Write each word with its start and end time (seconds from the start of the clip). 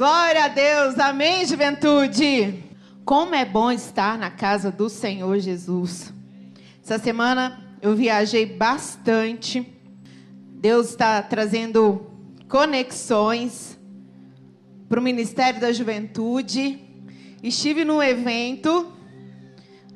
Glória 0.00 0.44
a 0.44 0.48
Deus, 0.48 0.98
amém, 0.98 1.44
juventude. 1.44 2.64
Como 3.04 3.34
é 3.34 3.44
bom 3.44 3.70
estar 3.70 4.16
na 4.16 4.30
casa 4.30 4.70
do 4.70 4.88
Senhor 4.88 5.38
Jesus. 5.40 6.10
Essa 6.82 6.98
semana 6.98 7.76
eu 7.82 7.94
viajei 7.94 8.46
bastante. 8.46 9.78
Deus 10.54 10.88
está 10.88 11.20
trazendo 11.20 12.10
conexões 12.48 13.78
para 14.88 14.98
o 14.98 15.02
Ministério 15.02 15.60
da 15.60 15.70
Juventude. 15.70 16.80
Estive 17.42 17.84
num 17.84 18.02
evento 18.02 18.90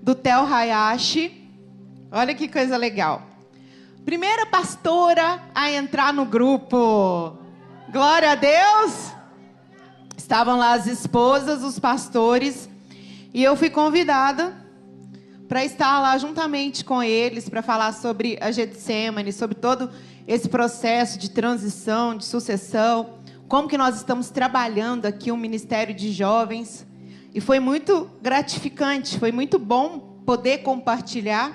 do 0.02 0.14
Tel 0.14 0.44
Hayashi. 0.44 1.50
Olha 2.12 2.34
que 2.34 2.46
coisa 2.46 2.76
legal. 2.76 3.22
Primeira 4.04 4.44
pastora 4.44 5.40
a 5.54 5.72
entrar 5.72 6.12
no 6.12 6.26
grupo. 6.26 7.38
Glória 7.90 8.32
a 8.32 8.34
Deus. 8.34 9.13
Estavam 10.24 10.56
lá 10.56 10.72
as 10.72 10.86
esposas, 10.86 11.62
os 11.62 11.78
pastores, 11.78 12.66
e 13.34 13.44
eu 13.44 13.54
fui 13.54 13.68
convidada 13.68 14.56
para 15.46 15.62
estar 15.62 16.00
lá 16.00 16.16
juntamente 16.16 16.82
com 16.82 17.02
eles 17.02 17.46
para 17.46 17.60
falar 17.60 17.92
sobre 17.92 18.38
a 18.40 18.50
Getsemane, 18.50 19.30
sobre 19.34 19.54
todo 19.54 19.90
esse 20.26 20.48
processo 20.48 21.18
de 21.18 21.28
transição, 21.28 22.16
de 22.16 22.24
sucessão, 22.24 23.18
como 23.46 23.68
que 23.68 23.76
nós 23.76 23.96
estamos 23.96 24.30
trabalhando 24.30 25.04
aqui 25.04 25.30
um 25.30 25.36
ministério 25.36 25.94
de 25.94 26.10
jovens. 26.10 26.86
E 27.34 27.38
foi 27.38 27.60
muito 27.60 28.08
gratificante, 28.22 29.18
foi 29.18 29.30
muito 29.30 29.58
bom 29.58 30.22
poder 30.24 30.62
compartilhar. 30.62 31.52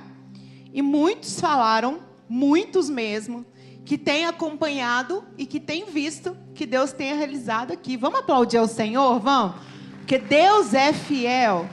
E 0.72 0.84
muitos 0.84 1.40
falaram, 1.40 2.02
muitos 2.30 2.88
mesmo, 2.88 3.44
que 3.90 3.98
têm 3.98 4.28
acompanhado 4.28 5.24
e 5.36 5.48
que 5.48 5.60
têm 5.60 5.86
visto 5.86 6.38
que 6.54 6.68
Deus 6.68 6.92
tenha 6.92 7.16
realizado 7.16 7.74
aqui. 7.74 7.98
Vamos 7.98 8.20
aplaudir 8.20 8.58
ao 8.58 8.68
Senhor? 8.68 9.20
Vamos? 9.20 9.56
Porque 9.98 10.20
Deus 10.20 10.76
é 10.76 10.94
fiel. 10.94 11.68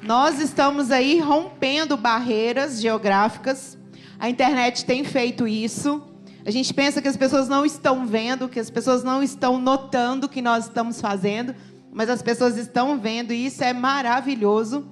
Nós 0.00 0.40
estamos 0.40 0.90
aí 0.90 1.20
rompendo 1.20 1.98
barreiras 1.98 2.80
geográficas. 2.80 3.76
A 4.18 4.30
internet 4.30 4.86
tem 4.86 5.04
feito 5.04 5.46
isso. 5.46 6.02
A 6.46 6.50
gente 6.50 6.72
pensa 6.72 7.02
que 7.02 7.08
as 7.08 7.16
pessoas 7.18 7.46
não 7.46 7.66
estão 7.66 8.06
vendo, 8.06 8.48
que 8.48 8.58
as 8.58 8.70
pessoas 8.70 9.04
não 9.04 9.22
estão 9.22 9.58
notando 9.58 10.24
o 10.24 10.30
que 10.30 10.40
nós 10.40 10.64
estamos 10.64 10.98
fazendo, 10.98 11.54
mas 11.92 12.08
as 12.08 12.22
pessoas 12.22 12.56
estão 12.56 12.98
vendo 12.98 13.34
e 13.34 13.44
isso 13.44 13.62
é 13.62 13.74
maravilhoso, 13.74 14.88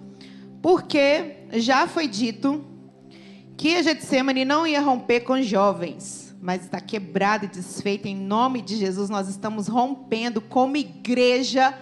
porque 0.60 1.46
já 1.54 1.86
foi 1.86 2.06
dito 2.06 2.62
que 3.56 3.74
a 3.74 3.80
Getsemane 3.80 4.44
não 4.44 4.66
ia 4.66 4.82
romper 4.82 5.20
com 5.20 5.40
jovens, 5.40 6.21
mas 6.42 6.64
está 6.64 6.80
quebrada 6.80 7.44
e 7.44 7.48
desfeita 7.48 8.08
em 8.08 8.16
nome 8.16 8.60
de 8.60 8.76
Jesus. 8.76 9.08
Nós 9.08 9.28
estamos 9.28 9.68
rompendo 9.68 10.40
como 10.40 10.76
igreja, 10.76 11.72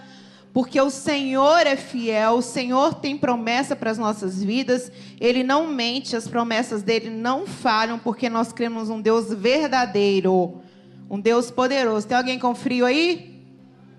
porque 0.53 0.79
o 0.79 0.91
Senhor 0.91 1.65
é 1.65 1.75
fiel, 1.75 2.33
o 2.33 2.41
Senhor 2.43 2.93
tem 2.93 3.17
promessa 3.17 3.75
para 3.75 3.89
as 3.89 3.97
nossas 3.97 4.43
vidas, 4.43 4.91
Ele 5.19 5.43
não 5.43 5.65
mente, 5.65 6.15
as 6.15 6.27
promessas 6.27 6.83
dele 6.83 7.09
não 7.09 7.47
falham, 7.47 7.97
porque 7.97 8.29
nós 8.29 8.53
cremos 8.53 8.87
um 8.87 9.01
Deus 9.01 9.33
verdadeiro, 9.33 10.61
um 11.09 11.19
Deus 11.19 11.49
poderoso. 11.49 12.07
Tem 12.07 12.15
alguém 12.15 12.37
com 12.37 12.53
frio 12.53 12.85
aí? 12.85 13.43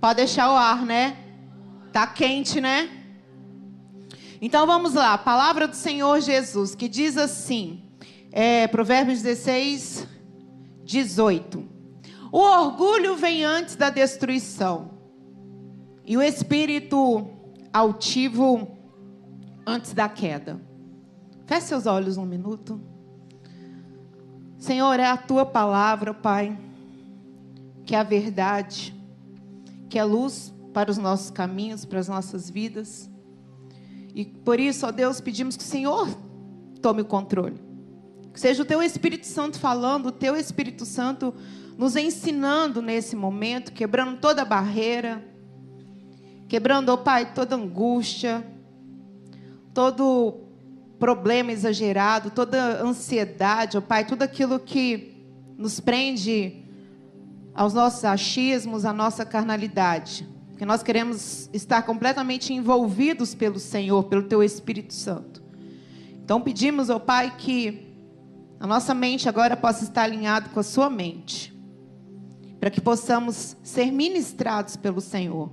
Pode 0.00 0.18
deixar 0.18 0.48
o 0.48 0.54
ar, 0.54 0.86
né? 0.86 1.16
Tá 1.92 2.06
quente, 2.06 2.60
né? 2.60 2.88
Então 4.40 4.64
vamos 4.64 4.94
lá, 4.94 5.18
palavra 5.18 5.66
do 5.66 5.74
Senhor 5.74 6.20
Jesus, 6.20 6.76
que 6.76 6.88
diz 6.88 7.16
assim, 7.16 7.82
é, 8.30 8.68
Provérbios 8.68 9.22
16, 9.22 10.11
18. 10.84 11.64
O 12.30 12.38
orgulho 12.38 13.16
vem 13.16 13.44
antes 13.44 13.76
da 13.76 13.90
destruição, 13.90 14.90
e 16.04 16.16
o 16.16 16.22
espírito 16.22 17.28
altivo 17.72 18.68
antes 19.66 19.92
da 19.92 20.08
queda. 20.08 20.60
Feche 21.46 21.66
seus 21.66 21.86
olhos 21.86 22.16
um 22.16 22.24
minuto. 22.24 22.80
Senhor, 24.58 24.98
é 24.98 25.06
a 25.06 25.16
tua 25.16 25.44
palavra, 25.44 26.14
Pai, 26.14 26.58
que 27.84 27.94
é 27.94 27.98
a 27.98 28.02
verdade, 28.02 28.94
que 29.88 29.98
é 29.98 30.04
luz 30.04 30.54
para 30.72 30.90
os 30.90 30.98
nossos 30.98 31.30
caminhos, 31.30 31.84
para 31.84 31.98
as 31.98 32.08
nossas 32.08 32.48
vidas. 32.48 33.10
E 34.14 34.24
por 34.24 34.60
isso, 34.60 34.86
ó 34.86 34.90
Deus, 34.90 35.20
pedimos 35.20 35.56
que 35.56 35.62
o 35.62 35.66
Senhor 35.66 36.08
tome 36.80 37.02
o 37.02 37.04
controle. 37.04 37.71
Que 38.32 38.40
seja 38.40 38.62
o 38.62 38.66
teu 38.66 38.82
Espírito 38.82 39.26
Santo 39.26 39.58
falando, 39.58 40.06
o 40.06 40.12
teu 40.12 40.34
Espírito 40.36 40.84
Santo 40.84 41.34
nos 41.76 41.96
ensinando 41.96 42.80
nesse 42.80 43.14
momento, 43.14 43.72
quebrando 43.72 44.18
toda 44.18 44.44
barreira, 44.44 45.22
quebrando, 46.48 46.90
ó 46.90 46.96
Pai, 46.96 47.34
toda 47.34 47.56
angústia, 47.56 48.46
todo 49.74 50.40
problema 50.98 51.52
exagerado, 51.52 52.30
toda 52.30 52.82
ansiedade, 52.82 53.76
ó 53.76 53.80
Pai, 53.80 54.06
tudo 54.06 54.22
aquilo 54.22 54.58
que 54.58 55.26
nos 55.58 55.80
prende 55.80 56.62
aos 57.54 57.74
nossos 57.74 58.04
achismos, 58.04 58.84
à 58.84 58.92
nossa 58.92 59.24
carnalidade 59.24 60.26
que 60.62 60.66
nós 60.66 60.80
queremos 60.80 61.50
estar 61.52 61.82
completamente 61.82 62.54
envolvidos 62.54 63.34
pelo 63.34 63.58
Senhor, 63.58 64.04
pelo 64.04 64.22
Teu 64.22 64.44
Espírito 64.44 64.94
Santo. 64.94 65.42
Então 66.24 66.40
pedimos 66.40 66.88
ao 66.88 67.00
Pai 67.00 67.34
que 67.36 67.91
a 68.62 68.66
nossa 68.68 68.94
mente 68.94 69.28
agora 69.28 69.56
possa 69.56 69.82
estar 69.82 70.04
alinhada 70.04 70.48
com 70.50 70.60
a 70.60 70.62
Sua 70.62 70.88
mente, 70.88 71.52
para 72.60 72.70
que 72.70 72.80
possamos 72.80 73.56
ser 73.60 73.90
ministrados 73.90 74.76
pelo 74.76 75.00
Senhor. 75.00 75.50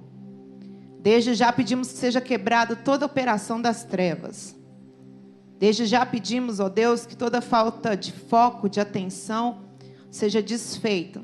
Desde 1.02 1.34
já 1.34 1.52
pedimos 1.52 1.92
que 1.92 1.98
seja 1.98 2.22
quebrada 2.22 2.76
toda 2.76 3.08
operação 3.08 3.60
das 3.60 3.84
trevas. 3.84 4.56
Desde 5.58 5.88
já 5.88 6.06
pedimos, 6.06 6.60
ó 6.60 6.70
Deus, 6.70 7.08
que 7.08 7.18
toda 7.18 7.42
falta 7.42 7.98
de 7.98 8.12
foco, 8.12 8.70
de 8.70 8.80
atenção, 8.80 9.64
seja 10.12 10.40
desfeita 10.40 11.20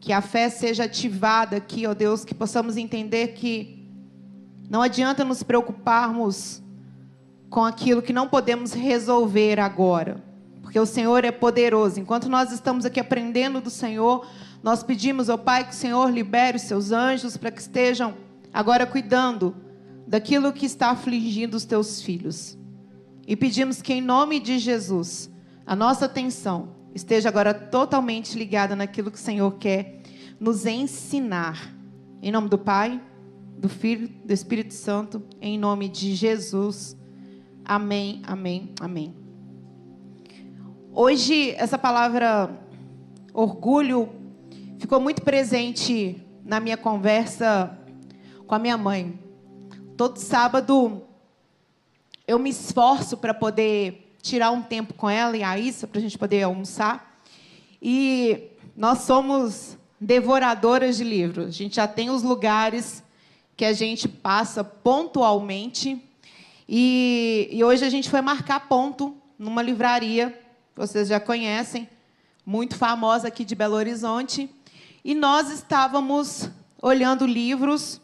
que 0.00 0.12
a 0.12 0.20
fé 0.20 0.48
seja 0.48 0.82
ativada 0.82 1.56
aqui, 1.56 1.86
ó 1.86 1.94
Deus, 1.94 2.24
que 2.24 2.34
possamos 2.34 2.76
entender 2.76 3.34
que 3.34 3.88
não 4.68 4.82
adianta 4.82 5.24
nos 5.24 5.44
preocuparmos 5.44 6.60
com 7.48 7.64
aquilo 7.64 8.02
que 8.02 8.12
não 8.12 8.26
podemos 8.28 8.72
resolver 8.72 9.60
agora, 9.60 10.24
porque 10.76 10.80
o 10.80 10.84
Senhor 10.84 11.24
é 11.24 11.32
poderoso. 11.32 11.98
Enquanto 11.98 12.28
nós 12.28 12.52
estamos 12.52 12.84
aqui 12.84 13.00
aprendendo 13.00 13.62
do 13.62 13.70
Senhor, 13.70 14.26
nós 14.62 14.82
pedimos 14.82 15.30
ao 15.30 15.38
Pai 15.38 15.64
que 15.64 15.72
o 15.72 15.74
Senhor 15.74 16.10
libere 16.10 16.58
os 16.58 16.64
seus 16.64 16.92
anjos 16.92 17.34
para 17.34 17.50
que 17.50 17.62
estejam 17.62 18.14
agora 18.52 18.84
cuidando 18.84 19.56
daquilo 20.06 20.52
que 20.52 20.66
está 20.66 20.90
afligindo 20.90 21.56
os 21.56 21.64
teus 21.64 22.02
filhos. 22.02 22.58
E 23.26 23.34
pedimos 23.34 23.80
que, 23.80 23.94
em 23.94 24.02
nome 24.02 24.38
de 24.38 24.58
Jesus, 24.58 25.30
a 25.64 25.74
nossa 25.74 26.04
atenção 26.04 26.76
esteja 26.94 27.30
agora 27.30 27.54
totalmente 27.54 28.36
ligada 28.36 28.76
naquilo 28.76 29.10
que 29.10 29.16
o 29.16 29.20
Senhor 29.20 29.52
quer 29.52 30.02
nos 30.38 30.66
ensinar. 30.66 31.74
Em 32.20 32.30
nome 32.30 32.50
do 32.50 32.58
Pai, 32.58 33.00
do 33.56 33.70
Filho, 33.70 34.10
do 34.22 34.32
Espírito 34.34 34.74
Santo, 34.74 35.22
em 35.40 35.58
nome 35.58 35.88
de 35.88 36.14
Jesus. 36.14 36.94
Amém, 37.64 38.20
amém, 38.26 38.74
amém. 38.78 39.25
Hoje, 40.98 41.50
essa 41.58 41.76
palavra 41.76 42.48
orgulho 43.34 44.08
ficou 44.78 44.98
muito 44.98 45.20
presente 45.20 46.24
na 46.42 46.58
minha 46.58 46.78
conversa 46.78 47.78
com 48.46 48.54
a 48.54 48.58
minha 48.58 48.78
mãe. 48.78 49.18
Todo 49.94 50.16
sábado 50.16 51.02
eu 52.26 52.38
me 52.38 52.48
esforço 52.48 53.18
para 53.18 53.34
poder 53.34 54.16
tirar 54.22 54.50
um 54.52 54.62
tempo 54.62 54.94
com 54.94 55.10
ela 55.10 55.36
e 55.36 55.42
a 55.42 55.58
Issa 55.58 55.86
para 55.86 55.98
a 55.98 56.00
gente 56.00 56.16
poder 56.16 56.44
almoçar. 56.44 57.20
E 57.82 58.44
nós 58.74 59.00
somos 59.00 59.76
devoradoras 60.00 60.96
de 60.96 61.04
livros. 61.04 61.48
A 61.48 61.50
gente 61.50 61.76
já 61.76 61.86
tem 61.86 62.08
os 62.08 62.22
lugares 62.22 63.04
que 63.54 63.66
a 63.66 63.74
gente 63.74 64.08
passa 64.08 64.64
pontualmente. 64.64 66.02
E, 66.66 67.50
e 67.52 67.62
hoje 67.62 67.84
a 67.84 67.90
gente 67.90 68.08
foi 68.08 68.22
marcar 68.22 68.66
ponto 68.66 69.14
numa 69.38 69.60
livraria, 69.60 70.45
vocês 70.76 71.08
já 71.08 71.18
conhecem, 71.18 71.88
muito 72.44 72.76
famosa 72.76 73.28
aqui 73.28 73.46
de 73.46 73.54
Belo 73.54 73.74
Horizonte. 73.74 74.54
E 75.02 75.14
nós 75.14 75.50
estávamos 75.50 76.50
olhando 76.82 77.26
livros 77.26 77.98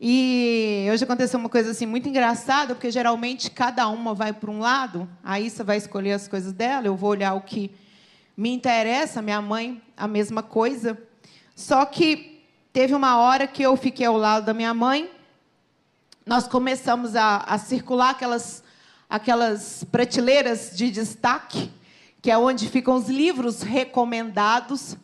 e 0.00 0.88
hoje 0.90 1.04
aconteceu 1.04 1.38
uma 1.38 1.50
coisa 1.50 1.72
assim 1.72 1.84
muito 1.84 2.08
engraçada, 2.08 2.74
porque 2.74 2.90
geralmente 2.90 3.50
cada 3.50 3.86
uma 3.88 4.14
vai 4.14 4.32
para 4.32 4.50
um 4.50 4.58
lado, 4.58 5.06
a 5.22 5.38
Issa 5.38 5.62
vai 5.62 5.76
escolher 5.76 6.12
as 6.12 6.26
coisas 6.26 6.54
dela, 6.54 6.86
eu 6.86 6.96
vou 6.96 7.10
olhar 7.10 7.34
o 7.34 7.42
que 7.42 7.70
me 8.34 8.48
interessa, 8.48 9.20
minha 9.20 9.42
mãe, 9.42 9.80
a 9.94 10.08
mesma 10.08 10.42
coisa. 10.42 10.98
Só 11.54 11.84
que 11.84 12.42
teve 12.72 12.94
uma 12.94 13.18
hora 13.18 13.46
que 13.46 13.62
eu 13.62 13.76
fiquei 13.76 14.06
ao 14.06 14.16
lado 14.16 14.46
da 14.46 14.54
minha 14.54 14.72
mãe, 14.72 15.10
nós 16.24 16.48
começamos 16.48 17.14
a, 17.14 17.36
a 17.36 17.58
circular 17.58 18.10
aquelas, 18.10 18.64
aquelas 19.10 19.84
prateleiras 19.84 20.72
de 20.74 20.90
destaque, 20.90 21.70
que 22.22 22.30
é 22.30 22.38
onde 22.38 22.68
ficam 22.68 22.94
os 22.94 23.08
livros 23.08 23.62
recomendados. 23.62 24.96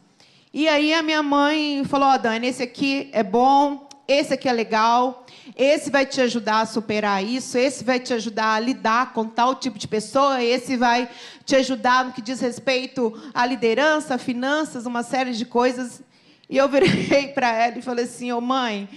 E 0.55 0.69
aí 0.69 0.95
a 0.95 1.03
minha 1.03 1.23
mãe 1.23 1.83
falou: 1.85 2.09
Ó, 2.09 2.15
oh, 2.15 2.19
Dani, 2.19 2.47
esse 2.47 2.63
aqui 2.63 3.11
é 3.13 3.25
bom, 3.25 3.89
esse 4.07 4.33
aqui 4.33 4.49
é 4.49 4.53
legal, 4.53 5.27
esse 5.57 5.91
vai 5.91 6.07
te 6.07 6.21
ajudar 6.21 6.61
a 6.61 6.67
superar 6.67 7.23
isso, 7.23 7.59
esse 7.59 7.83
vai 7.83 7.99
te 7.99 8.15
ajudar 8.15 8.55
a 8.55 8.61
lidar 8.61 9.13
com 9.13 9.27
tal 9.27 9.57
tipo 9.57 9.77
de 9.77 9.89
pessoa, 9.89 10.43
esse 10.43 10.77
vai 10.77 11.11
te 11.45 11.57
ajudar 11.57 12.05
no 12.05 12.13
que 12.13 12.23
diz 12.23 12.41
respeito 12.41 13.13
à 13.35 13.45
liderança, 13.45 14.17
finanças, 14.17 14.87
uma 14.87 15.03
série 15.03 15.33
de 15.33 15.45
coisas. 15.45 16.01
E 16.49 16.57
eu 16.57 16.69
virei 16.69 17.29
para 17.35 17.53
ela 17.53 17.79
e 17.79 17.83
falei 17.83 18.05
assim: 18.05 18.31
Ô 18.31 18.39
oh, 18.39 18.41
mãe, 18.41 18.89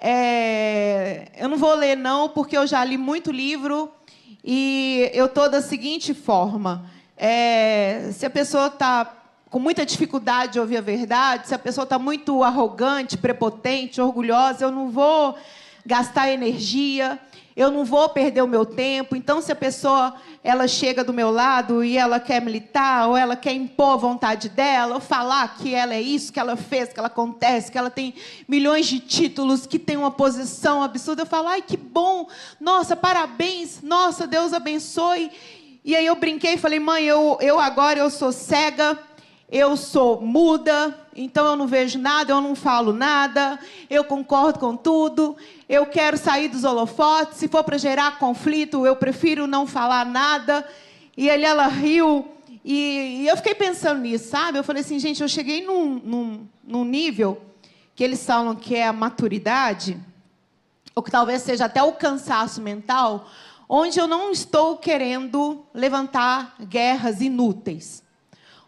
é, 0.00 1.26
eu 1.36 1.48
não 1.48 1.56
vou 1.56 1.74
ler, 1.74 1.96
não, 1.96 2.28
porque 2.28 2.56
eu 2.56 2.68
já 2.68 2.84
li 2.84 2.96
muito 2.96 3.32
livro 3.32 3.92
e 4.44 5.10
eu 5.12 5.26
estou 5.26 5.50
da 5.50 5.60
seguinte 5.60 6.14
forma: 6.14 6.88
é, 7.16 8.10
se 8.12 8.26
a 8.26 8.30
pessoa 8.30 8.66
está 8.66 9.12
com 9.50 9.58
muita 9.58 9.86
dificuldade 9.86 10.54
de 10.54 10.60
ouvir 10.60 10.78
a 10.78 10.80
verdade, 10.80 11.46
se 11.46 11.54
a 11.54 11.58
pessoa 11.58 11.84
está 11.84 11.98
muito 11.98 12.42
arrogante, 12.42 13.16
prepotente, 13.16 14.00
orgulhosa, 14.00 14.64
eu 14.64 14.72
não 14.72 14.90
vou 14.90 15.36
gastar 15.86 16.28
energia, 16.28 17.20
eu 17.56 17.70
não 17.70 17.84
vou 17.84 18.08
perder 18.08 18.42
o 18.42 18.48
meu 18.48 18.66
tempo. 18.66 19.14
Então, 19.14 19.40
se 19.40 19.52
a 19.52 19.54
pessoa 19.54 20.14
ela 20.42 20.66
chega 20.66 21.04
do 21.04 21.12
meu 21.12 21.30
lado 21.30 21.84
e 21.84 21.96
ela 21.96 22.18
quer 22.18 22.42
militar, 22.42 23.08
ou 23.08 23.16
ela 23.16 23.36
quer 23.36 23.52
impor 23.52 23.92
a 23.92 23.96
vontade 23.96 24.48
dela, 24.48 24.96
ou 24.96 25.00
falar 25.00 25.56
que 25.56 25.72
ela 25.72 25.94
é 25.94 26.02
isso, 26.02 26.32
que 26.32 26.40
ela 26.40 26.56
fez, 26.56 26.92
que 26.92 26.98
ela 26.98 27.06
acontece, 27.06 27.70
que 27.70 27.78
ela 27.78 27.90
tem 27.90 28.12
milhões 28.48 28.86
de 28.86 28.98
títulos, 28.98 29.66
que 29.66 29.78
tem 29.78 29.96
uma 29.96 30.10
posição 30.10 30.82
absurda, 30.82 31.22
eu 31.22 31.26
falo, 31.26 31.48
ai, 31.48 31.62
que 31.62 31.76
bom, 31.76 32.28
nossa, 32.60 32.96
parabéns, 32.96 33.80
nossa, 33.82 34.26
Deus 34.26 34.52
abençoe. 34.52 35.30
E 35.84 35.94
aí 35.94 36.06
eu 36.06 36.16
brinquei 36.16 36.54
e 36.54 36.58
falei, 36.58 36.80
mãe, 36.80 37.04
eu, 37.04 37.36
eu 37.42 37.60
agora 37.60 37.98
eu 37.98 38.08
sou 38.08 38.32
cega, 38.32 38.98
eu 39.52 39.76
sou 39.76 40.18
muda, 40.18 40.98
então 41.14 41.44
eu 41.44 41.56
não 41.56 41.66
vejo 41.66 41.98
nada, 41.98 42.32
eu 42.32 42.40
não 42.40 42.54
falo 42.54 42.90
nada, 42.90 43.58
eu 43.90 44.02
concordo 44.02 44.58
com 44.58 44.74
tudo, 44.74 45.36
eu 45.68 45.84
quero 45.84 46.16
sair 46.16 46.48
dos 46.48 46.64
holofotes, 46.64 47.36
se 47.36 47.48
for 47.48 47.62
para 47.62 47.76
gerar 47.76 48.18
conflito, 48.18 48.86
eu 48.86 48.96
prefiro 48.96 49.46
não 49.46 49.66
falar 49.66 50.06
nada. 50.06 50.66
E 51.14 51.28
ele, 51.28 51.44
ela 51.44 51.66
riu, 51.66 52.26
e, 52.64 53.20
e, 53.20 53.28
eu 53.28 53.36
fiquei 53.36 53.54
pensando 53.54 54.00
nisso, 54.00 54.30
sabe? 54.30 54.56
Eu 54.56 54.64
falei 54.64 54.80
assim, 54.80 54.98
gente, 54.98 55.22
eu 55.22 55.28
cheguei 55.28 55.66
num, 55.66 56.00
num, 56.02 56.48
num 56.66 56.84
nível 56.84 57.42
que 57.94 58.02
eles 58.02 58.24
falam 58.24 58.56
que 58.56 58.74
é 58.74 58.86
a 58.86 58.92
maturidade, 58.92 60.00
ou 60.94 61.02
que 61.02 61.10
talvez 61.10 61.42
seja 61.42 61.66
até 61.66 61.82
o 61.82 61.92
cansaço 61.92 62.62
mental, 62.62 63.28
onde 63.68 63.98
eu 63.98 64.06
não 64.06 64.30
estou 64.30 64.76
querendo 64.76 65.64
levantar 65.74 66.56
guerras 66.60 67.20
inúteis 67.20 68.04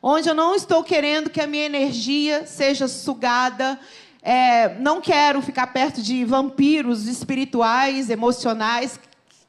onde 0.08 0.28
eu 0.28 0.36
não 0.36 0.54
estou 0.54 0.84
querendo 0.84 1.28
que 1.28 1.40
a 1.40 1.48
minha 1.48 1.64
energia 1.64 2.46
seja 2.46 2.86
sugada. 2.86 3.76
É, 4.22 4.78
não 4.78 5.00
quero 5.00 5.42
ficar 5.42 5.66
perto 5.68 6.00
de 6.00 6.24
vampiros 6.24 7.08
espirituais, 7.08 8.08
emocionais, 8.08 9.00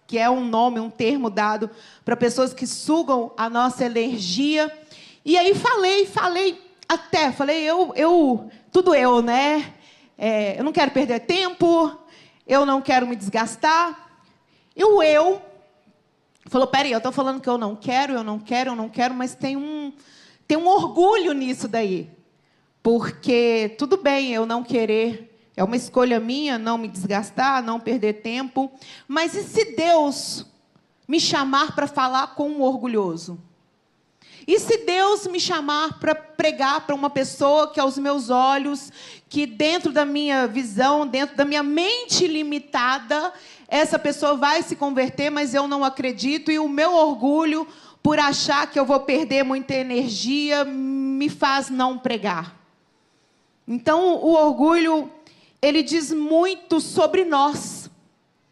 que 0.07 0.17
é 0.17 0.27
um 0.27 0.43
nome, 0.43 0.79
um 0.79 0.89
termo 0.89 1.29
dado 1.29 1.69
para 2.03 2.15
pessoas 2.15 2.55
que 2.55 2.65
sugam 2.65 3.31
a 3.37 3.47
nossa 3.47 3.85
energia. 3.85 4.71
E 5.23 5.37
aí 5.37 5.53
falei, 5.53 6.07
falei 6.07 6.59
até, 6.89 7.31
falei 7.31 7.61
eu, 7.63 7.93
eu, 7.95 8.49
tudo 8.71 8.95
eu, 8.95 9.21
né? 9.21 9.73
É, 10.17 10.59
eu 10.59 10.63
não 10.63 10.71
quero 10.71 10.89
perder 10.89 11.19
tempo, 11.19 11.95
eu 12.47 12.65
não 12.65 12.81
quero 12.81 13.05
me 13.05 13.15
desgastar. 13.15 14.06
E 14.77 14.83
o 14.85 15.01
eu 15.01 15.41
falou: 16.45 16.67
peraí, 16.67 16.91
eu 16.91 16.99
estou 16.99 17.11
falando 17.11 17.41
que 17.41 17.49
eu 17.49 17.57
não 17.57 17.75
quero, 17.75 18.13
eu 18.13 18.23
não 18.23 18.37
quero, 18.37 18.69
eu 18.71 18.75
não 18.75 18.87
quero, 18.87 19.15
mas 19.15 19.33
tem 19.33 19.57
um, 19.57 19.91
tem 20.47 20.55
um 20.55 20.67
orgulho 20.67 21.33
nisso 21.33 21.67
daí. 21.67 22.07
Porque 22.83 23.75
tudo 23.79 23.97
bem 23.97 24.31
eu 24.31 24.45
não 24.45 24.63
querer, 24.63 25.35
é 25.57 25.63
uma 25.63 25.75
escolha 25.75 26.19
minha 26.19 26.59
não 26.59 26.77
me 26.77 26.87
desgastar, 26.87 27.63
não 27.63 27.79
perder 27.79 28.21
tempo, 28.21 28.71
mas 29.07 29.33
e 29.33 29.43
se 29.43 29.75
Deus 29.75 30.45
me 31.07 31.19
chamar 31.19 31.73
para 31.73 31.87
falar 31.87 32.35
com 32.35 32.47
um 32.47 32.61
orgulhoso? 32.61 33.41
E 34.47 34.57
se 34.59 34.77
Deus 34.77 35.27
me 35.27 35.41
chamar 35.41 35.99
para 35.99 36.15
pregar 36.15 36.85
para 36.85 36.95
uma 36.95 37.09
pessoa 37.09 37.69
que 37.69 37.81
aos 37.81 37.97
meus 37.97 38.29
olhos, 38.29 38.93
que 39.27 39.45
dentro 39.45 39.91
da 39.91 40.05
minha 40.05 40.47
visão, 40.47 41.05
dentro 41.05 41.35
da 41.35 41.43
minha 41.43 41.61
mente 41.61 42.25
limitada, 42.25 43.33
essa 43.67 43.99
pessoa 43.99 44.35
vai 44.35 44.63
se 44.63 44.75
converter, 44.75 45.29
mas 45.29 45.53
eu 45.53 45.67
não 45.67 45.83
acredito 45.83 46.51
e 46.51 46.57
o 46.57 46.69
meu 46.69 46.93
orgulho 46.93 47.67
por 48.01 48.19
achar 48.19 48.71
que 48.71 48.79
eu 48.79 48.85
vou 48.85 49.01
perder 49.01 49.43
muita 49.43 49.73
energia, 49.73 50.63
me 50.63 51.27
faz 51.27 51.69
não 51.69 51.97
pregar. 51.97 52.55
Então, 53.67 54.15
o 54.15 54.31
orgulho, 54.31 55.11
ele 55.61 55.83
diz 55.83 56.13
muito 56.13 56.79
sobre 56.79 57.25
nós, 57.25 57.91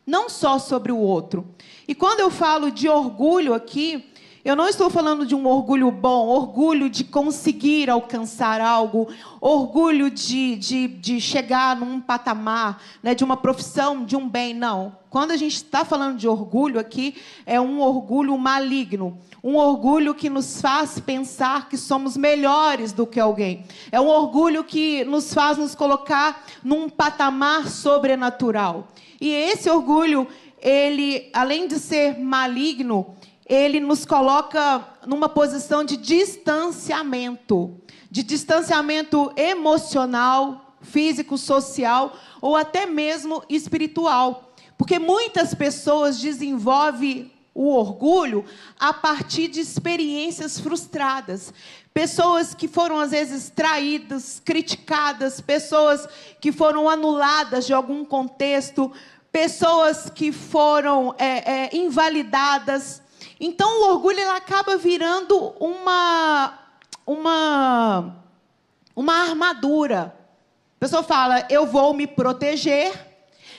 não 0.05 0.27
só 0.27 0.59
sobre 0.59 0.91
o 0.91 0.97
outro. 0.97 1.47
E 1.87 1.95
quando 1.95 2.19
eu 2.19 2.29
falo 2.29 2.69
de 2.69 2.89
orgulho 2.89 3.53
aqui, 3.53 4.11
eu 4.45 4.55
não 4.55 4.69
estou 4.69 4.91
falando 4.91 5.25
de 5.25 5.33
um 5.33 5.47
orgulho 5.47 5.89
bom, 5.89 6.27
orgulho 6.27 6.87
de 6.87 7.03
conseguir 7.03 7.89
alcançar 7.89 8.61
algo, 8.61 9.07
orgulho 9.41 10.11
de, 10.11 10.55
de, 10.55 10.87
de 10.87 11.19
chegar 11.19 11.75
num 11.75 11.99
patamar, 11.99 12.79
né, 13.01 13.15
de 13.15 13.23
uma 13.23 13.35
profissão, 13.35 14.05
de 14.05 14.15
um 14.15 14.29
bem, 14.29 14.53
não. 14.53 14.95
Quando 15.09 15.31
a 15.31 15.35
gente 15.35 15.55
está 15.55 15.83
falando 15.83 16.15
de 16.15 16.27
orgulho 16.27 16.79
aqui, 16.79 17.15
é 17.43 17.59
um 17.59 17.81
orgulho 17.81 18.37
maligno, 18.37 19.17
um 19.43 19.55
orgulho 19.55 20.13
que 20.13 20.29
nos 20.29 20.61
faz 20.61 20.99
pensar 20.99 21.67
que 21.67 21.75
somos 21.75 22.15
melhores 22.15 22.93
do 22.93 23.07
que 23.07 23.19
alguém. 23.19 23.65
É 23.91 23.99
um 23.99 24.07
orgulho 24.07 24.63
que 24.63 25.03
nos 25.05 25.33
faz 25.33 25.57
nos 25.57 25.73
colocar 25.73 26.45
num 26.63 26.87
patamar 26.87 27.67
sobrenatural. 27.67 28.89
E 29.19 29.27
esse 29.27 29.71
orgulho, 29.71 30.27
ele, 30.61 31.31
além 31.33 31.67
de 31.67 31.79
ser 31.79 32.19
maligno, 32.19 33.15
ele 33.45 33.79
nos 33.79 34.05
coloca 34.05 34.83
numa 35.05 35.29
posição 35.29 35.83
de 35.83 35.97
distanciamento, 35.97 37.79
de 38.09 38.23
distanciamento 38.23 39.31
emocional, 39.35 40.75
físico, 40.81 41.37
social 41.37 42.15
ou 42.41 42.55
até 42.55 42.85
mesmo 42.85 43.43
espiritual. 43.47 44.51
Porque 44.77 44.97
muitas 44.97 45.53
pessoas 45.53 46.19
desenvolvem 46.19 47.31
o 47.53 47.69
orgulho 47.69 48.43
a 48.77 48.93
partir 48.93 49.47
de 49.47 49.61
experiências 49.61 50.59
frustradas. 50.59 51.53
Pessoas 51.93 52.53
que 52.53 52.67
foram, 52.67 52.99
às 52.99 53.11
vezes, 53.11 53.49
traídas, 53.49 54.41
criticadas, 54.43 55.39
pessoas 55.39 56.05
que 56.41 56.51
foram 56.51 56.89
anuladas 56.89 57.65
de 57.65 57.73
algum 57.73 58.03
contexto, 58.03 58.91
pessoas 59.31 60.09
que 60.09 60.33
foram 60.33 61.15
é, 61.17 61.69
é, 61.73 61.77
invalidadas 61.77 63.01
então 63.39 63.81
o 63.81 63.91
orgulho 63.91 64.19
ele 64.19 64.29
acaba 64.29 64.77
virando 64.77 65.53
uma 65.59 66.59
uma 67.05 68.15
uma 68.95 69.13
armadura. 69.21 70.15
A 70.77 70.79
pessoa 70.79 71.03
fala: 71.03 71.45
"Eu 71.49 71.65
vou 71.65 71.93
me 71.93 72.07
proteger, 72.07 72.93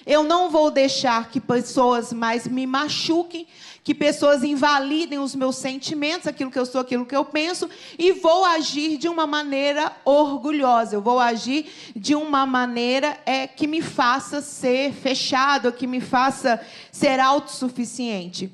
eu 0.07 0.23
não 0.23 0.49
vou 0.49 0.71
deixar 0.71 1.29
que 1.31 1.41
pessoas 1.41 2.13
mais 2.13 2.47
me 2.47 2.65
machuquem, 2.65 3.47
que 3.83 3.93
pessoas 3.93 4.45
invalidem 4.45 5.19
os 5.19 5.35
meus 5.35 5.57
sentimentos, 5.57 6.29
aquilo 6.29 6.51
que 6.51 6.59
eu 6.59 6.65
sou, 6.65 6.81
aquilo 6.81 7.05
que 7.05 7.15
eu 7.15 7.25
penso, 7.25 7.69
e 7.99 8.13
vou 8.13 8.45
agir 8.45 8.99
de 8.99 9.09
uma 9.09 9.27
maneira 9.27 9.93
orgulhosa. 10.05 10.95
Eu 10.95 11.03
vou 11.03 11.19
agir 11.19 11.67
de 11.95 12.15
uma 12.15 12.47
maneira 12.47 13.19
é, 13.27 13.47
que 13.47 13.67
me 13.67 13.83
faça 13.83 14.41
ser 14.41 14.93
fechado, 14.93 15.73
que 15.73 15.87
me 15.87 16.01
faça 16.01 16.61
ser 16.93 17.19
autossuficiente. 17.19 18.51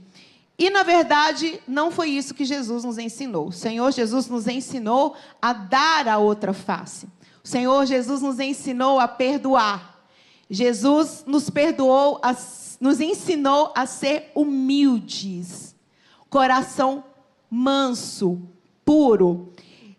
E, 0.59 0.71
na 0.71 0.83
verdade, 0.83 1.61
não 1.67 1.91
foi 1.91 2.11
isso 2.11 2.35
que 2.35 2.45
Jesus 2.45 2.85
nos 2.85 2.99
ensinou. 2.99 3.49
O 3.49 3.53
Senhor 3.53 3.91
Jesus 3.91 4.29
nos 4.29 4.47
ensinou 4.47 5.17
a 5.41 5.53
dar 5.53 6.07
a 6.07 6.19
outra 6.19 6.53
face. 6.53 7.07
O 7.43 7.49
Senhor 7.49 7.85
Jesus 7.87 8.23
nos 8.23 8.39
ensinou 8.39 9.01
a 9.01 9.09
perdoar. 9.09 10.05
Jesus 10.49 11.25
nos 11.27 11.49
perdoou, 11.49 12.21
a, 12.23 12.37
nos 12.81 13.01
ensinou 13.01 13.73
a 13.75 13.87
ser 13.87 14.31
humildes, 14.35 15.75
coração 16.29 17.05
manso, 17.51 18.41
puro. 18.85 19.53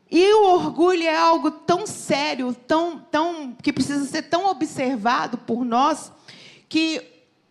E 0.10 0.34
o 0.34 0.54
orgulho 0.54 1.04
é 1.04 1.16
algo 1.16 1.50
tão 1.50 1.88
sério, 1.88 2.56
tão, 2.68 3.00
tão 3.00 3.56
que 3.62 3.74
precisa 3.74 4.06
ser 4.06 4.24
tão 4.24 4.46
observado 4.46 5.38
por 5.40 5.66
nós, 5.66 6.12
que 6.70 7.02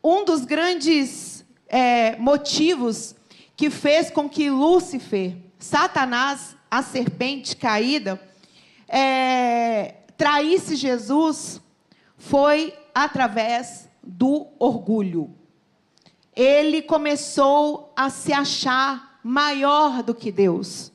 um 0.02 0.24
dos 0.24 0.44
grandes 0.44 1.31
é, 1.72 2.16
motivos 2.16 3.16
que 3.56 3.70
fez 3.70 4.10
com 4.10 4.28
que 4.28 4.50
Lúcifer, 4.50 5.36
Satanás, 5.58 6.54
a 6.70 6.82
serpente 6.82 7.56
caída, 7.56 8.20
é, 8.86 9.94
traísse 10.16 10.76
Jesus 10.76 11.60
foi 12.18 12.74
através 12.94 13.88
do 14.02 14.46
orgulho. 14.58 15.34
Ele 16.36 16.82
começou 16.82 17.92
a 17.96 18.10
se 18.10 18.32
achar 18.32 19.18
maior 19.22 20.02
do 20.02 20.14
que 20.14 20.30
Deus. 20.30 20.92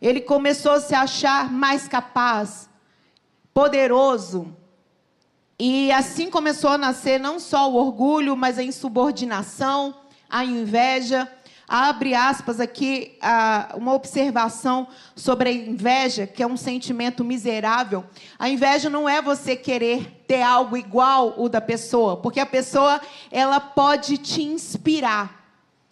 Ele 0.00 0.20
começou 0.20 0.72
a 0.72 0.80
se 0.80 0.94
achar 0.94 1.52
mais 1.52 1.86
capaz. 1.86 2.68
poderoso. 3.52 4.56
E 5.58 5.92
assim 5.92 6.28
começou 6.28 6.70
a 6.70 6.78
nascer 6.78 7.20
não 7.20 7.38
só 7.38 7.70
o 7.70 7.76
orgulho, 7.76 8.36
mas 8.36 8.58
a 8.58 8.64
insubordinação, 8.64 9.94
a 10.34 10.44
inveja. 10.44 11.30
Abre 11.66 12.12
aspas 12.12 12.58
aqui 12.58 13.16
uma 13.76 13.94
observação 13.94 14.88
sobre 15.14 15.48
a 15.48 15.52
inveja, 15.52 16.26
que 16.26 16.42
é 16.42 16.46
um 16.46 16.56
sentimento 16.56 17.24
miserável. 17.24 18.04
A 18.36 18.48
inveja 18.48 18.90
não 18.90 19.08
é 19.08 19.22
você 19.22 19.54
querer 19.54 20.24
ter 20.26 20.42
algo 20.42 20.76
igual 20.76 21.34
o 21.38 21.48
da 21.48 21.60
pessoa, 21.60 22.16
porque 22.16 22.40
a 22.40 22.46
pessoa 22.46 23.00
ela 23.30 23.60
pode 23.60 24.18
te 24.18 24.42
inspirar. 24.42 25.44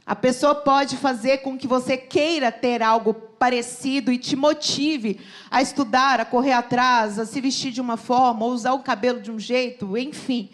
A 0.04 0.16
pessoa 0.16 0.56
pode 0.56 0.96
fazer 0.96 1.38
com 1.38 1.56
que 1.56 1.68
você 1.68 1.96
queira 1.96 2.50
ter 2.50 2.82
algo 2.82 3.14
parecido 3.14 4.11
e 4.11 4.18
te 4.18 4.34
motive 4.34 5.20
a 5.49 5.62
estudar, 5.62 6.18
a 6.18 6.25
correr 6.25 6.52
atrás, 6.52 7.20
a 7.20 7.25
se 7.25 7.40
vestir 7.40 7.70
de 7.70 7.80
uma 7.80 7.96
forma, 7.96 8.44
ou 8.44 8.50
usar 8.50 8.72
o 8.72 8.80
cabelo 8.80 9.20
de 9.20 9.30
um 9.30 9.38
jeito, 9.38 9.96
enfim. 9.96 10.50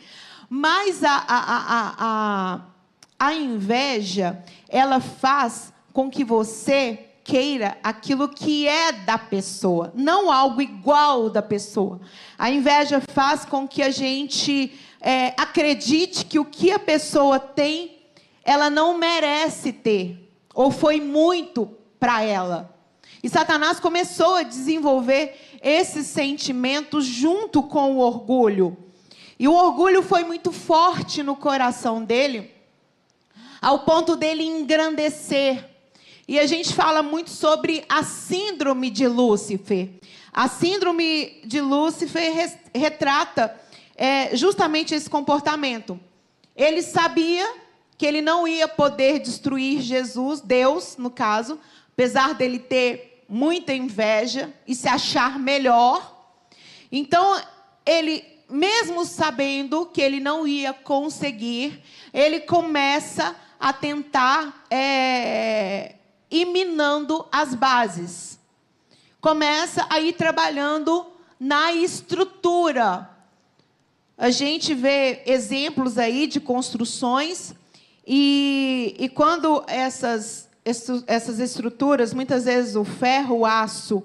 Mas 0.50 1.02
a, 1.02 1.25
a, 1.26 1.38
a, 1.38 1.95
a, 1.99 2.61
a 3.19 3.35
inveja, 3.35 4.43
ela 4.69 5.01
faz 5.01 5.73
com 5.93 6.11
que 6.11 6.25
você 6.25 7.07
queira 7.25 7.77
aquilo 7.83 8.29
que 8.29 8.67
é 8.67 8.93
da 8.93 9.19
pessoa, 9.19 9.93
não 9.95 10.31
algo 10.31 10.63
igual 10.63 11.29
da 11.29 11.43
pessoa. 11.43 12.01
A 12.39 12.51
inveja 12.51 13.03
faz 13.13 13.45
com 13.45 13.69
que 13.69 13.83
a 13.83 13.91
gente 13.91 14.73
é, 15.01 15.35
acredite 15.37 16.25
que 16.25 16.39
o 16.39 16.45
que 16.45 16.71
a 16.71 16.79
pessoa 16.79 17.39
tem 17.39 17.99
ela 18.49 18.71
não 18.71 18.97
merece 18.97 19.75
ter, 19.75 20.33
ou 20.55 20.71
foi 20.71 21.03
muito 21.03 21.69
para 22.01 22.23
ela. 22.23 22.75
E 23.23 23.29
Satanás 23.29 23.79
começou 23.79 24.37
a 24.37 24.43
desenvolver 24.43 25.59
esses 25.63 26.07
sentimentos 26.07 27.05
junto 27.05 27.63
com 27.63 27.97
o 27.97 27.99
orgulho. 27.99 28.75
E 29.39 29.47
o 29.47 29.53
orgulho 29.53 30.03
foi 30.03 30.25
muito 30.25 30.51
forte 30.51 31.23
no 31.23 31.37
coração 31.37 32.03
dele, 32.03 32.51
ao 33.61 33.81
ponto 33.81 34.17
dele 34.17 34.45
engrandecer. 34.45 35.65
E 36.27 36.38
a 36.38 36.47
gente 36.47 36.75
fala 36.75 37.03
muito 37.03 37.31
sobre 37.31 37.85
a 37.88 38.03
síndrome 38.03 38.91
de 38.91 39.07
Lúcifer. 39.09 39.88
A 40.33 40.47
síndrome 40.47 41.41
de 41.45 41.61
Lúcifer 41.61 42.33
retrata 42.75 43.59
é, 43.97 44.37
justamente 44.37 44.95
esse 44.95 45.09
comportamento. 45.09 45.99
Ele 46.55 46.83
sabia 46.83 47.50
que 47.97 48.07
ele 48.07 48.21
não 48.21 48.47
ia 48.47 48.69
poder 48.69 49.19
destruir 49.19 49.81
Jesus, 49.81 50.41
Deus, 50.41 50.97
no 50.97 51.11
caso, 51.11 51.59
apesar 51.93 52.35
dele 52.35 52.61
ter 52.61 53.25
muita 53.29 53.75
inveja 53.75 54.53
e 54.67 54.75
se 54.75 54.88
achar 54.88 55.38
melhor. 55.38 56.17
Então, 56.93 57.41
ele, 57.85 58.25
mesmo 58.49 59.05
sabendo 59.05 59.87
que 59.87 60.00
ele 60.00 60.21
não 60.21 60.47
ia 60.47 60.73
conseguir, 60.73 61.83
ele 62.15 62.41
começa 62.41 63.25
a 63.31 63.48
tentar 63.73 64.65
é, 64.71 65.97
ir 66.31 66.45
minando 66.47 67.27
as 67.33 67.55
bases. 67.55 68.38
Começa 69.21 69.87
a 69.91 69.99
ir 70.00 70.12
trabalhando 70.12 71.07
na 71.38 71.73
estrutura. 71.73 73.11
A 74.17 74.31
gente 74.31 74.75
vê 74.75 75.23
exemplos 75.27 75.99
aí 75.99 76.27
de 76.27 76.41
construções 76.41 77.55
e, 78.07 78.97
e 78.99 79.09
quando 79.09 79.62
essas, 79.67 80.49
essas 80.65 81.38
estruturas, 81.38 82.15
muitas 82.15 82.47
vezes 82.47 82.75
o 82.75 82.85
ferro, 82.85 83.41
o 83.41 83.47
aço, 83.47 84.03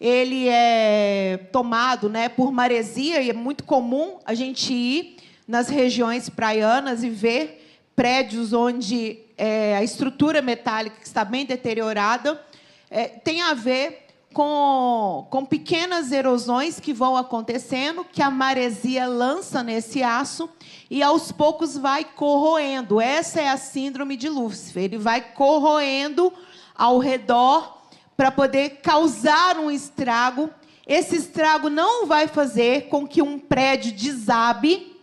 ele 0.00 0.46
é 0.48 1.48
tomado 1.50 2.08
né, 2.08 2.28
por 2.28 2.52
maresia, 2.52 3.20
e 3.20 3.30
é 3.30 3.32
muito 3.32 3.64
comum 3.64 4.18
a 4.24 4.34
gente 4.34 4.72
ir 4.72 5.16
nas 5.46 5.68
regiões 5.68 6.28
praianas 6.28 7.02
e 7.02 7.08
ver 7.08 7.67
prédios 7.98 8.52
onde 8.52 9.18
é, 9.36 9.76
a 9.76 9.82
estrutura 9.82 10.40
metálica 10.40 10.98
está 11.02 11.24
bem 11.24 11.44
deteriorada, 11.44 12.40
é, 12.88 13.08
tem 13.08 13.42
a 13.42 13.54
ver 13.54 14.06
com, 14.32 15.26
com 15.28 15.44
pequenas 15.44 16.12
erosões 16.12 16.78
que 16.78 16.92
vão 16.92 17.16
acontecendo, 17.16 18.04
que 18.04 18.22
a 18.22 18.30
maresia 18.30 19.04
lança 19.08 19.64
nesse 19.64 20.00
aço 20.00 20.48
e 20.88 21.02
aos 21.02 21.32
poucos 21.32 21.76
vai 21.76 22.04
corroendo. 22.04 23.00
Essa 23.00 23.40
é 23.40 23.48
a 23.48 23.56
síndrome 23.56 24.16
de 24.16 24.28
Lúcifer. 24.28 24.84
Ele 24.84 24.98
vai 24.98 25.20
corroendo 25.32 26.32
ao 26.76 27.00
redor 27.00 27.82
para 28.16 28.30
poder 28.30 28.78
causar 28.80 29.58
um 29.58 29.72
estrago. 29.72 30.48
Esse 30.86 31.16
estrago 31.16 31.68
não 31.68 32.06
vai 32.06 32.28
fazer 32.28 32.82
com 32.82 33.08
que 33.08 33.20
um 33.20 33.40
prédio 33.40 33.90
desabe, 33.90 34.97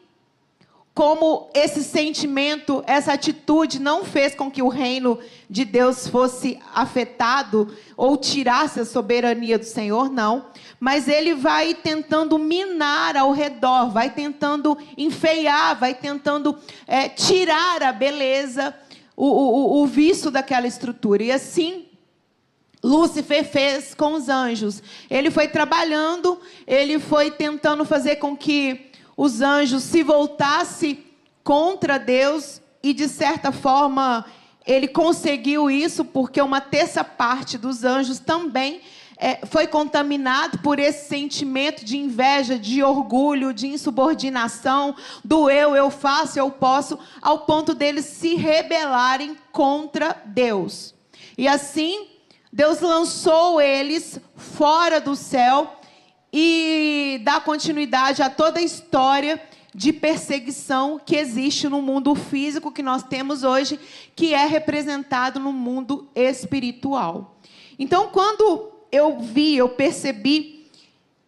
como 0.96 1.50
esse 1.54 1.84
sentimento, 1.84 2.82
essa 2.88 3.12
atitude 3.12 3.82
não 3.82 4.06
fez 4.06 4.34
com 4.34 4.50
que 4.50 4.62
o 4.62 4.70
reino 4.70 5.20
de 5.50 5.66
Deus 5.66 6.08
fosse 6.08 6.58
afetado 6.74 7.76
ou 7.98 8.16
tirasse 8.16 8.80
a 8.80 8.86
soberania 8.86 9.60
do 9.60 9.66
Senhor, 9.66 10.10
não. 10.10 10.46
Mas 10.80 11.10
ele 11.10 11.36
vai 11.36 11.74
tentando 11.74 12.40
minar 12.40 13.18
ao 13.18 13.34
redor, 13.34 13.90
vai 13.90 14.10
tentando 14.10 14.78
enfeiar, 14.98 15.78
vai 15.78 15.94
tentando 15.94 16.58
é, 16.88 17.10
tirar 17.10 17.84
a 17.84 17.92
beleza, 17.92 18.74
o, 19.18 19.28
o, 19.28 19.82
o 19.82 19.86
vício 19.86 20.32
daquela 20.32 20.66
estrutura. 20.66 21.24
E 21.24 21.32
assim, 21.32 21.88
Lúcifer 22.86 23.44
fez 23.44 23.96
com 23.96 24.14
os 24.14 24.30
anjos. 24.30 24.82
Ele 25.10 25.32
foi 25.32 25.48
trabalhando, 25.48 26.40
ele 26.68 27.00
foi 27.00 27.32
tentando 27.32 27.84
fazer 27.84 28.18
com 28.18 28.38
que 28.38 28.85
os 29.18 29.42
anjos 29.42 29.84
se 29.84 30.04
voltassem 30.04 31.06
contra 31.44 31.98
Deus 31.98 32.62
e, 32.82 32.94
de 32.94 33.08
certa 33.08 33.52
forma, 33.52 34.26
ele 34.66 34.88
conseguiu 34.88 35.70
isso 35.70 36.04
porque 36.04 36.42
uma 36.42 36.60
terça 36.60 37.04
parte 37.04 37.58
dos 37.58 37.84
anjos 37.84 38.20
também 38.20 38.82
é, 39.18 39.46
foi 39.46 39.68
contaminado 39.68 40.60
por 40.60 40.80
esse 40.80 41.08
sentimento 41.08 41.86
de 41.86 41.98
inveja, 41.98 42.60
de 42.60 42.84
orgulho, 42.84 43.54
de 43.54 43.68
insubordinação, 43.68 44.96
do 45.24 45.50
eu, 45.50 45.76
eu 45.76 45.90
faço, 45.90 46.38
eu 46.38 46.52
posso, 46.52 47.00
ao 47.22 47.40
ponto 47.40 47.74
deles 47.74 48.06
se 48.06 48.36
rebelarem 48.36 49.38
contra 49.52 50.22
Deus. 50.26 50.94
E 51.38 51.48
assim, 51.48 52.08
Deus 52.52 52.82
lançou 52.82 53.62
eles 53.62 54.20
fora 54.36 55.00
do 55.00 55.16
céu 55.16 55.80
e 56.38 57.22
dá 57.24 57.40
continuidade 57.40 58.22
a 58.22 58.30
toda 58.30 58.60
a 58.60 58.62
história 58.62 59.42
de 59.74 59.94
perseguição 59.94 61.00
que 61.00 61.16
existe 61.16 61.70
no 61.70 61.82
mundo 61.82 62.14
físico 62.14 62.74
que 62.74 62.84
nós 62.84 63.04
temos 63.04 63.46
hoje, 63.46 63.80
que 64.14 64.34
é 64.34 64.46
representado 64.46 65.40
no 65.40 65.54
mundo 65.54 66.10
espiritual. 66.14 67.38
Então, 67.80 68.10
quando 68.10 68.70
eu 68.92 69.18
vi, 69.18 69.56
eu 69.56 69.70
percebi 69.70 70.70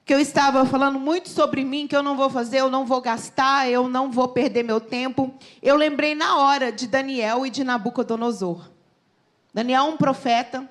que 0.04 0.14
eu 0.14 0.20
estava 0.20 0.66
falando 0.66 1.00
muito 1.00 1.30
sobre 1.30 1.64
mim, 1.64 1.88
que 1.88 1.96
eu 1.96 2.04
não 2.04 2.18
vou 2.18 2.30
fazer, 2.30 2.60
eu 2.60 2.70
não 2.70 2.86
vou 2.86 3.00
gastar, 3.00 3.70
eu 3.70 3.88
não 3.88 4.12
vou 4.12 4.28
perder 4.28 4.64
meu 4.64 4.82
tempo, 4.82 5.34
eu 5.64 5.78
lembrei 5.78 6.16
na 6.16 6.38
hora 6.38 6.70
de 6.70 6.86
Daniel 6.86 7.46
e 7.46 7.50
de 7.50 7.64
Nabucodonosor. 7.64 8.70
Daniel, 9.54 9.86
um 9.86 9.96
profeta, 9.96 10.70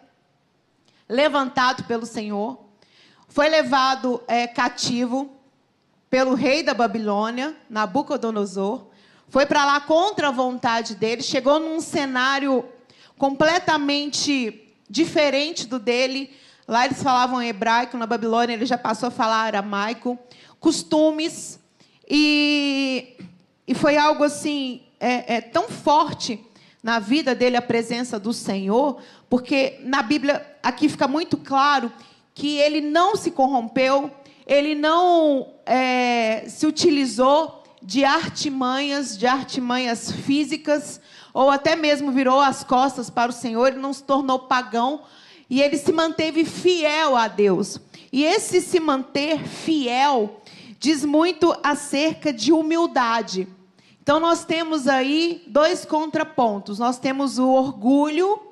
levantado 1.08 1.84
pelo 1.84 2.04
Senhor, 2.04 2.65
foi 3.36 3.50
levado 3.50 4.22
é, 4.26 4.46
cativo 4.46 5.30
pelo 6.08 6.32
rei 6.32 6.62
da 6.62 6.72
Babilônia, 6.72 7.54
Nabucodonosor, 7.68 8.86
foi 9.28 9.44
para 9.44 9.62
lá 9.66 9.78
contra 9.78 10.28
a 10.28 10.30
vontade 10.30 10.94
dele, 10.94 11.22
chegou 11.22 11.60
num 11.60 11.78
cenário 11.78 12.64
completamente 13.18 14.74
diferente 14.88 15.66
do 15.66 15.78
dele. 15.78 16.34
Lá 16.66 16.86
eles 16.86 17.02
falavam 17.02 17.42
hebraico, 17.42 17.98
na 17.98 18.06
Babilônia 18.06 18.54
ele 18.54 18.64
já 18.64 18.78
passou 18.78 19.08
a 19.08 19.12
falar 19.12 19.42
aramaico, 19.42 20.18
costumes, 20.58 21.60
e, 22.08 23.18
e 23.68 23.74
foi 23.74 23.98
algo 23.98 24.24
assim, 24.24 24.80
é, 24.98 25.34
é, 25.34 25.40
tão 25.42 25.68
forte 25.68 26.42
na 26.82 26.98
vida 26.98 27.34
dele 27.34 27.58
a 27.58 27.62
presença 27.62 28.18
do 28.18 28.32
Senhor, 28.32 28.96
porque 29.28 29.78
na 29.82 30.02
Bíblia 30.02 30.56
aqui 30.62 30.88
fica 30.88 31.06
muito 31.06 31.36
claro 31.36 31.92
que 32.36 32.58
ele 32.58 32.82
não 32.82 33.16
se 33.16 33.30
corrompeu, 33.30 34.10
ele 34.46 34.74
não 34.74 35.54
é, 35.64 36.44
se 36.46 36.66
utilizou 36.66 37.64
de 37.82 38.04
artimanhas, 38.04 39.16
de 39.16 39.26
artimanhas 39.26 40.12
físicas, 40.12 41.00
ou 41.32 41.50
até 41.50 41.74
mesmo 41.74 42.12
virou 42.12 42.38
as 42.38 42.62
costas 42.62 43.08
para 43.08 43.30
o 43.30 43.34
Senhor, 43.34 43.68
ele 43.68 43.78
não 43.78 43.92
se 43.92 44.04
tornou 44.04 44.40
pagão, 44.40 45.00
e 45.48 45.62
ele 45.62 45.78
se 45.78 45.90
manteve 45.92 46.44
fiel 46.44 47.16
a 47.16 47.26
Deus. 47.26 47.80
E 48.12 48.22
esse 48.22 48.60
se 48.60 48.78
manter 48.78 49.38
fiel 49.42 50.42
diz 50.78 51.06
muito 51.06 51.56
acerca 51.62 52.34
de 52.34 52.52
humildade. 52.52 53.48
Então 54.02 54.20
nós 54.20 54.44
temos 54.44 54.86
aí 54.86 55.42
dois 55.46 55.86
contrapontos. 55.86 56.78
Nós 56.78 56.98
temos 56.98 57.38
o 57.38 57.48
orgulho 57.48 58.45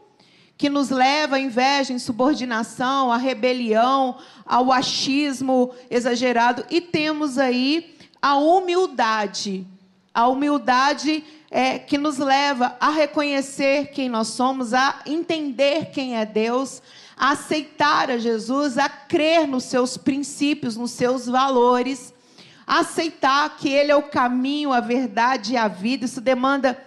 que 0.56 0.68
nos 0.68 0.90
leva 0.90 1.36
à 1.36 1.40
inveja, 1.40 1.92
insubordinação, 1.92 3.10
à 3.10 3.16
rebelião, 3.16 4.18
ao 4.46 4.72
achismo 4.72 5.74
exagerado. 5.90 6.64
E 6.70 6.80
temos 6.80 7.38
aí 7.38 7.96
a 8.22 8.36
humildade. 8.36 9.66
A 10.12 10.28
humildade 10.28 11.24
é, 11.50 11.78
que 11.78 11.98
nos 11.98 12.18
leva 12.18 12.76
a 12.80 12.90
reconhecer 12.90 13.88
quem 13.88 14.08
nós 14.08 14.28
somos, 14.28 14.72
a 14.72 15.00
entender 15.06 15.90
quem 15.92 16.16
é 16.16 16.24
Deus, 16.24 16.80
a 17.16 17.32
aceitar 17.32 18.10
a 18.10 18.18
Jesus, 18.18 18.78
a 18.78 18.88
crer 18.88 19.46
nos 19.46 19.64
seus 19.64 19.96
princípios, 19.96 20.76
nos 20.76 20.92
seus 20.92 21.26
valores, 21.26 22.14
a 22.66 22.80
aceitar 22.80 23.56
que 23.56 23.68
Ele 23.68 23.90
é 23.90 23.96
o 23.96 24.02
caminho, 24.04 24.72
a 24.72 24.80
verdade 24.80 25.54
e 25.54 25.56
a 25.56 25.68
vida. 25.68 26.04
Isso 26.04 26.20
demanda 26.20 26.78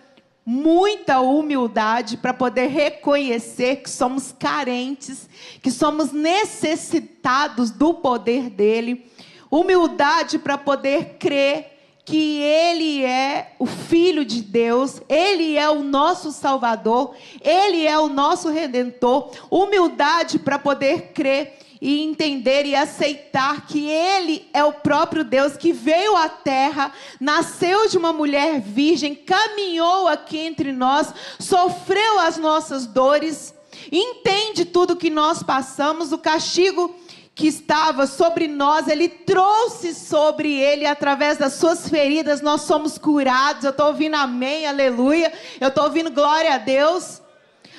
muita 0.50 1.20
humildade 1.20 2.16
para 2.16 2.34
poder 2.34 2.68
reconhecer 2.68 3.82
que 3.84 3.90
somos 3.90 4.32
carentes, 4.32 5.28
que 5.62 5.70
somos 5.70 6.14
necessitados 6.14 7.70
do 7.70 7.96
poder 7.96 8.50
dele. 8.50 9.12
Humildade 9.52 10.40
para 10.40 10.58
poder 10.58 11.18
crer 11.20 12.00
que 12.06 12.40
Ele 12.40 13.04
é 13.04 13.56
o 13.60 13.66
Filho 13.66 14.24
de 14.24 14.42
Deus, 14.42 15.02
Ele 15.10 15.58
é 15.58 15.70
o 15.70 15.84
nosso 15.84 16.32
Salvador, 16.32 17.14
Ele 17.42 17.86
é 17.86 18.00
o 18.00 18.08
nosso 18.08 18.50
Redentor. 18.50 19.32
Humildade 19.52 20.40
para 20.40 20.58
poder 20.58 21.12
crer 21.12 21.60
e 21.82 22.02
entender 22.04 22.66
e 22.66 22.76
aceitar 22.76 23.68
que 23.68 23.90
Ele 23.90 24.48
é 24.54 24.64
o 24.64 24.74
próprio 24.74 25.24
Deus 25.24 25.56
que 25.56 25.72
veio 25.72 26.16
à 26.16 26.28
terra, 26.30 26.92
nasceu 27.20 27.88
de 27.88 27.98
uma 27.98 28.12
mulher 28.12 28.60
virgem, 28.60 29.16
caminhou 29.16 30.08
aqui 30.08 30.38
entre 30.40 30.72
nós, 30.72 31.14
sofreu 31.40 32.20
as 32.20 32.38
nossas 32.38 32.86
dores, 32.86 33.54
entende 33.92 34.66
tudo 34.66 34.96
que 34.96 35.10
nós 35.10 35.44
passamos, 35.44 36.12
o 36.12 36.18
castigo 36.18 36.96
que 37.38 37.46
estava 37.46 38.08
sobre 38.08 38.48
nós, 38.48 38.88
Ele 38.88 39.08
trouxe 39.08 39.94
sobre 39.94 40.52
Ele, 40.60 40.88
através 40.88 41.38
das 41.38 41.54
suas 41.54 41.88
feridas, 41.88 42.42
nós 42.42 42.62
somos 42.62 42.98
curados. 42.98 43.64
Eu 43.64 43.70
estou 43.70 43.88
ouvindo 43.88 44.16
amém, 44.16 44.66
aleluia. 44.66 45.32
Eu 45.62 45.68
estou 45.68 45.84
ouvindo 45.84 46.10
glória 46.10 46.56
a 46.56 46.58
Deus. 46.58 47.22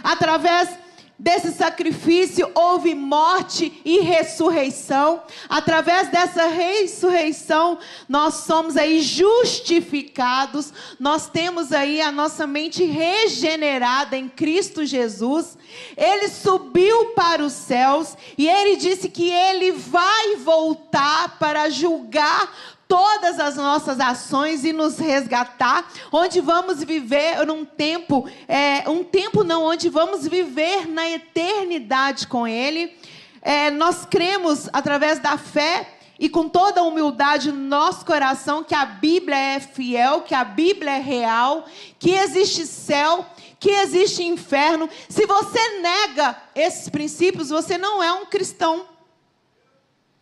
Através 0.00 0.68
desse 1.18 1.50
sacrifício 1.52 2.48
houve 2.54 2.94
morte 2.94 3.80
e 3.84 4.00
ressurreição. 4.00 5.22
Através 5.48 6.08
dessa 6.08 6.46
ressurreição, 6.46 7.78
nós 8.08 8.34
somos 8.34 8.76
aí 8.76 9.00
justificados. 9.00 10.72
Nós 11.00 11.28
temos 11.28 11.72
aí 11.72 12.00
a 12.00 12.12
nossa 12.12 12.46
mente 12.46 12.84
regenerada 12.84 14.16
em 14.16 14.28
Cristo 14.28 14.86
Jesus. 14.86 15.58
Ele 15.96 16.28
subiu 16.28 17.06
para 17.16 17.42
os 17.42 17.52
céus 17.52 18.16
e 18.36 18.48
ele 18.48 18.76
disse 18.76 19.08
que 19.08 19.28
ele 19.28 19.72
vai 19.72 20.36
voltar 20.36 21.38
para 21.38 21.68
julgar 21.68 22.77
todas 22.88 23.38
as 23.38 23.56
nossas 23.56 24.00
ações 24.00 24.64
e 24.64 24.72
nos 24.72 24.98
resgatar, 24.98 25.86
onde 26.10 26.40
vamos 26.40 26.82
viver 26.82 27.46
num 27.46 27.64
tempo, 27.64 28.28
é, 28.48 28.88
um 28.88 29.04
tempo 29.04 29.44
não, 29.44 29.64
onde 29.64 29.90
vamos 29.90 30.26
viver 30.26 30.88
na 30.88 31.08
eternidade 31.08 32.26
com 32.26 32.48
Ele. 32.48 32.96
É, 33.42 33.70
nós 33.70 34.06
cremos 34.06 34.70
através 34.72 35.18
da 35.18 35.36
fé 35.36 35.98
e 36.18 36.28
com 36.28 36.48
toda 36.48 36.80
a 36.80 36.84
humildade 36.84 37.52
no 37.52 37.60
nosso 37.60 38.04
coração 38.04 38.64
que 38.64 38.74
a 38.74 38.86
Bíblia 38.86 39.36
é 39.36 39.60
fiel, 39.60 40.22
que 40.22 40.34
a 40.34 40.42
Bíblia 40.42 40.92
é 40.92 41.00
real, 41.00 41.66
que 41.98 42.10
existe 42.10 42.66
céu, 42.66 43.24
que 43.60 43.70
existe 43.70 44.24
inferno. 44.24 44.88
Se 45.08 45.26
você 45.26 45.80
nega 45.80 46.36
esses 46.54 46.88
princípios, 46.88 47.50
você 47.50 47.76
não 47.76 48.02
é 48.02 48.12
um 48.12 48.24
cristão. 48.26 48.86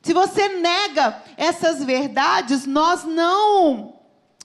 Se 0.07 0.13
você 0.13 0.47
nega 0.51 1.21
essas 1.37 1.83
verdades, 1.83 2.65
nós 2.65 3.03
não. 3.03 3.95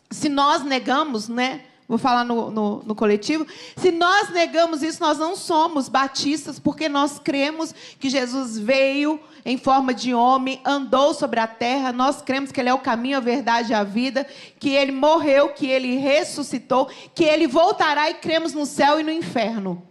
Se 0.09 0.27
nós 0.27 0.63
negamos, 0.63 1.29
né? 1.29 1.61
Vou 1.87 1.99
falar 1.99 2.23
no, 2.23 2.49
no, 2.49 2.81
no, 2.83 2.95
coletivo. 2.95 3.45
Se 3.77 3.91
nós 3.91 4.31
negamos 4.31 4.81
isso, 4.81 4.99
nós 4.99 5.19
não 5.19 5.35
somos 5.35 5.87
batistas, 5.87 6.57
porque 6.57 6.89
nós 6.89 7.19
cremos 7.19 7.75
que 7.99 8.09
Jesus 8.09 8.57
veio 8.57 9.19
em 9.45 9.55
forma 9.55 9.93
de 9.93 10.15
homem, 10.15 10.59
andou 10.65 11.13
sobre 11.13 11.39
a 11.39 11.45
terra. 11.45 11.93
Nós 11.93 12.23
cremos 12.23 12.51
que 12.51 12.59
Ele 12.59 12.69
é 12.69 12.73
o 12.73 12.79
caminho, 12.79 13.17
a 13.17 13.21
verdade 13.21 13.71
e 13.71 13.75
a 13.75 13.83
vida, 13.83 14.25
que 14.59 14.71
Ele 14.71 14.91
morreu, 14.91 15.49
que 15.49 15.67
Ele 15.67 15.95
ressuscitou, 15.95 16.89
que 17.13 17.23
Ele 17.23 17.45
voltará 17.45 18.09
e 18.09 18.15
cremos 18.15 18.51
no 18.53 18.65
céu 18.65 18.99
e 18.99 19.03
no 19.03 19.11
inferno. 19.11 19.83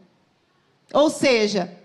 Ou 0.92 1.08
seja, 1.08 1.79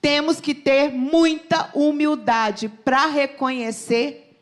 temos 0.00 0.40
que 0.40 0.54
ter 0.54 0.90
muita 0.92 1.70
humildade 1.74 2.68
para 2.68 3.06
reconhecer 3.06 4.38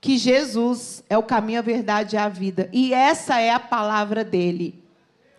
que 0.00 0.16
Jesus 0.16 1.02
é 1.08 1.18
o 1.18 1.22
caminho, 1.22 1.58
a 1.58 1.62
verdade 1.62 2.14
e 2.14 2.18
a 2.18 2.28
vida. 2.28 2.68
E 2.72 2.94
essa 2.94 3.40
é 3.40 3.50
a 3.50 3.58
palavra 3.58 4.22
dele. 4.22 4.80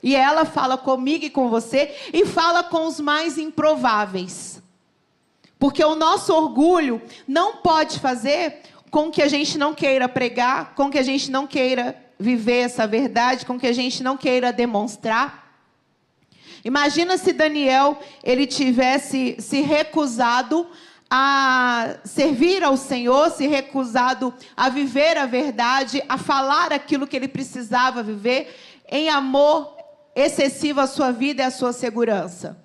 E 0.03 0.15
ela 0.15 0.45
fala 0.45 0.77
comigo 0.77 1.25
e 1.25 1.29
com 1.29 1.49
você 1.49 1.95
e 2.13 2.25
fala 2.25 2.63
com 2.63 2.85
os 2.85 2.99
mais 2.99 3.37
improváveis. 3.37 4.61
Porque 5.57 5.83
o 5.83 5.95
nosso 5.95 6.33
orgulho 6.33 7.01
não 7.27 7.57
pode 7.57 7.99
fazer 7.99 8.61
com 8.91 9.09
que 9.09 9.21
a 9.21 9.27
gente 9.27 9.57
não 9.57 9.73
queira 9.73 10.07
pregar, 10.07 10.75
com 10.75 10.89
que 10.89 10.97
a 10.97 11.03
gente 11.03 11.31
não 11.31 11.47
queira 11.47 11.95
viver 12.19 12.59
essa 12.59 12.87
verdade, 12.87 13.45
com 13.45 13.59
que 13.59 13.67
a 13.67 13.73
gente 13.73 14.03
não 14.03 14.17
queira 14.17 14.53
demonstrar. 14.53 15.46
Imagina 16.63 17.17
se 17.17 17.33
Daniel 17.33 17.99
ele 18.23 18.45
tivesse 18.45 19.35
se 19.39 19.61
recusado 19.61 20.67
a 21.09 21.95
servir 22.03 22.63
ao 22.63 22.75
Senhor, 22.75 23.31
se 23.31 23.47
recusado 23.47 24.33
a 24.55 24.69
viver 24.69 25.17
a 25.17 25.25
verdade, 25.25 26.03
a 26.09 26.17
falar 26.17 26.73
aquilo 26.73 27.07
que 27.07 27.15
ele 27.15 27.27
precisava 27.27 28.03
viver 28.03 28.53
em 28.89 29.09
amor 29.09 29.75
excessivo 30.15 30.81
à 30.81 30.87
sua 30.87 31.11
vida 31.11 31.43
e 31.43 31.45
à 31.45 31.51
sua 31.51 31.71
segurança. 31.71 32.57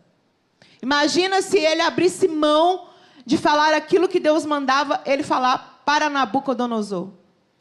Imagina 0.83 1.43
se 1.43 1.59
ele 1.59 1.83
abrisse 1.83 2.27
mão 2.27 2.89
de 3.25 3.39
falar 3.39 3.73
aquilo 3.75 4.09
que 4.09 4.19
Deus 4.19 4.45
mandava 4.45 5.01
ele 5.07 5.23
falar 5.23 5.83
para 5.85 6.11
Nabucodonosor. 6.11 7.11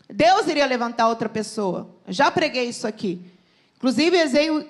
Deus 0.09 0.47
iria 0.47 0.65
levantar 0.65 1.07
outra 1.07 1.29
pessoa. 1.29 1.95
Já 2.07 2.31
preguei 2.31 2.65
isso 2.65 2.87
aqui. 2.87 3.30
Inclusive, 3.81 4.17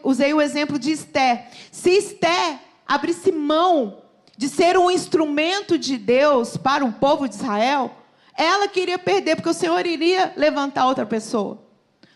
usei, 0.04 0.34
o 0.34 0.42
exemplo 0.42 0.80
de 0.80 0.92
Esté. 0.92 1.50
Se 1.70 1.90
Esté 1.90 2.62
abrisse 2.88 3.30
mão 3.30 4.04
de 4.38 4.48
ser 4.48 4.78
um 4.78 4.90
instrumento 4.90 5.78
de 5.78 5.98
Deus 5.98 6.56
para 6.56 6.86
o 6.86 6.94
povo 6.94 7.28
de 7.28 7.36
Israel, 7.36 7.92
ela 8.38 8.70
queria 8.70 8.98
perder, 8.98 9.36
porque 9.36 9.50
o 9.50 9.54
Senhor 9.54 9.86
iria 9.86 10.34
levantar 10.38 10.88
outra 10.88 11.06
pessoa. 11.06 11.62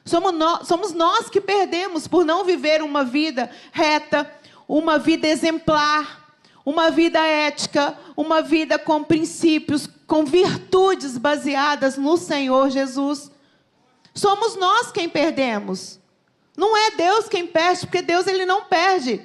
Somos 0.06 0.32
nós, 0.32 0.68
somos 0.70 0.94
nós 0.94 1.30
que 1.30 1.42
perdemos 1.42 2.08
por 2.08 2.24
não 2.24 2.46
viver 2.46 2.82
uma 2.82 3.04
vida 3.04 3.50
reta, 3.74 4.32
uma 4.66 4.98
vida 4.98 5.28
exemplar, 5.28 6.34
uma 6.66 6.90
vida 6.90 7.20
ética, 7.20 7.94
uma 8.16 8.42
vida 8.42 8.80
com 8.80 9.04
princípios, 9.04 9.86
com 10.08 10.24
virtudes 10.24 11.18
baseadas 11.18 11.98
no 11.98 12.16
Senhor 12.16 12.70
Jesus. 12.70 13.30
Somos 14.14 14.56
nós 14.56 14.94
quem 14.94 15.10
perdemos. 15.10 16.00
Não 16.56 16.76
é 16.76 16.92
Deus 16.92 17.28
quem 17.28 17.46
perde, 17.46 17.82
porque 17.82 18.02
Deus 18.02 18.28
ele 18.28 18.46
não 18.46 18.66
perde. 18.66 19.22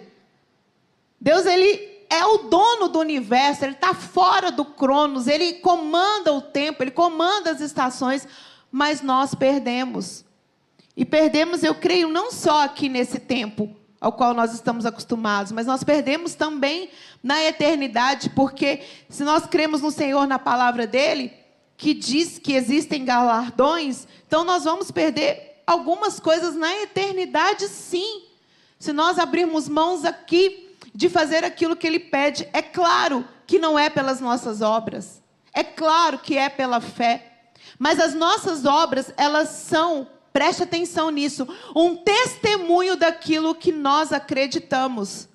Deus 1.20 1.46
ele 1.46 1.88
é 2.08 2.24
o 2.24 2.38
dono 2.38 2.88
do 2.88 2.98
universo, 2.98 3.64
ele 3.64 3.74
está 3.74 3.94
fora 3.94 4.50
do 4.50 4.64
Cronos, 4.64 5.28
ele 5.28 5.54
comanda 5.54 6.32
o 6.32 6.42
tempo, 6.42 6.82
ele 6.82 6.90
comanda 6.90 7.50
as 7.50 7.60
estações, 7.60 8.26
mas 8.70 9.00
nós 9.00 9.34
perdemos. 9.34 10.24
E 10.96 11.04
perdemos, 11.04 11.62
eu 11.62 11.74
creio, 11.74 12.08
não 12.08 12.32
só 12.32 12.64
aqui 12.64 12.88
nesse 12.88 13.20
tempo 13.20 13.74
ao 14.00 14.12
qual 14.12 14.34
nós 14.34 14.52
estamos 14.52 14.86
acostumados, 14.86 15.52
mas 15.52 15.66
nós 15.66 15.84
perdemos 15.84 16.34
também 16.34 16.90
na 17.22 17.44
eternidade, 17.44 18.30
porque 18.30 18.80
se 19.08 19.22
nós 19.22 19.46
cremos 19.46 19.82
no 19.82 19.90
Senhor, 19.90 20.26
na 20.26 20.38
palavra 20.38 20.86
dele, 20.86 21.32
que 21.76 21.94
diz 21.94 22.38
que 22.38 22.54
existem 22.54 23.04
galardões, 23.04 24.08
então 24.26 24.42
nós 24.42 24.64
vamos 24.64 24.90
perder 24.90 25.49
algumas 25.66 26.18
coisas 26.18 26.54
na 26.54 26.74
eternidade, 26.82 27.68
sim. 27.68 28.24
Se 28.78 28.92
nós 28.92 29.18
abrirmos 29.18 29.68
mãos 29.68 30.04
aqui 30.04 30.76
de 30.94 31.08
fazer 31.08 31.44
aquilo 31.44 31.76
que 31.76 31.86
Ele 31.86 31.98
pede, 31.98 32.48
é 32.52 32.62
claro 32.62 33.26
que 33.46 33.58
não 33.58 33.78
é 33.78 33.90
pelas 33.90 34.20
nossas 34.20 34.62
obras, 34.62 35.22
é 35.52 35.62
claro 35.62 36.18
que 36.18 36.36
é 36.36 36.48
pela 36.48 36.80
fé. 36.80 37.26
Mas 37.78 37.98
as 37.98 38.14
nossas 38.14 38.64
obras, 38.64 39.12
elas 39.16 39.48
são, 39.48 40.06
preste 40.32 40.62
atenção 40.62 41.10
nisso, 41.10 41.46
um 41.74 41.96
testemunho 41.96 42.96
daquilo 42.96 43.54
que 43.54 43.72
nós 43.72 44.12
acreditamos. 44.12 45.28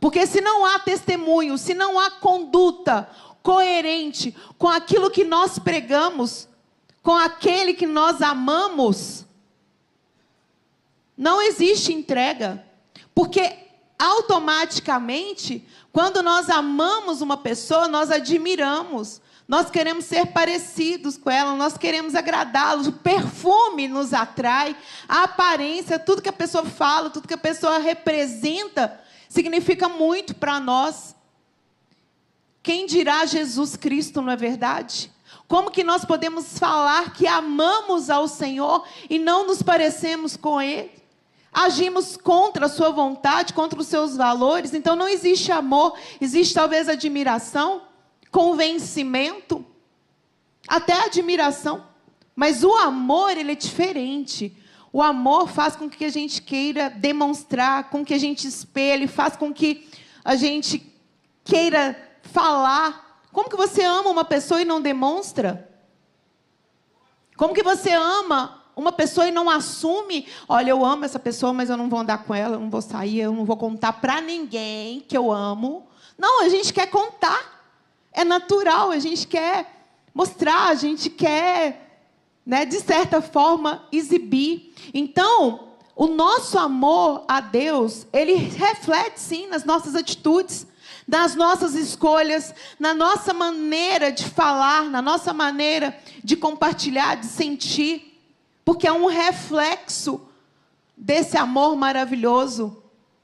Porque 0.00 0.26
se 0.26 0.40
não 0.40 0.64
há 0.64 0.78
testemunho, 0.78 1.56
se 1.56 1.74
não 1.74 1.98
há 1.98 2.10
conduta 2.10 3.08
coerente 3.42 4.34
com 4.58 4.68
aquilo 4.68 5.10
que 5.10 5.24
nós 5.24 5.58
pregamos, 5.58 6.48
com 7.02 7.14
aquele 7.14 7.74
que 7.74 7.86
nós 7.86 8.22
amamos, 8.22 9.26
não 11.16 11.42
existe 11.42 11.92
entrega. 11.92 12.64
Porque 13.14 13.58
automaticamente, 13.98 15.66
quando 15.92 16.22
nós 16.22 16.50
amamos 16.50 17.20
uma 17.20 17.36
pessoa, 17.36 17.86
nós 17.86 18.10
admiramos, 18.10 19.20
nós 19.46 19.70
queremos 19.70 20.06
ser 20.06 20.26
parecidos 20.26 21.16
com 21.16 21.30
ela, 21.30 21.54
nós 21.54 21.76
queremos 21.76 22.14
agradá-los. 22.14 22.86
O 22.86 22.92
perfume 22.92 23.86
nos 23.86 24.12
atrai, 24.12 24.76
a 25.08 25.24
aparência, 25.24 25.98
tudo 25.98 26.22
que 26.22 26.28
a 26.28 26.32
pessoa 26.32 26.64
fala, 26.64 27.10
tudo 27.10 27.28
que 27.28 27.34
a 27.34 27.38
pessoa 27.38 27.78
representa, 27.78 29.00
significa 29.28 29.88
muito 29.88 30.34
para 30.34 30.58
nós. 30.58 31.14
Quem 32.62 32.86
dirá 32.86 33.26
Jesus 33.26 33.76
Cristo, 33.76 34.22
não 34.22 34.32
é 34.32 34.36
verdade? 34.36 35.12
Como 35.46 35.70
que 35.70 35.84
nós 35.84 36.04
podemos 36.04 36.58
falar 36.58 37.12
que 37.12 37.26
amamos 37.26 38.08
ao 38.08 38.26
Senhor 38.26 38.86
e 39.10 39.18
não 39.18 39.46
nos 39.46 39.62
parecemos 39.62 40.36
com 40.36 40.62
Ele? 40.62 41.01
Agimos 41.52 42.16
contra 42.16 42.64
a 42.64 42.68
sua 42.68 42.90
vontade, 42.90 43.52
contra 43.52 43.78
os 43.78 43.86
seus 43.86 44.16
valores, 44.16 44.72
então 44.72 44.96
não 44.96 45.06
existe 45.06 45.52
amor, 45.52 45.98
existe 46.18 46.54
talvez 46.54 46.88
admiração, 46.88 47.82
convencimento, 48.30 49.64
até 50.66 50.94
admiração. 51.04 51.86
Mas 52.34 52.64
o 52.64 52.74
amor, 52.74 53.36
ele 53.36 53.52
é 53.52 53.54
diferente. 53.54 54.56
O 54.90 55.02
amor 55.02 55.46
faz 55.46 55.76
com 55.76 55.90
que 55.90 56.06
a 56.06 56.10
gente 56.10 56.40
queira 56.40 56.88
demonstrar, 56.88 57.90
com 57.90 58.02
que 58.02 58.14
a 58.14 58.18
gente 58.18 58.46
espelhe, 58.46 59.06
faz 59.06 59.36
com 59.36 59.52
que 59.52 59.88
a 60.24 60.34
gente 60.36 60.90
queira 61.44 61.96
falar. 62.22 63.20
Como 63.30 63.50
que 63.50 63.56
você 63.56 63.84
ama 63.84 64.08
uma 64.08 64.24
pessoa 64.24 64.62
e 64.62 64.64
não 64.64 64.80
demonstra? 64.80 65.68
Como 67.36 67.52
que 67.52 67.62
você 67.62 67.92
ama 67.92 68.61
uma 68.74 68.92
pessoa 68.92 69.26
e 69.26 69.30
não 69.30 69.48
assume? 69.50 70.26
Olha, 70.48 70.70
eu 70.70 70.84
amo 70.84 71.04
essa 71.04 71.18
pessoa, 71.18 71.52
mas 71.52 71.70
eu 71.70 71.76
não 71.76 71.88
vou 71.88 72.00
andar 72.00 72.24
com 72.24 72.34
ela, 72.34 72.56
eu 72.56 72.60
não 72.60 72.70
vou 72.70 72.82
sair, 72.82 73.20
eu 73.20 73.32
não 73.32 73.44
vou 73.44 73.56
contar 73.56 73.94
para 73.94 74.20
ninguém 74.20 75.00
que 75.00 75.16
eu 75.16 75.30
amo. 75.30 75.86
Não, 76.18 76.42
a 76.42 76.48
gente 76.48 76.72
quer 76.72 76.86
contar. 76.86 77.62
É 78.12 78.24
natural, 78.24 78.90
a 78.90 78.98
gente 78.98 79.26
quer 79.26 79.82
mostrar, 80.14 80.68
a 80.68 80.74
gente 80.74 81.08
quer, 81.08 82.04
né, 82.44 82.64
de 82.64 82.80
certa 82.80 83.22
forma, 83.22 83.86
exibir. 83.90 84.74
Então, 84.92 85.68
o 85.96 86.06
nosso 86.06 86.58
amor 86.58 87.24
a 87.28 87.40
Deus, 87.40 88.06
ele 88.12 88.34
reflete 88.34 89.20
sim 89.20 89.46
nas 89.46 89.64
nossas 89.64 89.94
atitudes, 89.94 90.66
nas 91.06 91.34
nossas 91.34 91.74
escolhas, 91.74 92.54
na 92.78 92.94
nossa 92.94 93.32
maneira 93.32 94.12
de 94.12 94.24
falar, 94.24 94.84
na 94.84 95.02
nossa 95.02 95.32
maneira 95.32 95.96
de 96.22 96.36
compartilhar, 96.36 97.16
de 97.16 97.26
sentir, 97.26 98.11
porque 98.64 98.86
é 98.86 98.92
um 98.92 99.06
reflexo 99.06 100.20
desse 100.96 101.36
amor 101.36 101.76
maravilhoso 101.76 102.82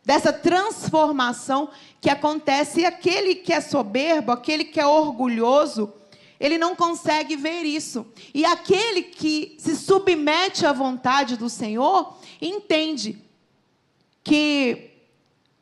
dessa 0.08 0.32
transformação 0.32 1.68
que 2.00 2.08
acontece. 2.08 2.80
E 2.80 2.86
aquele 2.86 3.34
que 3.34 3.52
é 3.52 3.60
soberbo, 3.60 4.32
aquele 4.32 4.64
que 4.64 4.80
é 4.80 4.86
orgulhoso, 4.86 5.92
ele 6.40 6.56
não 6.56 6.74
consegue 6.74 7.36
ver 7.36 7.64
isso. 7.64 8.06
E 8.32 8.42
aquele 8.42 9.02
que 9.02 9.54
se 9.58 9.76
submete 9.76 10.64
à 10.64 10.72
vontade 10.72 11.36
do 11.36 11.50
Senhor, 11.50 12.16
entende 12.40 13.22
que 14.24 14.92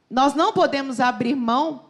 nós 0.08 0.32
não 0.34 0.52
podemos 0.52 1.00
abrir 1.00 1.34
mão 1.34 1.86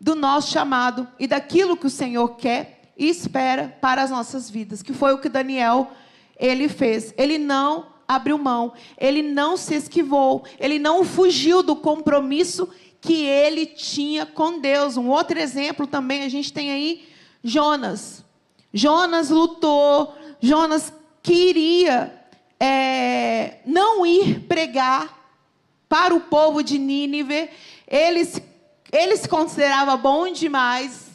do 0.00 0.14
nosso 0.14 0.52
chamado 0.52 1.08
e 1.18 1.26
daquilo 1.26 1.76
que 1.76 1.88
o 1.88 1.90
Senhor 1.90 2.36
quer 2.36 2.92
e 2.96 3.08
espera 3.08 3.76
para 3.80 4.02
as 4.02 4.10
nossas 4.10 4.48
vidas, 4.48 4.84
que 4.84 4.92
foi 4.92 5.12
o 5.12 5.18
que 5.18 5.28
Daniel 5.28 5.90
ele 6.38 6.68
fez. 6.68 7.14
Ele 7.16 7.38
não 7.38 7.94
abriu 8.06 8.38
mão, 8.38 8.72
ele 8.96 9.20
não 9.20 9.56
se 9.56 9.74
esquivou, 9.74 10.44
ele 10.60 10.78
não 10.78 11.04
fugiu 11.04 11.62
do 11.62 11.74
compromisso 11.74 12.68
que 13.00 13.24
ele 13.24 13.66
tinha 13.66 14.24
com 14.24 14.58
Deus. 14.58 14.96
Um 14.96 15.08
outro 15.08 15.38
exemplo 15.38 15.86
também, 15.86 16.22
a 16.22 16.28
gente 16.28 16.52
tem 16.52 16.70
aí 16.70 17.08
Jonas. 17.42 18.24
Jonas 18.72 19.30
lutou, 19.30 20.14
Jonas 20.40 20.92
queria 21.22 22.12
é, 22.60 23.58
não 23.64 24.04
ir 24.04 24.40
pregar 24.40 25.16
para 25.88 26.14
o 26.14 26.20
povo 26.20 26.62
de 26.62 26.78
Nínive. 26.78 27.48
Ele, 27.86 28.28
ele 28.92 29.16
se 29.16 29.28
considerava 29.28 29.96
bom 29.96 30.30
demais, 30.30 31.05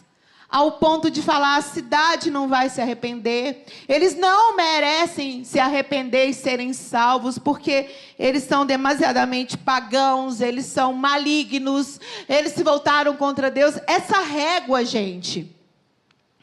ao 0.51 0.73
ponto 0.73 1.09
de 1.09 1.21
falar 1.21 1.55
a 1.55 1.61
cidade 1.61 2.29
não 2.29 2.49
vai 2.49 2.69
se 2.69 2.81
arrepender. 2.81 3.63
Eles 3.87 4.17
não 4.17 4.53
merecem 4.53 5.45
se 5.45 5.57
arrepender 5.57 6.25
e 6.25 6.33
serem 6.33 6.73
salvos, 6.73 7.39
porque 7.39 7.89
eles 8.19 8.43
são 8.43 8.65
demasiadamente 8.65 9.57
pagãos, 9.57 10.41
eles 10.41 10.65
são 10.65 10.91
malignos, 10.91 12.01
eles 12.27 12.51
se 12.51 12.63
voltaram 12.63 13.15
contra 13.15 13.49
Deus. 13.49 13.75
Essa 13.87 14.19
régua, 14.19 14.83
gente, 14.83 15.55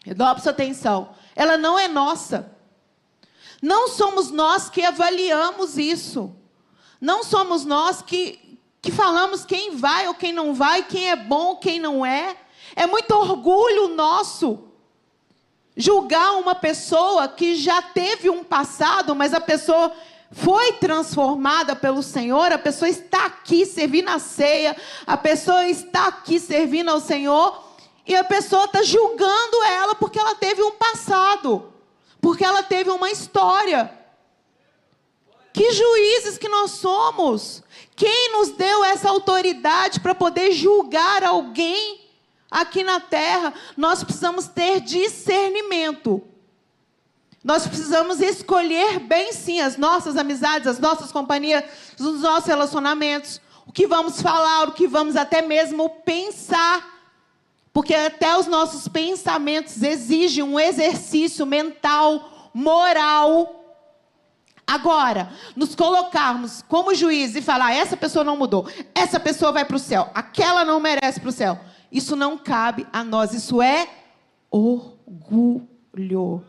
eu 0.06 0.14
dou 0.14 0.26
a 0.26 0.38
sua 0.38 0.52
atenção, 0.52 1.10
ela 1.36 1.58
não 1.58 1.78
é 1.78 1.86
nossa. 1.86 2.50
Não 3.60 3.88
somos 3.88 4.30
nós 4.30 4.70
que 4.70 4.86
avaliamos 4.86 5.76
isso. 5.76 6.34
Não 6.98 7.22
somos 7.22 7.66
nós 7.66 8.00
que, 8.00 8.58
que 8.80 8.90
falamos 8.90 9.44
quem 9.44 9.76
vai 9.76 10.08
ou 10.08 10.14
quem 10.14 10.32
não 10.32 10.54
vai, 10.54 10.82
quem 10.82 11.10
é 11.10 11.16
bom, 11.16 11.56
quem 11.56 11.78
não 11.78 12.06
é. 12.06 12.36
É 12.78 12.86
muito 12.86 13.10
orgulho 13.10 13.88
nosso 13.88 14.60
julgar 15.76 16.34
uma 16.36 16.54
pessoa 16.54 17.26
que 17.26 17.56
já 17.56 17.82
teve 17.82 18.30
um 18.30 18.44
passado, 18.44 19.16
mas 19.16 19.34
a 19.34 19.40
pessoa 19.40 19.92
foi 20.30 20.74
transformada 20.74 21.74
pelo 21.74 22.04
Senhor, 22.04 22.52
a 22.52 22.58
pessoa 22.58 22.88
está 22.88 23.26
aqui 23.26 23.66
servindo 23.66 24.08
a 24.10 24.20
ceia, 24.20 24.76
a 25.04 25.16
pessoa 25.16 25.66
está 25.66 26.06
aqui 26.06 26.38
servindo 26.38 26.88
ao 26.88 27.00
Senhor, 27.00 27.64
e 28.06 28.14
a 28.14 28.22
pessoa 28.22 28.66
está 28.66 28.84
julgando 28.84 29.64
ela 29.64 29.96
porque 29.96 30.20
ela 30.20 30.36
teve 30.36 30.62
um 30.62 30.70
passado, 30.70 31.72
porque 32.20 32.44
ela 32.44 32.62
teve 32.62 32.90
uma 32.90 33.10
história. 33.10 33.92
Que 35.52 35.72
juízes 35.72 36.38
que 36.38 36.48
nós 36.48 36.70
somos! 36.70 37.60
Quem 37.96 38.30
nos 38.34 38.50
deu 38.50 38.84
essa 38.84 39.08
autoridade 39.08 39.98
para 39.98 40.14
poder 40.14 40.52
julgar 40.52 41.24
alguém? 41.24 42.06
Aqui 42.50 42.82
na 42.82 42.98
terra, 42.98 43.52
nós 43.76 44.02
precisamos 44.02 44.48
ter 44.48 44.80
discernimento. 44.80 46.22
Nós 47.44 47.66
precisamos 47.66 48.20
escolher 48.20 48.98
bem 48.98 49.32
sim 49.32 49.60
as 49.60 49.76
nossas 49.76 50.16
amizades, 50.16 50.66
as 50.66 50.78
nossas 50.78 51.12
companhias, 51.12 51.64
os 51.98 52.20
nossos 52.20 52.46
relacionamentos, 52.46 53.40
o 53.66 53.72
que 53.72 53.86
vamos 53.86 54.20
falar, 54.20 54.68
o 54.68 54.72
que 54.72 54.88
vamos 54.88 55.14
até 55.14 55.42
mesmo 55.42 55.88
pensar. 56.04 56.98
Porque 57.72 57.94
até 57.94 58.36
os 58.36 58.46
nossos 58.46 58.88
pensamentos 58.88 59.82
exigem 59.82 60.42
um 60.42 60.58
exercício 60.58 61.46
mental, 61.46 62.50
moral. 62.52 63.54
Agora, 64.66 65.32
nos 65.54 65.74
colocarmos 65.74 66.62
como 66.68 66.94
juiz 66.94 67.36
e 67.36 67.42
falar: 67.42 67.72
essa 67.72 67.96
pessoa 67.96 68.24
não 68.24 68.36
mudou, 68.36 68.68
essa 68.94 69.20
pessoa 69.20 69.52
vai 69.52 69.64
para 69.64 69.76
o 69.76 69.78
céu, 69.78 70.10
aquela 70.14 70.64
não 70.64 70.80
merece 70.80 71.20
para 71.20 71.28
o 71.28 71.32
céu. 71.32 71.58
Isso 71.90 72.14
não 72.14 72.36
cabe 72.36 72.86
a 72.92 73.02
nós, 73.02 73.32
isso 73.32 73.62
é 73.62 73.88
orgulho. 74.50 76.44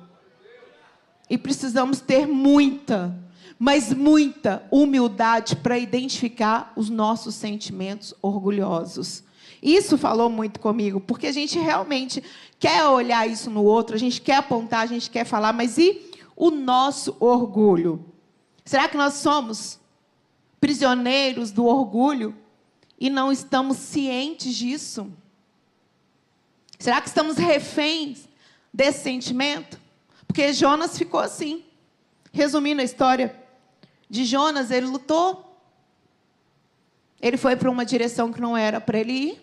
E 1.30 1.38
precisamos 1.38 2.02
ter 2.02 2.28
muita, 2.28 3.16
mas 3.58 3.94
muita 3.94 4.64
humildade 4.72 5.56
para 5.56 5.78
identificar 5.78 6.74
os 6.76 6.90
nossos 6.90 7.36
sentimentos 7.36 8.14
orgulhosos. 8.22 9.24
Isso 9.62 9.98
falou 9.98 10.30
muito 10.30 10.60
comigo, 10.60 11.00
porque 11.00 11.28
a 11.28 11.32
gente 11.32 11.60
realmente 11.60 12.24
quer 12.58 12.86
olhar 12.86 13.28
isso 13.28 13.50
no 13.50 13.64
outro, 13.64 13.96
a 13.96 14.00
gente 14.00 14.22
quer 14.22 14.38
apontar, 14.38 14.82
a 14.82 14.86
gente 14.86 15.10
quer 15.10 15.26
falar, 15.26 15.54
mas 15.54 15.78
e 15.78 16.10
o 16.36 16.50
nosso 16.50 17.16
orgulho? 17.20 18.06
Será 18.64 18.88
que 18.88 18.96
nós 18.96 19.16
somos 19.16 19.80
prisioneiros 20.60 21.52
do 21.52 21.66
orgulho 21.66 22.36
e 23.00 23.10
não 23.10 23.32
estamos 23.32 23.78
cientes 23.78 24.56
disso? 24.56 25.12
Será 26.80 27.02
que 27.02 27.10
estamos 27.10 27.38
reféns 27.38 28.28
desse 28.74 29.04
sentimento? 29.04 29.78
Porque 30.26 30.54
Jonas 30.54 30.98
ficou 30.98 31.20
assim. 31.20 31.66
Resumindo 32.32 32.82
a 32.82 32.86
história 32.86 33.36
de 34.10 34.24
Jonas, 34.24 34.72
ele 34.72 34.86
lutou. 34.86 35.46
Ele 37.22 37.36
foi 37.36 37.58
para 37.58 37.70
uma 37.70 37.86
direção 37.86 38.32
que 38.32 38.40
não 38.40 38.56
era 38.56 38.80
para 38.80 38.98
ele 38.98 39.12
ir. 39.12 39.42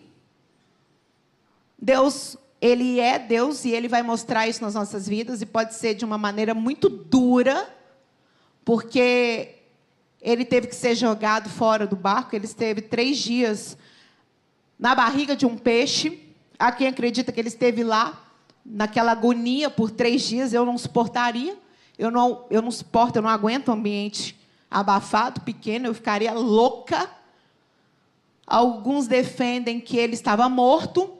Deus, 1.79 2.35
ele 2.59 2.99
é 2.99 3.19
Deus 3.19 3.63
e 3.65 3.69
ele 3.69 3.87
vai 3.87 4.01
mostrar 4.01 4.47
isso 4.47 4.63
nas 4.63 4.73
nossas 4.73 5.07
vidas 5.07 5.41
e 5.41 5.45
pode 5.45 5.75
ser 5.75 5.93
de 5.93 6.03
uma 6.03 6.17
maneira 6.17 6.55
muito 6.55 6.89
dura, 6.89 7.71
porque 8.65 9.57
ele 10.19 10.43
teve 10.43 10.67
que 10.67 10.75
ser 10.75 10.95
jogado 10.95 11.49
fora 11.49 11.85
do 11.85 11.95
barco. 11.95 12.35
Ele 12.35 12.45
esteve 12.45 12.81
três 12.81 13.17
dias 13.19 13.77
na 14.79 14.95
barriga 14.95 15.35
de 15.35 15.45
um 15.45 15.55
peixe. 15.55 16.26
Há 16.59 16.71
quem 16.71 16.87
acredita 16.87 17.31
que 17.31 17.39
ele 17.39 17.49
esteve 17.49 17.83
lá, 17.83 18.27
naquela 18.65 19.11
agonia 19.11 19.69
por 19.69 19.91
três 19.91 20.23
dias. 20.23 20.53
Eu 20.53 20.65
não 20.65 20.77
suportaria. 20.77 21.57
Eu 21.97 22.11
não, 22.11 22.45
eu 22.49 22.61
não 22.61 22.69
suporto, 22.69 23.17
eu 23.17 23.21
não 23.21 23.29
aguento 23.29 23.69
um 23.69 23.73
ambiente 23.73 24.37
abafado, 24.69 25.41
pequeno. 25.41 25.87
Eu 25.87 25.93
ficaria 25.93 26.33
louca. 26.33 27.09
Alguns 28.45 29.07
defendem 29.07 29.79
que 29.79 29.97
ele 29.97 30.13
estava 30.13 30.47
morto. 30.49 31.13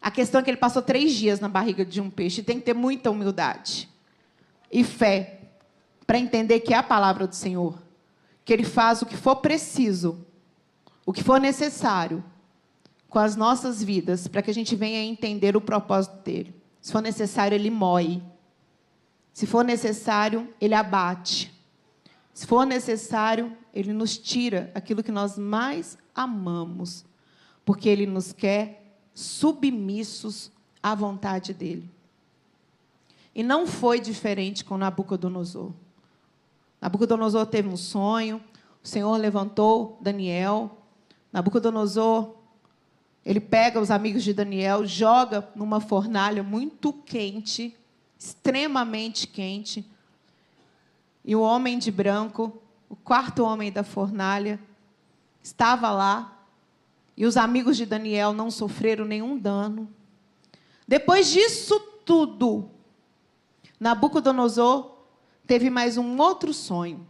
A 0.00 0.10
questão 0.10 0.40
é 0.40 0.44
que 0.44 0.50
ele 0.50 0.56
passou 0.56 0.82
três 0.82 1.12
dias 1.12 1.40
na 1.40 1.48
barriga 1.48 1.84
de 1.84 2.00
um 2.00 2.08
peixe. 2.08 2.42
Tem 2.42 2.58
que 2.58 2.64
ter 2.64 2.74
muita 2.74 3.10
humildade 3.10 3.88
e 4.70 4.84
fé 4.84 5.40
para 6.06 6.18
entender 6.18 6.60
que 6.60 6.72
é 6.72 6.76
a 6.76 6.82
palavra 6.82 7.26
do 7.26 7.34
Senhor. 7.34 7.78
Que 8.44 8.52
ele 8.52 8.64
faz 8.64 9.02
o 9.02 9.06
que 9.06 9.16
for 9.16 9.36
preciso, 9.36 10.24
o 11.04 11.12
que 11.12 11.22
for 11.22 11.40
necessário 11.40 12.24
com 13.08 13.18
as 13.18 13.36
nossas 13.36 13.82
vidas, 13.82 14.28
para 14.28 14.42
que 14.42 14.50
a 14.50 14.54
gente 14.54 14.76
venha 14.76 15.02
entender 15.02 15.56
o 15.56 15.60
propósito 15.60 16.16
dele. 16.22 16.54
Se 16.80 16.92
for 16.92 17.00
necessário, 17.00 17.54
ele 17.54 17.70
moe. 17.70 18.22
Se 19.32 19.46
for 19.46 19.64
necessário, 19.64 20.48
ele 20.60 20.74
abate. 20.74 21.52
Se 22.34 22.46
for 22.46 22.64
necessário, 22.64 23.56
ele 23.74 23.92
nos 23.92 24.16
tira 24.18 24.70
aquilo 24.74 25.02
que 25.02 25.10
nós 25.10 25.38
mais 25.38 25.98
amamos, 26.14 27.04
porque 27.64 27.88
ele 27.88 28.06
nos 28.06 28.32
quer 28.32 28.94
submissos 29.14 30.52
à 30.82 30.94
vontade 30.94 31.52
dele. 31.52 31.90
E 33.34 33.42
não 33.42 33.66
foi 33.66 34.00
diferente 34.00 34.64
com 34.64 34.76
Nabucodonosor. 34.76 35.72
Nabucodonosor 36.80 37.46
teve 37.46 37.68
um 37.68 37.76
sonho, 37.76 38.42
o 38.82 38.86
Senhor 38.86 39.16
levantou 39.16 39.98
Daniel. 40.00 40.78
Nabucodonosor, 41.32 42.34
ele 43.28 43.40
pega 43.40 43.78
os 43.78 43.90
amigos 43.90 44.24
de 44.24 44.32
Daniel, 44.32 44.86
joga 44.86 45.46
numa 45.54 45.80
fornalha 45.80 46.42
muito 46.42 46.94
quente, 46.94 47.76
extremamente 48.18 49.26
quente, 49.26 49.84
e 51.22 51.36
o 51.36 51.42
homem 51.42 51.78
de 51.78 51.90
branco, 51.90 52.58
o 52.88 52.96
quarto 52.96 53.44
homem 53.44 53.70
da 53.70 53.84
fornalha, 53.84 54.58
estava 55.42 55.90
lá. 55.90 56.38
E 57.18 57.26
os 57.26 57.36
amigos 57.36 57.76
de 57.76 57.84
Daniel 57.84 58.32
não 58.32 58.50
sofreram 58.50 59.04
nenhum 59.04 59.36
dano. 59.36 59.90
Depois 60.86 61.30
disso 61.30 61.78
tudo, 62.06 62.70
Nabucodonosor 63.78 64.90
teve 65.46 65.68
mais 65.68 65.98
um 65.98 66.16
outro 66.18 66.54
sonho. 66.54 67.06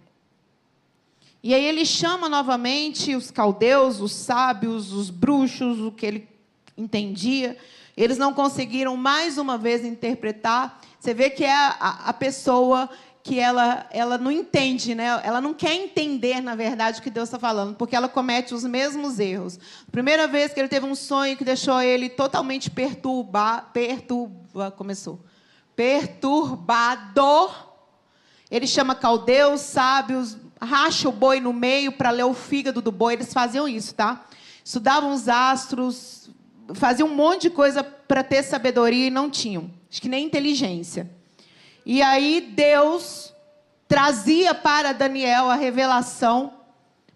E 1.43 1.55
aí 1.55 1.65
ele 1.65 1.85
chama 1.85 2.29
novamente 2.29 3.15
os 3.15 3.31
caldeus, 3.31 4.01
os 4.01 4.13
sábios, 4.13 4.93
os 4.93 5.09
bruxos, 5.11 5.79
o 5.79 5.93
que 5.93 6.05
ele 6.05 6.29
entendia. 6.77 7.57
Eles 7.97 8.19
não 8.19 8.33
conseguiram 8.33 8.97
mais 8.97 9.39
uma 9.39 9.57
vez 9.57 9.85
interpretar. 9.85 10.81
Você 10.99 11.15
vê 11.15 11.31
que 11.31 11.45
é 11.45 11.55
a, 11.55 12.01
a 12.07 12.13
pessoa 12.13 12.89
que 13.23 13.39
ela, 13.39 13.87
ela 13.91 14.17
não 14.17 14.33
entende, 14.33 14.95
né? 14.95 15.21
ela 15.23 15.41
não 15.41 15.53
quer 15.53 15.75
entender, 15.75 16.41
na 16.41 16.55
verdade, 16.55 16.99
o 16.99 17.03
que 17.03 17.11
Deus 17.11 17.29
está 17.29 17.39
falando, 17.39 17.75
porque 17.75 17.95
ela 17.95 18.09
comete 18.09 18.55
os 18.55 18.65
mesmos 18.65 19.19
erros. 19.19 19.61
Primeira 19.93 20.27
vez 20.27 20.55
que 20.55 20.59
ele 20.59 20.69
teve 20.69 20.87
um 20.87 20.95
sonho 20.95 21.37
que 21.37 21.45
deixou 21.45 21.81
ele 21.83 22.09
totalmente 22.09 22.71
perturbar, 22.71 23.71
perturba, 23.73 24.71
começou, 24.71 25.21
perturbado. 25.77 27.51
Ele 28.51 28.67
chama 28.67 28.95
caldeus, 28.95 29.61
sábios, 29.61 30.39
racha 30.61 31.09
o 31.09 31.13
boi 31.13 31.41
no 31.41 31.53
meio 31.53 31.93
para 31.93 32.11
ler 32.11 32.25
o 32.25 32.35
fígado 32.35 32.81
do 32.81 32.93
boi. 32.93 33.15
Eles 33.15 33.33
faziam 33.33 33.69
isso, 33.69 33.95
tá? 33.95 34.27
Estudavam 34.65 35.13
os 35.13 35.29
astros, 35.29 36.31
faziam 36.75 37.09
um 37.09 37.15
monte 37.15 37.43
de 37.43 37.51
coisa 37.51 37.83
para 37.83 38.23
ter 38.23 38.43
sabedoria 38.43 39.07
e 39.07 39.11
não 39.11 39.31
tinham. 39.31 39.71
Acho 39.91 40.03
que 40.03 40.09
nem 40.09 40.27
inteligência. 40.27 41.11
E 41.85 42.03
aí 42.03 42.53
Deus 42.55 43.33
trazia 43.87 44.55
para 44.55 44.93
Daniel 44.93 45.49
a 45.49 45.55
revelação, 45.55 46.53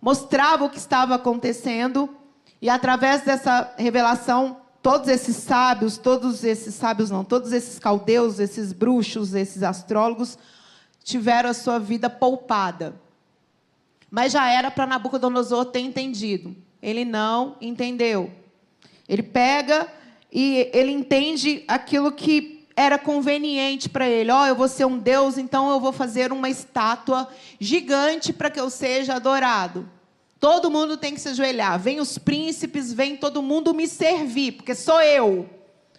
mostrava 0.01 0.65
o 0.65 0.71
que 0.71 0.79
estava 0.79 1.15
acontecendo, 1.15 2.17
e 2.61 2.71
através 2.71 3.23
dessa 3.23 3.75
revelação, 3.77 4.57
todos 4.81 5.09
esses 5.09 5.37
sábios, 5.37 5.99
todos 5.99 6.43
esses 6.43 6.75
sábios 6.75 7.11
não, 7.11 7.23
todos 7.23 7.53
esses 7.53 7.79
caldeus, 7.79 8.39
esses 8.39 8.73
bruxos, 8.73 9.35
esses 9.35 9.63
astrólogos, 9.63 10.39
tiveram 11.05 11.51
a 11.51 11.55
sua 11.55 11.79
vida 11.79 12.09
poupada. 12.09 12.95
Mas 14.13 14.31
já 14.31 14.47
era 14.47 14.71
para 14.71 14.87
Nabucodonosor 14.87 15.65
ter 15.65 15.81
entendido. 15.81 16.55
Ele 16.83 17.03
não 17.03 17.57
entendeu. 17.63 18.31
Ele 19.09 19.23
pega 19.23 19.89
e 20.31 20.69
ele 20.75 20.93
entende 20.93 21.65
aquilo 21.67 22.13
que 22.13 22.69
era 22.77 22.99
conveniente 22.99 23.89
para 23.89 24.07
ele. 24.07 24.31
Ó, 24.31 24.43
oh, 24.43 24.47
eu 24.47 24.55
vou 24.55 24.69
ser 24.69 24.85
um 24.85 24.99
Deus, 24.99 25.39
então 25.39 25.71
eu 25.71 25.81
vou 25.81 25.93
fazer 25.93 26.31
uma 26.31 26.51
estátua 26.51 27.27
gigante 27.59 28.35
para 28.35 28.51
que 28.51 28.61
eu 28.61 28.69
seja 28.69 29.15
adorado. 29.15 29.89
Todo 30.39 30.71
mundo 30.71 30.99
tem 30.99 31.15
que 31.15 31.21
se 31.21 31.31
ajoelhar. 31.31 31.81
Vem 31.81 31.99
os 31.99 32.19
príncipes, 32.19 32.93
vem 32.93 33.17
todo 33.17 33.41
mundo 33.41 33.73
me 33.73 33.89
servir, 33.89 34.53
porque 34.53 34.75
sou 34.75 35.01
eu. 35.01 35.49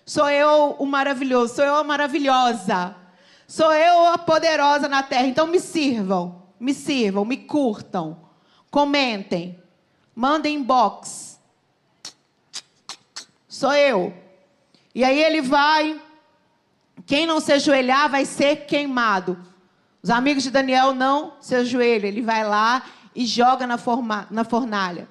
Sou 0.05 0.29
eu 0.29 0.75
o 0.77 0.85
maravilhoso, 0.85 1.55
sou 1.55 1.65
eu 1.65 1.75
a 1.75 1.83
maravilhosa. 1.83 2.95
Sou 3.47 3.73
eu 3.73 4.05
a 4.05 4.19
poderosa 4.19 4.87
na 4.87 5.01
terra. 5.01 5.25
Então 5.25 5.47
me 5.47 5.59
sirvam, 5.59 6.42
me 6.59 6.73
sirvam, 6.73 7.25
me 7.25 7.37
curtam, 7.37 8.17
comentem, 8.71 9.59
mandem 10.15 10.55
inbox. 10.55 11.39
Sou 13.47 13.73
eu. 13.73 14.13
E 14.95 15.03
aí 15.03 15.21
ele 15.21 15.41
vai 15.41 16.01
quem 17.05 17.25
não 17.25 17.39
se 17.39 17.51
ajoelhar 17.51 18.09
vai 18.09 18.25
ser 18.25 18.65
queimado. 18.65 19.37
Os 20.01 20.09
amigos 20.09 20.43
de 20.43 20.51
Daniel 20.51 20.93
não 20.93 21.33
se 21.39 21.55
ajoelham. 21.55 22.07
Ele 22.07 22.21
vai 22.21 22.47
lá 22.47 22.83
e 23.15 23.25
joga 23.25 23.67
na, 23.67 23.77
forma, 23.77 24.27
na 24.29 24.43
fornalha. 24.43 25.07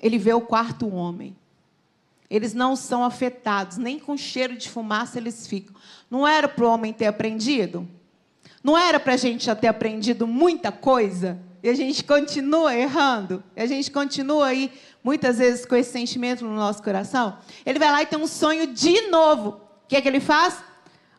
Ele 0.00 0.18
vê 0.18 0.32
o 0.32 0.40
quarto 0.40 0.92
homem. 0.92 1.36
Eles 2.30 2.54
não 2.54 2.74
são 2.74 3.04
afetados, 3.04 3.76
nem 3.76 3.98
com 3.98 4.16
cheiro 4.16 4.56
de 4.56 4.68
fumaça 4.68 5.18
eles 5.18 5.46
ficam. 5.46 5.74
Não 6.10 6.26
era 6.26 6.48
para 6.48 6.64
o 6.64 6.68
homem 6.68 6.92
ter 6.92 7.06
aprendido? 7.06 7.88
Não 8.64 8.76
era 8.76 8.98
para 8.98 9.12
a 9.12 9.16
gente 9.18 9.44
já 9.44 9.54
ter 9.54 9.68
aprendido 9.68 10.26
muita 10.26 10.72
coisa? 10.72 11.38
E 11.62 11.68
a 11.68 11.74
gente 11.74 12.02
continua 12.02 12.74
errando? 12.74 13.44
E 13.54 13.60
a 13.60 13.66
gente 13.66 13.90
continua 13.90 14.46
aí, 14.46 14.72
muitas 15.04 15.38
vezes, 15.38 15.64
com 15.64 15.76
esse 15.76 15.92
sentimento 15.92 16.44
no 16.44 16.56
nosso 16.56 16.82
coração? 16.82 17.36
Ele 17.64 17.78
vai 17.78 17.92
lá 17.92 18.02
e 18.02 18.06
tem 18.06 18.18
um 18.18 18.26
sonho 18.26 18.66
de 18.66 19.02
novo. 19.08 19.60
O 19.84 19.88
que 19.88 19.96
é 19.96 20.00
que 20.00 20.08
ele 20.08 20.20
faz? 20.20 20.64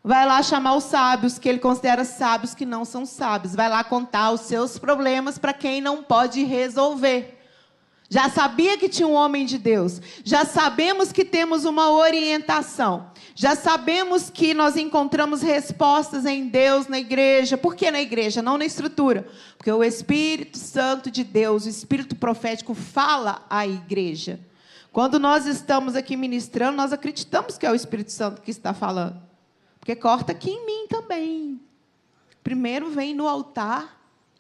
vai 0.05 0.23
lá 0.23 0.43
chamar 0.43 0.75
os 0.75 0.84
sábios, 0.84 1.39
que 1.39 1.49
ele 1.49 1.58
considera 1.58 2.05
sábios 2.05 2.53
que 2.53 2.63
não 2.63 2.86
são 2.86 3.08
sábios. 3.08 3.55
Vai 3.55 3.67
lá 3.67 3.84
contar 3.84 4.29
os 4.29 4.41
seus 4.41 4.77
problemas 4.77 5.39
para 5.39 5.51
quem 5.51 5.81
não 5.81 6.03
pode 6.03 6.43
resolver. 6.43 7.39
Já 8.08 8.29
sabia 8.29 8.77
que 8.77 8.88
tinha 8.88 9.08
um 9.08 9.13
homem 9.13 9.47
de 9.47 9.58
Deus. 9.58 9.99
Já 10.23 10.45
sabemos 10.45 11.12
que 11.12 11.25
temos 11.25 11.65
uma 11.65 11.89
orientação. 11.89 13.10
Já 13.38 13.54
sabemos 13.54 14.30
que 14.30 14.54
nós 14.54 14.78
encontramos 14.78 15.41
respostas 15.41 16.26
em 16.26 16.48
Deus 16.48 16.88
na 16.88 16.98
igreja. 16.98 17.58
Por 17.58 17.76
que 17.76 17.91
na 17.91 18.02
igreja? 18.02 18.41
Não 18.41 18.58
na 18.58 18.63
estrutura. 18.63 19.28
Porque 19.58 19.69
o 19.69 19.84
Espírito 19.84 20.58
Santo 20.58 21.12
de 21.12 21.21
Deus, 21.21 21.65
o 21.65 21.69
Espírito 21.69 22.15
profético, 22.15 22.74
fala 22.74 23.45
à 23.50 23.67
igreja. 23.67 24.39
Quando 24.89 25.19
nós 25.19 25.45
estamos 25.45 25.98
aqui 25.98 26.15
ministrando, 26.15 26.78
nós 26.78 26.93
acreditamos 26.93 27.58
que 27.58 27.65
é 27.65 27.71
o 27.71 27.76
Espírito 27.76 28.13
Santo 28.13 28.41
que 28.41 28.50
está 28.50 28.74
falando. 28.74 29.21
Porque 29.82 29.98
corta 29.98 30.32
aqui 30.32 30.52
em 30.52 30.65
mim 30.65 30.88
também. 30.88 31.60
Primeiro 32.41 32.89
vem 32.89 33.13
no 33.13 33.28
altar 33.28 33.94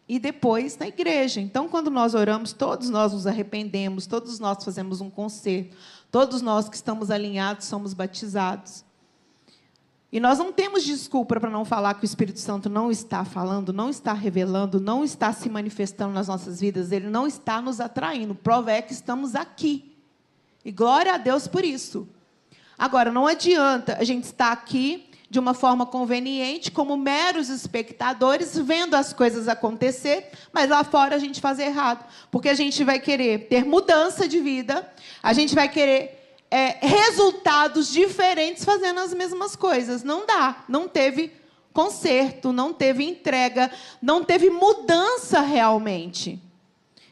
e 0.07 0.19
depois 0.19 0.77
na 0.77 0.87
igreja. 0.87 1.41
Então, 1.41 1.67
quando 1.67 1.89
nós 1.89 2.13
oramos, 2.13 2.53
todos 2.53 2.89
nós 2.89 3.13
nos 3.13 3.25
arrependemos, 3.25 4.05
todos 4.05 4.39
nós 4.39 4.63
fazemos 4.63 5.01
um 5.01 5.09
conserto, 5.09 5.75
todos 6.11 6.41
nós 6.41 6.69
que 6.69 6.75
estamos 6.75 7.09
alinhados 7.09 7.65
somos 7.65 7.93
batizados. 7.93 8.85
E 10.11 10.19
nós 10.19 10.37
não 10.37 10.53
temos 10.53 10.83
desculpa 10.83 11.39
para 11.39 11.49
não 11.49 11.65
falar 11.65 11.95
que 11.95 12.03
o 12.03 12.05
Espírito 12.05 12.39
Santo 12.39 12.69
não 12.69 12.89
está 12.89 13.25
falando, 13.25 13.73
não 13.73 13.89
está 13.89 14.13
revelando, 14.13 14.79
não 14.79 15.03
está 15.03 15.33
se 15.33 15.49
manifestando 15.49 16.13
nas 16.13 16.27
nossas 16.27 16.61
vidas, 16.61 16.91
ele 16.91 17.09
não 17.09 17.27
está 17.27 17.61
nos 17.61 17.81
atraindo. 17.81 18.33
Prova 18.33 18.71
é 18.71 18.81
que 18.81 18.93
estamos 18.93 19.35
aqui. 19.35 19.97
E 20.63 20.71
glória 20.71 21.15
a 21.15 21.17
Deus 21.17 21.47
por 21.47 21.65
isso. 21.65 22.07
Agora, 22.77 23.11
não 23.11 23.27
adianta 23.27 23.97
a 23.97 24.03
gente 24.03 24.23
estar 24.23 24.51
aqui 24.51 25.09
de 25.29 25.39
uma 25.39 25.53
forma 25.53 25.85
conveniente, 25.85 26.71
como 26.71 26.95
meros 26.95 27.49
espectadores, 27.49 28.57
vendo 28.57 28.95
as 28.95 29.11
coisas 29.11 29.47
acontecer, 29.47 30.29
mas 30.53 30.69
lá 30.69 30.83
fora 30.83 31.15
a 31.15 31.19
gente 31.19 31.41
faz 31.41 31.59
errado. 31.59 32.05
Porque 32.29 32.49
a 32.49 32.53
gente 32.53 32.83
vai 32.83 32.99
querer 32.99 33.47
ter 33.47 33.65
mudança 33.65 34.27
de 34.27 34.39
vida, 34.39 34.87
a 35.21 35.33
gente 35.33 35.55
vai 35.55 35.67
querer 35.67 36.37
é, 36.51 36.77
resultados 36.85 37.91
diferentes 37.91 38.63
fazendo 38.63 38.99
as 38.99 39.13
mesmas 39.13 39.55
coisas. 39.55 40.03
Não 40.03 40.25
dá, 40.25 40.63
não 40.69 40.87
teve 40.87 41.31
conserto, 41.73 42.53
não 42.53 42.71
teve 42.71 43.03
entrega, 43.03 43.69
não 44.01 44.23
teve 44.23 44.49
mudança 44.49 45.41
realmente. 45.41 46.41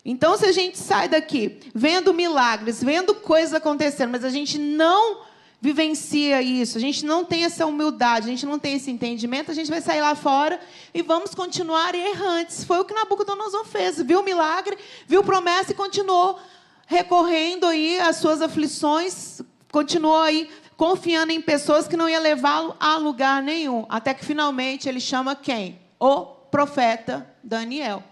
Então, 0.05 0.37
se 0.37 0.45
a 0.45 0.51
gente 0.51 0.77
sai 0.77 1.07
daqui 1.07 1.59
vendo 1.73 2.13
milagres, 2.13 2.83
vendo 2.83 3.15
coisas 3.15 3.53
acontecendo, 3.53 4.11
mas 4.11 4.23
a 4.23 4.29
gente 4.29 4.57
não 4.57 5.21
vivencia 5.63 6.41
isso, 6.41 6.77
a 6.77 6.81
gente 6.81 7.05
não 7.05 7.23
tem 7.23 7.45
essa 7.45 7.65
humildade, 7.65 8.25
a 8.25 8.29
gente 8.29 8.45
não 8.45 8.59
tem 8.59 8.75
esse 8.75 8.91
entendimento, 8.91 9.49
a 9.49 9.53
gente 9.53 9.71
vai 9.71 9.79
sair 9.79 10.01
lá 10.01 10.13
fora 10.13 10.59
e 10.93 11.01
vamos 11.01 11.33
continuar 11.33 11.95
errantes. 11.95 12.65
Foi 12.65 12.81
o 12.81 12.83
que 12.83 12.93
Nabucodonosor 12.93 13.63
fez. 13.63 14.01
Viu 14.01 14.19
o 14.19 14.23
milagre, 14.25 14.77
viu 15.07 15.23
promessa 15.23 15.71
e 15.71 15.73
continuou 15.73 16.37
recorrendo 16.85 17.65
aí 17.65 17.97
às 17.97 18.17
suas 18.17 18.41
aflições, 18.41 19.41
continuou 19.71 20.19
aí 20.19 20.49
confiando 20.75 21.31
em 21.31 21.39
pessoas 21.39 21.87
que 21.87 21.95
não 21.95 22.09
ia 22.09 22.19
levá-lo 22.19 22.75
a 22.77 22.97
lugar 22.97 23.41
nenhum. 23.41 23.85
Até 23.87 24.13
que 24.13 24.25
finalmente 24.25 24.89
ele 24.89 24.99
chama 24.99 25.33
quem? 25.33 25.79
O 25.97 26.25
profeta 26.51 27.25
Daniel. 27.41 28.03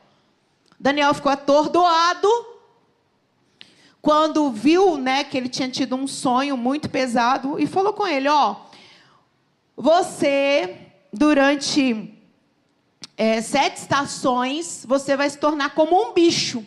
Daniel 0.79 1.13
ficou 1.13 1.29
atordoado 1.29 2.29
quando 4.01 4.51
viu, 4.51 4.97
né, 4.97 5.23
que 5.23 5.37
ele 5.37 5.47
tinha 5.47 5.69
tido 5.69 5.95
um 5.95 6.07
sonho 6.07 6.57
muito 6.57 6.89
pesado 6.89 7.59
e 7.59 7.67
falou 7.67 7.93
com 7.93 8.07
ele, 8.07 8.27
ó, 8.27 8.55
você 9.77 10.77
durante 11.13 12.17
é, 13.15 13.41
sete 13.41 13.77
estações 13.77 14.85
você 14.87 15.15
vai 15.15 15.29
se 15.29 15.37
tornar 15.37 15.75
como 15.75 16.09
um 16.09 16.13
bicho. 16.13 16.65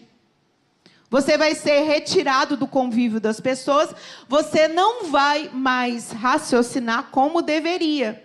Você 1.11 1.39
vai 1.39 1.55
ser 1.55 1.83
retirado 1.83 2.57
do 2.57 2.67
convívio 2.67 3.21
das 3.21 3.39
pessoas. 3.39 3.95
Você 4.29 4.67
não 4.67 5.05
vai 5.05 5.49
mais 5.53 6.11
raciocinar 6.11 7.11
como 7.11 7.41
deveria. 7.41 8.23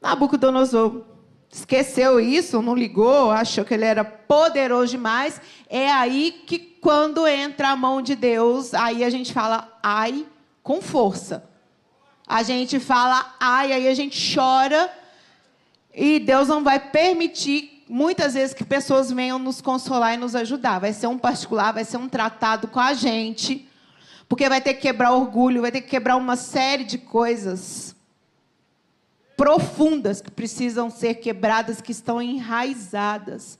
Nabucodonosor 0.00 1.04
esqueceu 1.50 2.20
isso, 2.20 2.62
não 2.62 2.76
ligou, 2.76 3.30
achou 3.32 3.64
que 3.64 3.74
ele 3.74 3.84
era 3.84 4.04
poderoso 4.04 4.92
demais. 4.92 5.40
É 5.68 5.90
aí 5.90 6.42
que, 6.46 6.58
quando 6.80 7.26
entra 7.26 7.68
a 7.68 7.76
mão 7.76 8.00
de 8.00 8.14
Deus, 8.16 8.72
aí 8.74 9.04
a 9.04 9.10
gente 9.10 9.32
fala 9.32 9.78
ai 9.82 10.26
com 10.62 10.80
força. 10.80 11.44
A 12.26 12.42
gente 12.42 12.78
fala 12.78 13.34
ai, 13.38 13.72
aí 13.72 13.88
a 13.88 13.94
gente 13.94 14.34
chora. 14.34 14.90
E 15.92 16.20
Deus 16.20 16.48
não 16.48 16.62
vai 16.62 16.78
permitir, 16.78 17.84
muitas 17.88 18.34
vezes, 18.34 18.54
que 18.54 18.64
pessoas 18.64 19.10
venham 19.10 19.38
nos 19.38 19.60
consolar 19.60 20.14
e 20.14 20.16
nos 20.16 20.34
ajudar. 20.34 20.78
Vai 20.78 20.92
ser 20.92 21.08
um 21.08 21.18
particular, 21.18 21.72
vai 21.72 21.84
ser 21.84 21.96
um 21.96 22.08
tratado 22.08 22.68
com 22.68 22.78
a 22.78 22.94
gente. 22.94 23.68
Porque 24.28 24.48
vai 24.48 24.60
ter 24.60 24.74
que 24.74 24.82
quebrar 24.82 25.12
orgulho, 25.12 25.62
vai 25.62 25.72
ter 25.72 25.80
que 25.80 25.88
quebrar 25.88 26.16
uma 26.16 26.36
série 26.36 26.84
de 26.84 26.98
coisas 26.98 27.96
profundas 29.36 30.20
que 30.20 30.30
precisam 30.30 30.88
ser 30.88 31.14
quebradas, 31.14 31.80
que 31.80 31.92
estão 31.92 32.22
enraizadas. 32.22 33.58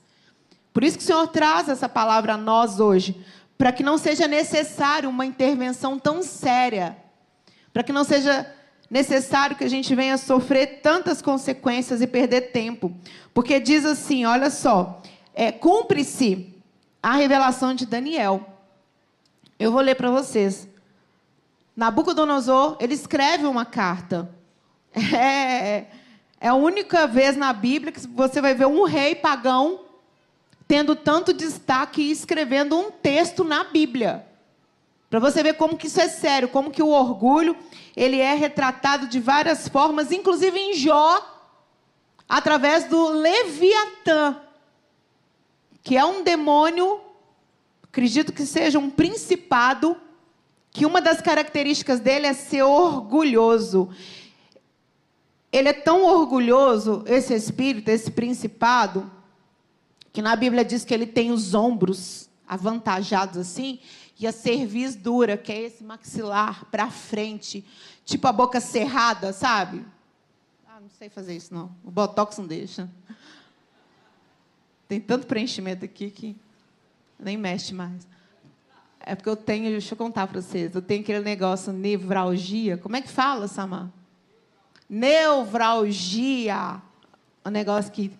Por 0.73 0.83
isso 0.83 0.97
que 0.97 1.03
o 1.03 1.07
Senhor 1.07 1.27
traz 1.27 1.69
essa 1.69 1.89
palavra 1.89 2.33
a 2.33 2.37
nós 2.37 2.79
hoje, 2.79 3.19
para 3.57 3.71
que 3.71 3.83
não 3.83 3.97
seja 3.97 4.27
necessário 4.27 5.09
uma 5.09 5.25
intervenção 5.25 5.99
tão 5.99 6.23
séria, 6.23 6.97
para 7.73 7.83
que 7.83 7.93
não 7.93 8.03
seja 8.03 8.49
necessário 8.89 9.55
que 9.55 9.63
a 9.63 9.69
gente 9.69 9.93
venha 9.95 10.17
sofrer 10.17 10.81
tantas 10.81 11.21
consequências 11.21 12.01
e 12.01 12.07
perder 12.07 12.51
tempo. 12.51 12.91
Porque 13.33 13.59
diz 13.59 13.85
assim: 13.85 14.25
olha 14.25 14.49
só, 14.49 15.01
é, 15.33 15.51
cumpre-se 15.51 16.53
a 17.01 17.13
revelação 17.13 17.73
de 17.73 17.85
Daniel. 17.85 18.45
Eu 19.59 19.71
vou 19.71 19.81
ler 19.81 19.95
para 19.95 20.09
vocês. 20.09 20.67
Nabucodonosor, 21.75 22.77
ele 22.79 22.93
escreve 22.93 23.45
uma 23.45 23.65
carta 23.65 24.29
é, 24.93 25.85
é 26.39 26.47
a 26.47 26.53
única 26.53 27.07
vez 27.07 27.37
na 27.37 27.53
Bíblia 27.53 27.91
que 27.91 28.05
você 28.07 28.41
vai 28.41 28.53
ver 28.53 28.65
um 28.65 28.83
rei 28.83 29.15
pagão 29.15 29.85
tendo 30.71 30.95
tanto 30.95 31.33
destaque 31.33 32.01
e 32.01 32.11
escrevendo 32.11 32.79
um 32.79 32.89
texto 32.89 33.43
na 33.43 33.61
Bíblia. 33.61 34.25
Para 35.09 35.19
você 35.19 35.43
ver 35.43 35.55
como 35.55 35.75
que 35.75 35.87
isso 35.87 35.99
é 35.99 36.07
sério, 36.07 36.47
como 36.47 36.71
que 36.71 36.81
o 36.81 36.87
orgulho, 36.87 37.57
ele 37.93 38.21
é 38.21 38.33
retratado 38.35 39.05
de 39.05 39.19
várias 39.19 39.67
formas, 39.67 40.13
inclusive 40.13 40.57
em 40.57 40.73
Jó, 40.75 41.19
através 42.29 42.85
do 42.85 43.09
Leviatã, 43.09 44.39
que 45.83 45.97
é 45.97 46.05
um 46.05 46.23
demônio, 46.23 47.01
acredito 47.83 48.31
que 48.31 48.45
seja 48.45 48.79
um 48.79 48.89
principado, 48.89 49.97
que 50.69 50.85
uma 50.85 51.01
das 51.01 51.19
características 51.19 51.99
dele 51.99 52.27
é 52.27 52.33
ser 52.33 52.61
orgulhoso. 52.61 53.89
Ele 55.51 55.67
é 55.67 55.73
tão 55.73 56.05
orgulhoso, 56.05 57.03
esse 57.07 57.33
espírito, 57.33 57.89
esse 57.89 58.09
principado, 58.09 59.11
que 60.11 60.21
na 60.21 60.35
Bíblia 60.35 60.63
diz 60.63 60.83
que 60.83 60.93
ele 60.93 61.05
tem 61.05 61.31
os 61.31 61.53
ombros 61.53 62.29
avantajados 62.47 63.37
assim, 63.37 63.79
e 64.19 64.27
a 64.27 64.31
cerviz 64.31 64.95
dura, 64.95 65.37
que 65.37 65.51
é 65.51 65.61
esse 65.61 65.83
maxilar 65.83 66.65
para 66.65 66.91
frente, 66.91 67.65
tipo 68.05 68.27
a 68.27 68.31
boca 68.31 68.59
cerrada, 68.59 69.33
sabe? 69.33 69.85
Ah, 70.67 70.79
não 70.79 70.89
sei 70.89 71.09
fazer 71.09 71.35
isso 71.35 71.53
não. 71.53 71.75
O 71.83 71.89
botox 71.89 72.37
não 72.37 72.45
deixa. 72.45 72.89
Tem 74.87 74.99
tanto 74.99 75.25
preenchimento 75.25 75.85
aqui 75.85 76.11
que 76.11 76.35
nem 77.17 77.37
mexe 77.37 77.73
mais. 77.73 78.07
É 78.99 79.15
porque 79.15 79.29
eu 79.29 79.35
tenho, 79.35 79.71
deixa 79.71 79.93
eu 79.93 79.97
contar 79.97 80.27
para 80.27 80.41
vocês, 80.41 80.75
eu 80.75 80.81
tenho 80.81 81.01
aquele 81.01 81.21
negócio 81.21 81.73
nevralgia. 81.73 82.77
Como 82.77 82.95
é 82.95 83.01
que 83.01 83.09
fala, 83.09 83.47
Samar? 83.47 83.89
nevralgia. 84.91 86.81
Um 87.45 87.49
negócio 87.49 87.89
que. 87.91 88.11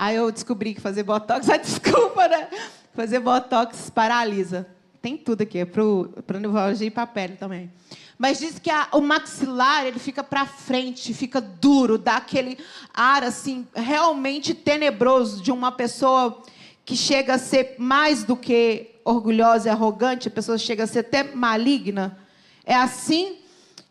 Aí 0.00 0.16
eu 0.16 0.32
descobri 0.32 0.72
que 0.72 0.80
fazer 0.80 1.02
botox. 1.02 1.46
Ah, 1.52 1.58
desculpa, 1.58 2.26
né? 2.26 2.48
Fazer 2.94 3.20
botox 3.20 3.90
paralisa. 3.90 4.66
Tem 5.02 5.14
tudo 5.14 5.42
aqui, 5.42 5.58
é 5.58 5.66
para 5.66 6.40
nevralgia 6.40 6.86
e 6.86 6.90
para 6.90 7.06
pele 7.06 7.36
também. 7.36 7.70
Mas 8.18 8.38
diz 8.38 8.58
que 8.58 8.70
a, 8.70 8.88
o 8.92 9.02
maxilar 9.02 9.84
ele 9.84 9.98
fica 9.98 10.24
para 10.24 10.46
frente, 10.46 11.12
fica 11.12 11.38
duro, 11.38 11.98
dá 11.98 12.16
aquele 12.16 12.56
ar 12.94 13.22
assim 13.24 13.66
realmente 13.74 14.54
tenebroso 14.54 15.42
de 15.42 15.52
uma 15.52 15.70
pessoa 15.70 16.42
que 16.82 16.96
chega 16.96 17.34
a 17.34 17.38
ser 17.38 17.74
mais 17.76 18.24
do 18.24 18.34
que 18.34 18.92
orgulhosa 19.04 19.68
e 19.68 19.70
arrogante, 19.70 20.28
a 20.28 20.30
pessoa 20.30 20.56
chega 20.56 20.84
a 20.84 20.86
ser 20.86 21.00
até 21.00 21.24
maligna. 21.24 22.18
É 22.64 22.74
assim 22.74 23.39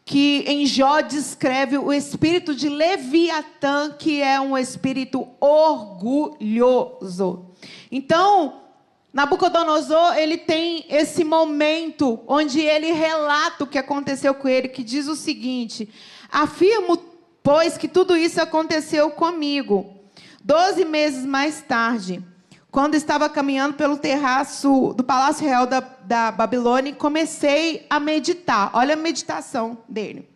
que 0.10 0.43
em 0.48 0.65
Jó 0.65 1.02
descreve 1.02 1.78
o 1.78 1.93
espírito 1.93 2.56
de 2.56 2.67
Leviatã, 2.67 3.91
que 3.91 4.24
é 4.24 4.41
um 4.41 4.58
espírito 4.58 5.28
orgulhoso. 5.39 7.06
Então, 7.91 8.62
Nabucodonosor, 9.13 10.17
ele 10.17 10.39
tem 10.39 10.84
esse 10.89 11.24
momento 11.24 12.19
onde 12.26 12.60
ele 12.60 12.91
relata 12.91 13.63
o 13.63 13.67
que 13.67 13.78
aconteceu 13.78 14.34
com 14.34 14.48
ele, 14.48 14.69
que 14.69 14.84
diz 14.84 15.08
o 15.08 15.15
seguinte: 15.15 15.88
Afirmo, 16.32 16.98
pois, 17.43 17.78
que 17.78 17.88
tudo 17.88 18.17
isso 18.17 18.41
aconteceu 18.41 19.12
comigo. 19.12 19.93
Doze 20.43 20.86
meses 20.86 21.24
mais 21.24 21.62
tarde, 21.62 22.19
quando 22.71 22.95
estava 22.95 23.27
caminhando 23.29 23.73
pelo 23.73 23.97
terraço 23.97 24.93
do 24.95 25.03
Palácio 25.03 25.45
Real 25.45 25.65
da, 25.65 25.79
da 25.79 26.32
Babilônia, 26.32 26.93
comecei 26.93 27.86
a 27.89 27.99
meditar. 27.99 28.69
Olha 28.73 28.93
a 28.93 28.97
meditação 28.97 29.77
dele. 29.88 30.29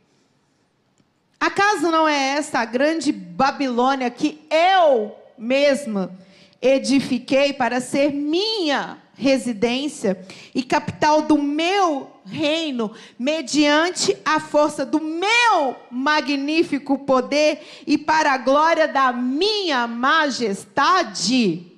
Acaso 1.39 1.91
não 1.91 2.07
é 2.07 2.37
essa 2.37 2.59
a 2.59 2.65
grande 2.65 3.11
Babilônia 3.11 4.09
que 4.09 4.41
eu 4.49 5.15
mesma 5.37 6.17
edifiquei 6.61 7.53
para 7.53 7.81
ser 7.81 8.13
minha 8.13 8.97
residência 9.13 10.25
e 10.55 10.63
capital 10.63 11.21
do 11.21 11.37
meu 11.37 12.09
reino, 12.25 12.91
mediante 13.19 14.17
a 14.23 14.39
força 14.39 14.85
do 14.85 14.99
meu 14.99 15.75
magnífico 15.91 16.97
poder 16.99 17.61
e 17.85 17.97
para 17.97 18.31
a 18.31 18.37
glória 18.37 18.87
da 18.87 19.11
minha 19.11 19.85
majestade? 19.85 21.72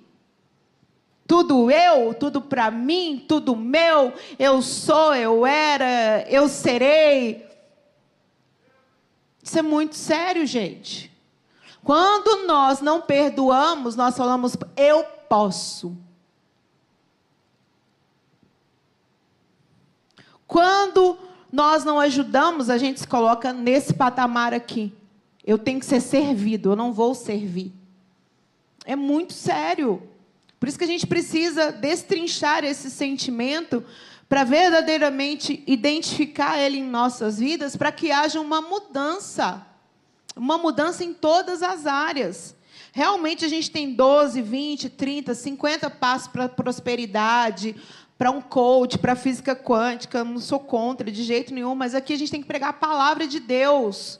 Tudo 1.27 1.71
eu, 1.71 2.13
tudo 2.13 2.39
para 2.39 2.69
mim, 2.69 3.23
tudo 3.27 3.55
meu, 3.55 4.13
eu 4.37 4.61
sou, 4.61 5.15
eu 5.15 5.45
era, 5.45 6.23
eu 6.29 6.47
serei. 6.47 7.45
Isso 9.41 9.57
é 9.57 9.61
muito 9.61 9.95
sério, 9.95 10.45
gente. 10.45 11.11
Quando 11.83 12.47
nós 12.47 12.79
não 12.79 13.01
perdoamos, 13.01 13.95
nós 13.95 14.15
falamos, 14.15 14.55
eu 14.75 15.03
posso. 15.27 15.95
Quando 20.47 21.17
nós 21.51 21.83
não 21.83 21.99
ajudamos, 21.99 22.69
a 22.69 22.77
gente 22.77 22.99
se 22.99 23.07
coloca 23.07 23.51
nesse 23.51 23.93
patamar 23.93 24.53
aqui. 24.53 24.93
Eu 25.43 25.57
tenho 25.57 25.79
que 25.79 25.85
ser 25.85 26.01
servido, 26.01 26.71
eu 26.71 26.75
não 26.75 26.91
vou 26.91 27.13
servir. 27.15 27.71
É 28.83 28.95
muito 28.95 29.33
sério. 29.33 30.01
Por 30.59 30.69
isso 30.69 30.77
que 30.77 30.83
a 30.83 30.87
gente 30.87 31.05
precisa 31.05 31.71
destrinchar 31.71 32.63
esse 32.63 32.89
sentimento 32.89 33.83
para 34.27 34.43
verdadeiramente 34.43 35.63
identificar 35.67 36.57
ele 36.57 36.79
em 36.79 36.83
nossas 36.83 37.37
vidas, 37.37 37.75
para 37.75 37.91
que 37.91 38.11
haja 38.11 38.39
uma 38.39 38.61
mudança. 38.61 39.65
Uma 40.35 40.57
mudança 40.57 41.03
em 41.03 41.13
todas 41.13 41.61
as 41.61 41.85
áreas. 41.85 42.55
Realmente 42.91 43.45
a 43.45 43.47
gente 43.47 43.69
tem 43.69 43.93
12, 43.93 44.41
20, 44.41 44.89
30, 44.89 45.33
50 45.33 45.89
passos 45.89 46.27
para 46.27 46.49
prosperidade, 46.49 47.75
para 48.17 48.31
um 48.31 48.41
coach, 48.41 48.97
para 48.97 49.15
física 49.15 49.55
quântica, 49.55 50.23
não 50.23 50.39
sou 50.39 50.59
contra 50.59 51.11
de 51.11 51.23
jeito 51.23 51.53
nenhum, 51.53 51.75
mas 51.75 51.93
aqui 51.93 52.13
a 52.13 52.17
gente 52.17 52.31
tem 52.31 52.41
que 52.41 52.47
pregar 52.47 52.69
a 52.69 52.73
palavra 52.73 53.27
de 53.27 53.39
Deus. 53.39 54.19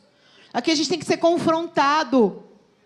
Aqui 0.53 0.71
a 0.71 0.75
gente 0.75 0.89
tem 0.89 0.99
que 0.99 1.05
ser 1.05 1.17
confrontado. 1.17 2.43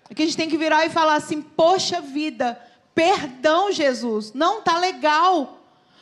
Aqui 0.10 0.24
a 0.24 0.26
gente 0.26 0.38
tem 0.38 0.50
que 0.50 0.58
virar 0.58 0.86
e 0.86 0.90
falar 0.90 1.16
assim: 1.16 1.42
"Poxa 1.42 2.02
vida, 2.02 2.60
perdão, 2.94 3.72
Jesus, 3.72 4.34
não 4.34 4.62
tá 4.62 4.78
legal. 4.78 5.60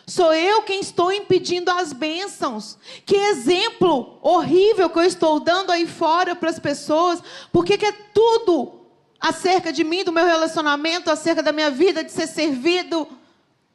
Sou 0.07 0.33
eu 0.33 0.61
quem 0.61 0.79
estou 0.79 1.11
impedindo 1.11 1.69
as 1.69 1.91
bênçãos. 1.91 2.77
Que 3.05 3.15
exemplo 3.15 4.17
horrível 4.21 4.89
que 4.89 4.99
eu 4.99 5.03
estou 5.03 5.37
dando 5.37 5.69
aí 5.69 5.85
fora 5.85 6.33
para 6.33 6.49
as 6.49 6.57
pessoas. 6.57 7.21
Porque 7.51 7.77
que 7.77 7.85
é 7.85 7.91
tudo 7.91 8.85
acerca 9.19 9.73
de 9.73 9.83
mim, 9.83 10.05
do 10.05 10.13
meu 10.13 10.25
relacionamento, 10.25 11.11
acerca 11.11 11.43
da 11.43 11.51
minha 11.51 11.69
vida, 11.69 12.05
de 12.05 12.11
ser 12.13 12.25
servido. 12.25 13.05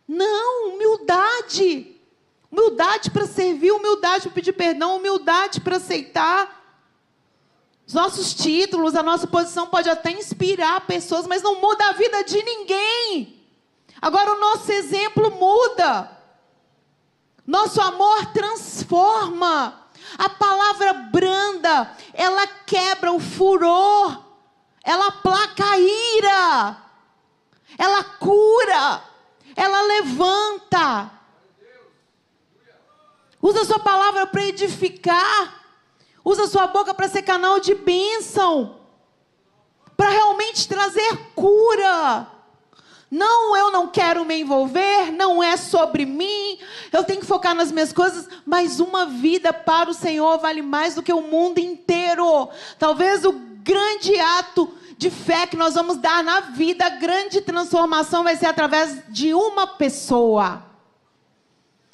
Não, 0.08 0.70
humildade. 0.70 2.00
Humildade 2.50 3.10
para 3.10 3.26
servir, 3.26 3.72
humildade 3.72 4.22
para 4.22 4.32
pedir 4.32 4.52
perdão, 4.52 4.96
humildade 4.96 5.60
para 5.60 5.76
aceitar. 5.76 6.61
Os 7.86 7.94
nossos 7.94 8.34
títulos, 8.34 8.94
a 8.94 9.02
nossa 9.02 9.26
posição 9.26 9.66
pode 9.66 9.88
até 9.88 10.10
inspirar 10.10 10.86
pessoas, 10.86 11.26
mas 11.26 11.42
não 11.42 11.60
muda 11.60 11.88
a 11.88 11.92
vida 11.92 12.22
de 12.24 12.42
ninguém. 12.42 13.42
Agora 14.00 14.32
o 14.32 14.40
nosso 14.40 14.70
exemplo 14.72 15.30
muda. 15.30 16.10
Nosso 17.46 17.80
amor 17.80 18.26
transforma. 18.32 19.80
A 20.18 20.28
palavra 20.28 20.92
branda, 20.92 21.96
ela 22.12 22.46
quebra 22.46 23.12
o 23.12 23.20
furor. 23.20 24.22
Ela 24.84 25.08
aplaca 25.08 25.64
a 25.64 25.78
ira. 25.78 26.76
Ela 27.78 28.04
cura. 28.04 29.02
Ela 29.54 29.82
levanta. 29.82 31.10
Usa 33.40 33.62
a 33.62 33.64
sua 33.64 33.78
palavra 33.78 34.26
para 34.26 34.44
edificar. 34.44 35.61
Usa 36.24 36.46
sua 36.46 36.66
boca 36.66 36.94
para 36.94 37.08
ser 37.08 37.22
canal 37.22 37.58
de 37.58 37.74
bênção. 37.74 38.80
Para 39.96 40.10
realmente 40.10 40.68
trazer 40.68 41.16
cura. 41.34 42.28
Não, 43.10 43.54
eu 43.54 43.70
não 43.70 43.88
quero 43.88 44.24
me 44.24 44.40
envolver, 44.40 45.12
não 45.12 45.42
é 45.42 45.54
sobre 45.58 46.06
mim, 46.06 46.58
eu 46.90 47.04
tenho 47.04 47.20
que 47.20 47.26
focar 47.26 47.54
nas 47.54 47.70
minhas 47.70 47.92
coisas, 47.92 48.26
mas 48.46 48.80
uma 48.80 49.04
vida 49.04 49.52
para 49.52 49.90
o 49.90 49.94
Senhor 49.94 50.38
vale 50.38 50.62
mais 50.62 50.94
do 50.94 51.02
que 51.02 51.12
o 51.12 51.20
mundo 51.20 51.58
inteiro. 51.58 52.48
Talvez 52.78 53.22
o 53.26 53.32
grande 53.32 54.18
ato 54.18 54.72
de 54.96 55.10
fé 55.10 55.46
que 55.46 55.56
nós 55.56 55.74
vamos 55.74 55.98
dar 55.98 56.24
na 56.24 56.40
vida, 56.40 56.86
a 56.86 56.88
grande 56.88 57.42
transformação 57.42 58.24
vai 58.24 58.34
ser 58.34 58.46
através 58.46 59.02
de 59.10 59.34
uma 59.34 59.66
pessoa. 59.66 60.71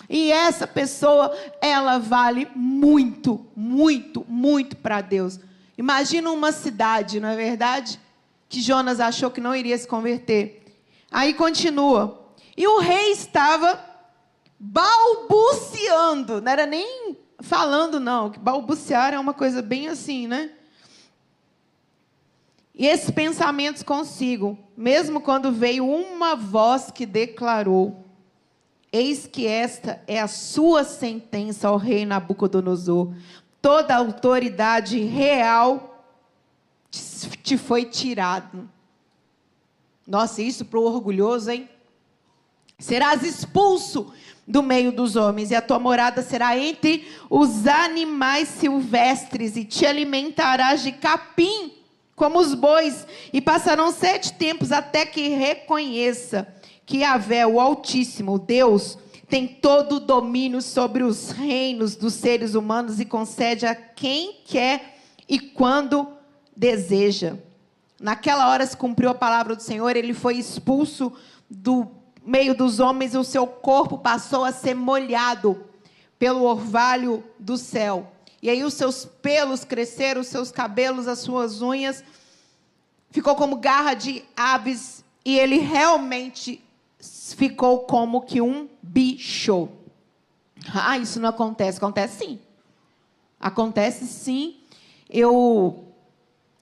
E 0.08 0.32
essa 0.32 0.66
pessoa, 0.66 1.36
ela 1.60 1.98
vale 1.98 2.48
muito, 2.54 3.46
muito, 3.54 4.24
muito 4.26 4.76
para 4.76 5.00
Deus. 5.02 5.38
Imagina 5.76 6.30
uma 6.30 6.50
cidade, 6.50 7.20
não 7.20 7.28
é 7.28 7.36
verdade? 7.36 8.00
Que 8.48 8.60
Jonas 8.60 9.00
achou 9.00 9.30
que 9.30 9.40
não 9.40 9.54
iria 9.54 9.76
se 9.76 9.86
converter. 9.86 10.80
Aí 11.10 11.34
continua. 11.34 12.32
E 12.56 12.66
o 12.66 12.80
rei 12.80 13.12
estava 13.12 13.78
balbuciando, 14.58 16.40
não 16.40 16.50
era 16.50 16.66
nem 16.66 17.16
falando, 17.40 18.00
não. 18.00 18.30
Balbuciar 18.30 19.14
é 19.14 19.18
uma 19.18 19.34
coisa 19.34 19.62
bem 19.62 19.88
assim, 19.88 20.26
né? 20.26 20.50
E 22.74 22.86
esses 22.86 23.10
pensamentos 23.10 23.82
consigo, 23.82 24.56
mesmo 24.76 25.20
quando 25.20 25.52
veio 25.52 25.86
uma 25.86 26.34
voz 26.34 26.90
que 26.90 27.04
declarou: 27.04 28.07
Eis 28.92 29.26
que 29.26 29.46
esta 29.46 30.02
é 30.06 30.20
a 30.20 30.26
sua 30.26 30.82
sentença 30.82 31.68
ao 31.68 31.76
rei 31.76 32.06
Nabucodonosor. 32.06 33.12
Toda 33.60 33.94
a 33.94 33.98
autoridade 33.98 34.98
real 35.00 36.06
te 37.42 37.58
foi 37.58 37.84
tirado. 37.84 38.68
Nossa, 40.06 40.40
isso 40.40 40.64
para 40.64 40.78
o 40.78 40.84
orgulhoso, 40.84 41.50
hein? 41.50 41.68
Serás 42.78 43.22
expulso 43.22 44.12
do 44.46 44.62
meio 44.62 44.90
dos 44.90 45.16
homens, 45.16 45.50
e 45.50 45.54
a 45.54 45.60
tua 45.60 45.78
morada 45.78 46.22
será 46.22 46.56
entre 46.56 47.06
os 47.28 47.66
animais 47.66 48.48
silvestres, 48.48 49.56
e 49.56 49.64
te 49.64 49.84
alimentarás 49.84 50.82
de 50.82 50.92
capim 50.92 51.74
como 52.16 52.38
os 52.38 52.54
bois, 52.54 53.06
e 53.32 53.40
passarão 53.40 53.92
sete 53.92 54.32
tempos 54.32 54.72
até 54.72 55.04
que 55.04 55.28
reconheça 55.28 56.48
que 56.88 57.00
Yahvé, 57.00 57.46
o 57.46 57.60
Altíssimo, 57.60 58.38
Deus, 58.38 58.96
tem 59.28 59.46
todo 59.46 59.96
o 59.96 60.00
domínio 60.00 60.62
sobre 60.62 61.02
os 61.02 61.28
reinos 61.28 61.94
dos 61.94 62.14
seres 62.14 62.54
humanos 62.54 62.98
e 62.98 63.04
concede 63.04 63.66
a 63.66 63.74
quem 63.74 64.40
quer 64.46 64.98
e 65.28 65.38
quando 65.38 66.08
deseja. 66.56 67.36
Naquela 68.00 68.48
hora 68.48 68.64
se 68.64 68.74
cumpriu 68.74 69.10
a 69.10 69.14
palavra 69.14 69.54
do 69.54 69.62
Senhor, 69.62 69.94
ele 69.96 70.14
foi 70.14 70.38
expulso 70.38 71.12
do 71.50 71.86
meio 72.24 72.54
dos 72.54 72.80
homens, 72.80 73.12
e 73.12 73.18
o 73.18 73.24
seu 73.24 73.46
corpo 73.46 73.98
passou 73.98 74.42
a 74.42 74.50
ser 74.50 74.74
molhado 74.74 75.62
pelo 76.18 76.44
orvalho 76.44 77.22
do 77.38 77.58
céu. 77.58 78.10
E 78.40 78.48
aí 78.48 78.64
os 78.64 78.72
seus 78.72 79.04
pelos 79.04 79.62
cresceram, 79.62 80.22
os 80.22 80.28
seus 80.28 80.50
cabelos, 80.50 81.06
as 81.06 81.18
suas 81.18 81.60
unhas, 81.60 82.02
ficou 83.10 83.36
como 83.36 83.56
garra 83.56 83.92
de 83.92 84.24
aves 84.34 85.04
e 85.22 85.38
ele 85.38 85.58
realmente 85.58 86.64
ficou 87.32 87.80
como 87.80 88.22
que 88.22 88.40
um 88.40 88.68
bicho. 88.82 89.68
Ah, 90.74 90.98
isso 90.98 91.20
não 91.20 91.28
acontece, 91.28 91.78
acontece 91.78 92.24
sim. 92.24 92.38
Acontece 93.40 94.06
sim. 94.06 94.56
Eu 95.08 95.84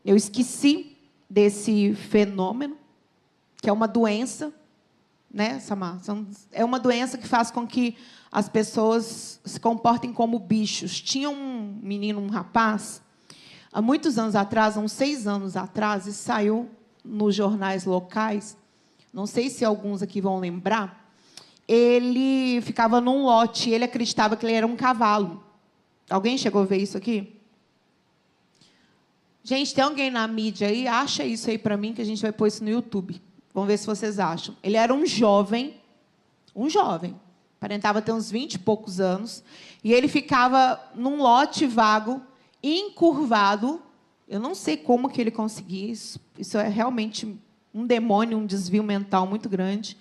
eu 0.05 0.15
esqueci 0.15 0.97
desse 1.29 1.93
fenômeno, 1.95 2.77
que 3.61 3.69
é 3.69 3.73
uma 3.73 3.89
doença, 3.89 4.53
né, 5.29 5.59
Samar? 5.59 6.01
É 6.53 6.65
uma 6.65 6.79
doença 6.79 7.19
que 7.19 7.27
faz 7.27 7.51
com 7.51 7.67
que 7.67 7.97
as 8.31 8.49
pessoas 8.49 9.41
se 9.45 9.59
comportem 9.59 10.13
como 10.13 10.39
bichos. 10.39 11.01
Tinha 11.01 11.29
um 11.29 11.79
menino, 11.83 12.21
um 12.21 12.29
rapaz, 12.29 13.03
há 13.73 13.83
muitos 13.83 14.17
anos 14.17 14.37
atrás, 14.37 14.77
uns 14.77 14.93
seis 14.93 15.27
anos 15.27 15.57
atrás, 15.57 16.07
isso 16.07 16.23
saiu 16.23 16.71
nos 17.05 17.35
jornais 17.35 17.85
locais. 17.85 18.57
Não 19.17 19.25
sei 19.25 19.49
se 19.49 19.65
alguns 19.65 20.03
aqui 20.03 20.21
vão 20.21 20.39
lembrar. 20.39 21.11
Ele 21.67 22.61
ficava 22.61 23.01
num 23.01 23.23
lote, 23.23 23.71
ele 23.71 23.85
acreditava 23.85 24.37
que 24.37 24.45
ele 24.45 24.53
era 24.53 24.67
um 24.67 24.77
cavalo. 24.77 25.43
Alguém 26.11 26.37
chegou 26.37 26.61
a 26.61 26.67
ver 26.67 26.77
isso 26.77 26.99
aqui? 26.99 27.35
Gente, 29.43 29.75
tem 29.75 29.83
alguém 29.83 30.11
na 30.11 30.29
mídia 30.29 30.69
aí? 30.69 30.87
Acha 30.87 31.25
isso 31.25 31.49
aí 31.49 31.57
para 31.57 31.79
mim 31.79 31.95
que 31.95 32.03
a 32.03 32.05
gente 32.05 32.21
vai 32.21 32.31
pôr 32.31 32.47
isso 32.47 32.63
no 32.63 32.69
YouTube. 32.69 33.19
Vamos 33.55 33.69
ver 33.69 33.79
se 33.79 33.87
vocês 33.87 34.19
acham. 34.19 34.55
Ele 34.63 34.77
era 34.77 34.93
um 34.93 35.07
jovem, 35.07 35.81
um 36.55 36.69
jovem, 36.69 37.19
aparentava 37.57 38.03
ter 38.03 38.13
uns 38.13 38.31
20 38.31 38.53
e 38.53 38.59
poucos 38.59 39.01
anos, 39.01 39.43
e 39.83 39.95
ele 39.95 40.09
ficava 40.09 40.79
num 40.95 41.23
lote 41.23 41.67
vago, 41.67 42.21
encurvado. 42.63 43.81
Eu 44.29 44.41
não 44.41 44.55
sei 44.55 44.77
como 44.77 45.09
que 45.09 45.23
ele 45.23 45.31
conseguia 45.31 45.91
isso. 45.91 46.21
Isso 46.39 46.59
é 46.59 46.69
realmente 46.69 47.41
um 47.77 47.87
demônio, 47.87 48.39
um 48.39 48.47
desvio 48.47 48.83
mental 48.83 49.27
muito 49.27 49.49
grande. 49.49 49.97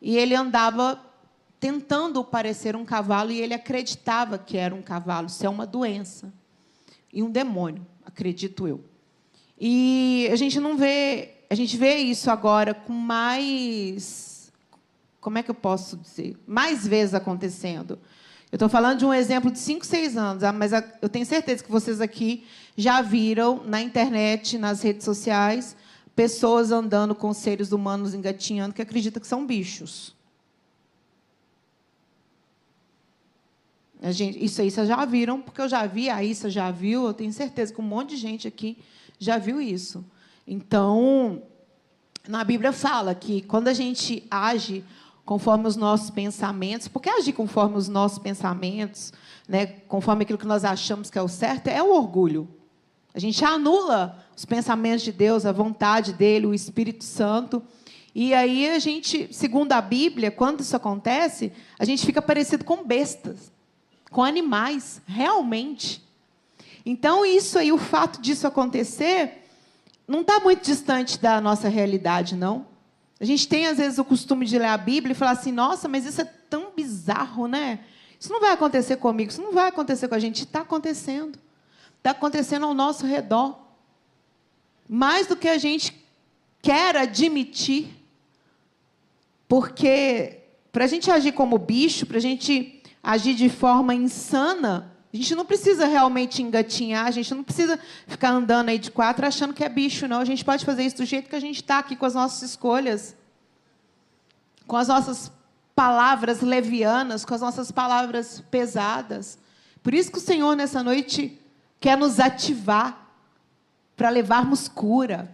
E 0.00 0.16
ele 0.16 0.34
andava 0.34 1.00
tentando 1.58 2.22
parecer 2.22 2.76
um 2.76 2.84
cavalo 2.84 3.30
e 3.32 3.40
ele 3.40 3.54
acreditava 3.54 4.36
que 4.36 4.58
era 4.58 4.74
um 4.74 4.82
cavalo. 4.82 5.28
Isso 5.28 5.46
é 5.46 5.48
uma 5.48 5.66
doença 5.66 6.30
e 7.10 7.22
um 7.22 7.30
demônio, 7.30 7.86
acredito 8.04 8.68
eu. 8.68 8.84
E 9.58 10.28
a 10.30 10.36
gente 10.36 10.60
não 10.60 10.76
vê, 10.76 11.30
a 11.48 11.54
gente 11.54 11.76
vê 11.76 11.96
isso 11.96 12.30
agora 12.30 12.74
com 12.74 12.92
mais 12.92 14.34
como 15.24 15.38
é 15.38 15.42
que 15.42 15.50
eu 15.50 15.54
posso 15.54 15.96
dizer? 15.96 16.36
Mais 16.46 16.86
vezes 16.86 17.14
acontecendo. 17.14 17.98
Eu 18.52 18.56
estou 18.56 18.68
falando 18.68 18.98
de 18.98 19.06
um 19.06 19.14
exemplo 19.14 19.50
de 19.50 19.58
5, 19.58 19.86
6 19.86 20.18
anos, 20.18 20.44
ah, 20.44 20.52
mas 20.52 20.72
eu 21.00 21.08
tenho 21.08 21.24
certeza 21.24 21.64
que 21.64 21.70
vocês 21.70 21.98
aqui 21.98 22.44
já 22.76 23.00
viram 23.00 23.62
na 23.64 23.80
internet, 23.80 24.58
nas 24.58 24.82
redes 24.82 25.02
sociais, 25.02 25.74
pessoas 26.14 26.70
andando 26.70 27.14
com 27.14 27.32
seres 27.32 27.72
humanos 27.72 28.14
engatinhando 28.14 28.74
que 28.74 28.82
acreditam 28.82 29.20
que 29.20 29.26
são 29.26 29.46
bichos. 29.46 30.14
Gente, 34.02 34.44
isso 34.44 34.60
aí 34.60 34.70
vocês 34.70 34.86
já 34.86 35.04
viram, 35.04 35.40
porque 35.40 35.60
eu 35.60 35.68
já 35.68 35.86
vi, 35.86 36.10
a 36.10 36.22
Issa 36.22 36.50
já 36.50 36.70
viu, 36.70 37.06
eu 37.06 37.14
tenho 37.14 37.32
certeza 37.32 37.72
que 37.72 37.80
um 37.80 37.84
monte 37.84 38.10
de 38.10 38.16
gente 38.16 38.46
aqui 38.46 38.76
já 39.18 39.38
viu 39.38 39.60
isso. 39.60 40.04
Então, 40.46 41.42
na 42.28 42.44
Bíblia 42.44 42.72
fala 42.72 43.14
que 43.14 43.40
quando 43.42 43.68
a 43.68 43.72
gente 43.72 44.26
age 44.30 44.84
conforme 45.24 45.66
os 45.66 45.76
nossos 45.76 46.10
pensamentos. 46.10 46.88
Porque 46.88 47.08
agir 47.08 47.32
conforme 47.32 47.76
os 47.76 47.88
nossos 47.88 48.18
pensamentos, 48.18 49.12
né, 49.48 49.66
conforme 49.66 50.22
aquilo 50.22 50.38
que 50.38 50.46
nós 50.46 50.64
achamos 50.64 51.10
que 51.10 51.18
é 51.18 51.22
o 51.22 51.28
certo, 51.28 51.68
é 51.68 51.82
o 51.82 51.94
orgulho. 51.94 52.48
A 53.14 53.20
gente 53.20 53.44
anula 53.44 54.18
os 54.36 54.44
pensamentos 54.44 55.04
de 55.04 55.12
Deus, 55.12 55.46
a 55.46 55.52
vontade 55.52 56.12
dele, 56.12 56.46
o 56.46 56.54
Espírito 56.54 57.04
Santo. 57.04 57.62
E 58.12 58.34
aí 58.34 58.68
a 58.68 58.78
gente, 58.80 59.28
segundo 59.32 59.72
a 59.72 59.80
Bíblia, 59.80 60.32
quando 60.32 60.60
isso 60.60 60.74
acontece, 60.74 61.52
a 61.78 61.84
gente 61.84 62.04
fica 62.04 62.20
parecido 62.20 62.64
com 62.64 62.84
bestas, 62.84 63.52
com 64.10 64.22
animais, 64.24 65.00
realmente. 65.06 66.02
Então, 66.84 67.24
isso 67.24 67.58
aí, 67.58 67.72
o 67.72 67.78
fato 67.78 68.20
disso 68.20 68.46
acontecer, 68.46 69.44
não 70.06 70.20
está 70.20 70.40
muito 70.40 70.64
distante 70.64 71.18
da 71.18 71.40
nossa 71.40 71.68
realidade, 71.68 72.34
não. 72.34 72.66
A 73.20 73.24
gente 73.24 73.48
tem, 73.48 73.66
às 73.66 73.78
vezes, 73.78 73.98
o 73.98 74.04
costume 74.04 74.44
de 74.44 74.58
ler 74.58 74.66
a 74.66 74.76
Bíblia 74.76 75.12
e 75.12 75.16
falar 75.16 75.30
assim: 75.30 75.52
nossa, 75.52 75.88
mas 75.88 76.04
isso 76.04 76.20
é 76.20 76.24
tão 76.24 76.72
bizarro, 76.76 77.46
né? 77.46 77.80
Isso 78.18 78.30
não 78.30 78.40
vai 78.40 78.50
acontecer 78.52 78.96
comigo, 78.96 79.30
isso 79.30 79.40
não 79.40 79.52
vai 79.52 79.68
acontecer 79.68 80.08
com 80.08 80.14
a 80.14 80.18
gente. 80.18 80.44
Está 80.44 80.60
acontecendo. 80.60 81.38
Está 82.04 82.10
acontecendo 82.10 82.66
ao 82.66 82.74
nosso 82.74 83.06
redor. 83.06 83.58
Mais 84.86 85.26
do 85.26 85.34
que 85.34 85.48
a 85.48 85.56
gente 85.56 86.06
quer 86.60 86.94
admitir. 86.98 87.88
Porque 89.48 90.42
para 90.70 90.84
a 90.84 90.86
gente 90.86 91.10
agir 91.10 91.32
como 91.32 91.56
bicho, 91.56 92.04
para 92.04 92.18
a 92.18 92.20
gente 92.20 92.82
agir 93.02 93.34
de 93.34 93.48
forma 93.48 93.94
insana, 93.94 94.92
a 95.10 95.16
gente 95.16 95.34
não 95.34 95.46
precisa 95.46 95.86
realmente 95.86 96.42
engatinhar, 96.42 97.06
a 97.06 97.10
gente 97.10 97.34
não 97.34 97.42
precisa 97.42 97.80
ficar 98.06 98.32
andando 98.32 98.68
aí 98.68 98.78
de 98.78 98.90
quatro 98.90 99.26
achando 99.26 99.54
que 99.54 99.64
é 99.64 99.68
bicho, 99.70 100.06
não. 100.06 100.20
A 100.20 100.26
gente 100.26 100.44
pode 100.44 100.62
fazer 100.62 100.84
isso 100.84 100.98
do 100.98 101.06
jeito 101.06 101.30
que 101.30 101.36
a 101.36 101.40
gente 101.40 101.62
está 101.62 101.78
aqui, 101.78 101.96
com 101.96 102.04
as 102.04 102.12
nossas 102.12 102.42
escolhas, 102.50 103.16
com 104.66 104.76
as 104.76 104.88
nossas 104.88 105.32
palavras 105.74 106.42
levianas, 106.42 107.24
com 107.24 107.34
as 107.34 107.40
nossas 107.40 107.72
palavras 107.72 108.44
pesadas. 108.50 109.38
Por 109.82 109.94
isso 109.94 110.12
que 110.12 110.18
o 110.18 110.20
Senhor, 110.20 110.54
nessa 110.54 110.82
noite, 110.82 111.40
quer 111.84 111.98
nos 111.98 112.18
ativar 112.18 113.10
para 113.94 114.08
levarmos 114.08 114.68
cura, 114.68 115.30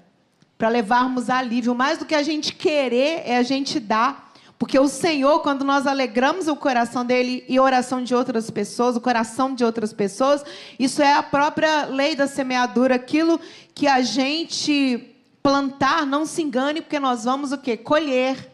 para 0.58 0.68
levarmos 0.68 1.30
alívio. 1.30 1.76
Mais 1.76 1.96
do 1.96 2.04
que 2.04 2.12
a 2.12 2.24
gente 2.24 2.54
querer, 2.54 3.22
é 3.24 3.36
a 3.36 3.42
gente 3.44 3.78
dar. 3.78 4.32
Porque 4.58 4.76
o 4.76 4.88
Senhor, 4.88 5.42
quando 5.42 5.64
nós 5.64 5.86
alegramos 5.86 6.48
o 6.48 6.56
coração 6.56 7.04
dele 7.04 7.44
e 7.48 7.56
a 7.56 7.62
oração 7.62 8.02
de 8.02 8.16
outras 8.16 8.50
pessoas, 8.50 8.96
o 8.96 9.00
coração 9.00 9.54
de 9.54 9.64
outras 9.64 9.92
pessoas, 9.92 10.44
isso 10.76 11.00
é 11.00 11.14
a 11.14 11.22
própria 11.22 11.84
lei 11.84 12.16
da 12.16 12.26
semeadura, 12.26 12.96
aquilo 12.96 13.38
que 13.72 13.86
a 13.86 14.02
gente 14.02 15.08
plantar, 15.40 16.04
não 16.04 16.26
se 16.26 16.42
engane, 16.42 16.80
porque 16.80 16.98
nós 16.98 17.22
vamos 17.22 17.52
o 17.52 17.58
quê? 17.58 17.76
Colher. 17.76 18.49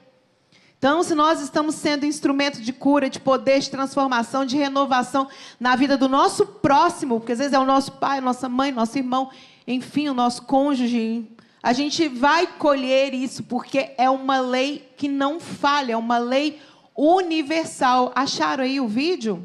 Então, 0.87 1.03
se 1.03 1.17
nós 1.17 1.41
estamos 1.41 1.75
sendo 1.75 2.07
instrumento 2.07 2.63
de 2.63 2.73
cura, 2.73 3.11
de 3.11 3.19
poder, 3.19 3.59
de 3.59 3.69
transformação, 3.69 4.45
de 4.45 4.57
renovação 4.57 5.27
na 5.59 5.75
vida 5.75 5.99
do 5.99 6.09
nosso 6.09 6.47
próximo, 6.47 7.19
porque 7.19 7.33
às 7.33 7.39
vezes 7.39 7.55
é 7.55 7.59
o 7.59 7.65
nosso 7.65 7.91
pai, 7.91 8.21
nossa 8.21 8.49
mãe, 8.49 8.71
nosso 8.71 8.97
irmão, 8.97 9.29
enfim, 9.67 10.09
o 10.09 10.15
nosso 10.15 10.43
cônjuge, 10.43 11.29
a 11.61 11.73
gente 11.73 12.07
vai 12.07 12.47
colher 12.47 13.13
isso, 13.15 13.43
porque 13.43 13.95
é 13.99 14.09
uma 14.09 14.39
lei 14.39 14.89
que 14.97 15.09
não 15.09 15.41
falha, 15.41 15.95
é 15.95 15.97
uma 15.97 16.19
lei 16.19 16.61
universal. 16.95 18.13
Acharam 18.15 18.63
aí 18.63 18.81
o 18.81 18.87
vídeo? 18.87 19.45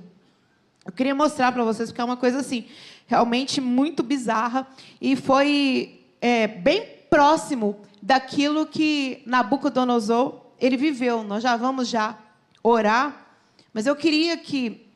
Eu 0.85 0.91
queria 0.91 1.15
mostrar 1.15 1.51
para 1.51 1.63
vocês, 1.63 1.89
porque 1.89 2.01
é 2.01 2.05
uma 2.05 2.17
coisa 2.17 2.37
assim, 2.37 2.65
realmente 3.07 3.59
muito 3.59 4.03
bizarra. 4.03 4.67
E 5.01 5.15
foi 5.15 6.01
é, 6.21 6.45
bem 6.45 6.85
próximo 7.09 7.79
daquilo 7.99 8.67
que 8.67 9.23
Nabucodonosor 9.25 10.40
ele 10.62 10.78
viveu. 10.78 11.24
Nós 11.24 11.43
já 11.43 11.57
vamos 11.57 11.89
já 11.89 12.18
orar. 12.64 13.28
Mas 13.74 13.88
eu 13.88 13.95
queria 13.95 14.38
que 14.38 14.88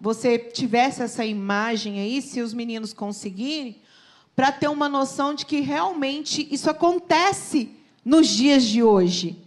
você 0.00 0.36
tivesse 0.36 1.00
essa 1.02 1.24
imagem 1.24 2.00
aí, 2.00 2.20
se 2.20 2.40
os 2.40 2.52
meninos 2.52 2.92
conseguirem, 2.92 3.80
para 4.34 4.50
ter 4.50 4.68
uma 4.68 4.88
noção 4.88 5.32
de 5.32 5.46
que 5.46 5.60
realmente 5.60 6.48
isso 6.50 6.68
acontece 6.68 7.70
nos 8.04 8.26
dias 8.26 8.64
de 8.64 8.82
hoje. 8.82 9.38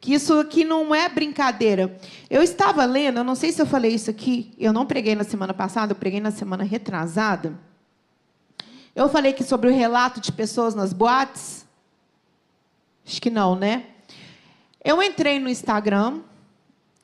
Que 0.00 0.12
isso 0.12 0.38
aqui 0.38 0.64
não 0.64 0.94
é 0.94 1.08
brincadeira. 1.08 1.98
Eu 2.28 2.42
estava 2.42 2.84
lendo, 2.84 3.20
eu 3.20 3.24
não 3.24 3.34
sei 3.34 3.50
se 3.50 3.62
eu 3.62 3.66
falei 3.66 3.94
isso 3.94 4.10
aqui, 4.10 4.52
eu 4.58 4.72
não 4.72 4.84
preguei 4.84 5.14
na 5.14 5.24
semana 5.24 5.54
passada, 5.54 5.92
eu 5.92 5.96
preguei 5.96 6.20
na 6.20 6.30
semana 6.30 6.62
retrasada. 6.62 7.58
Eu 8.94 9.08
falei 9.08 9.32
aqui 9.32 9.42
sobre 9.42 9.70
o 9.70 9.74
relato 9.74 10.20
de 10.20 10.30
pessoas 10.30 10.74
nas 10.74 10.92
boates. 10.92 11.64
Acho 13.06 13.22
que 13.22 13.30
não, 13.30 13.56
né? 13.56 13.86
Eu 14.84 15.02
entrei 15.02 15.40
no 15.40 15.48
Instagram 15.48 16.20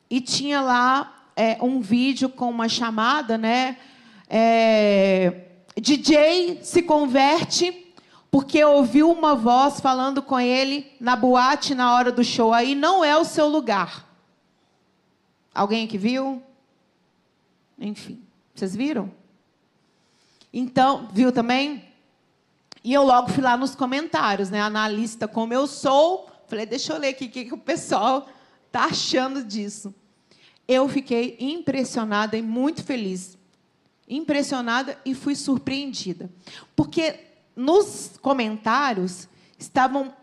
e 0.07 0.21
tinha 0.21 0.61
lá 0.61 1.31
é, 1.35 1.57
um 1.61 1.81
vídeo 1.81 2.29
com 2.29 2.47
uma 2.47 2.69
chamada, 2.69 3.39
né? 3.39 3.75
É, 4.29 5.47
DJ 5.75 6.59
se 6.63 6.83
converte 6.83 7.91
porque 8.29 8.63
ouviu 8.63 9.11
uma 9.11 9.35
voz 9.35 9.81
falando 9.81 10.21
com 10.21 10.39
ele 10.39 10.91
na 10.99 11.15
boate 11.15 11.73
na 11.73 11.93
hora 11.95 12.11
do 12.11 12.23
show. 12.23 12.53
Aí 12.53 12.75
não 12.75 13.03
é 13.03 13.17
o 13.17 13.25
seu 13.25 13.47
lugar. 13.47 14.07
Alguém 15.53 15.87
que 15.87 15.97
viu? 15.97 16.41
Enfim, 17.79 18.21
vocês 18.53 18.75
viram? 18.75 19.11
Então, 20.53 21.09
viu 21.11 21.31
também? 21.31 21.83
E 22.83 22.93
eu 22.93 23.03
logo 23.03 23.29
fui 23.31 23.43
lá 23.43 23.57
nos 23.57 23.73
comentários, 23.73 24.51
né? 24.51 24.61
Analista 24.61 25.27
como 25.27 25.51
eu 25.51 25.65
sou. 25.65 26.30
Falei, 26.51 26.65
deixa 26.65 26.93
eu 26.93 26.99
ler 26.99 27.07
aqui 27.07 27.25
o 27.25 27.29
que, 27.29 27.45
que 27.45 27.53
o 27.53 27.57
pessoal 27.57 28.29
está 28.67 28.85
achando 28.85 29.43
disso. 29.43 29.93
Eu 30.67 30.87
fiquei 30.87 31.37
impressionada 31.39 32.37
e 32.37 32.41
muito 32.41 32.83
feliz 32.83 33.37
impressionada 34.11 34.97
e 35.05 35.15
fui 35.15 35.33
surpreendida. 35.33 36.29
Porque 36.75 37.21
nos 37.55 38.19
comentários 38.21 39.27
estavam 39.57 40.13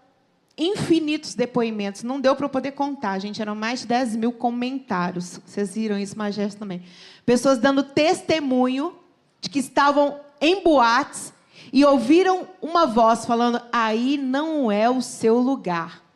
infinitos 0.57 1.35
depoimentos. 1.35 2.03
Não 2.03 2.21
deu 2.21 2.37
para 2.37 2.45
eu 2.45 2.51
poder 2.51 2.73
contar, 2.73 3.19
gente. 3.19 3.41
Eram 3.41 3.55
mais 3.55 3.81
de 3.81 3.87
10 3.87 4.17
mil 4.17 4.33
comentários. 4.33 5.41
Vocês 5.47 5.75
viram 5.75 5.99
isso, 5.99 6.19
Majeste 6.19 6.59
também. 6.59 6.83
Pessoas 7.25 7.59
dando 7.59 7.83
testemunho 7.83 8.95
de 9.41 9.49
que 9.49 9.61
estavam 9.61 10.21
em 10.39 10.63
boates 10.63 11.33
e 11.73 11.83
ouviram 11.85 12.47
uma 12.61 12.87
voz 12.87 13.25
falando: 13.25 13.63
aí 13.73 14.19
não 14.19 14.71
é 14.71 14.91
o 14.91 15.01
seu 15.01 15.39
lugar. 15.39 16.08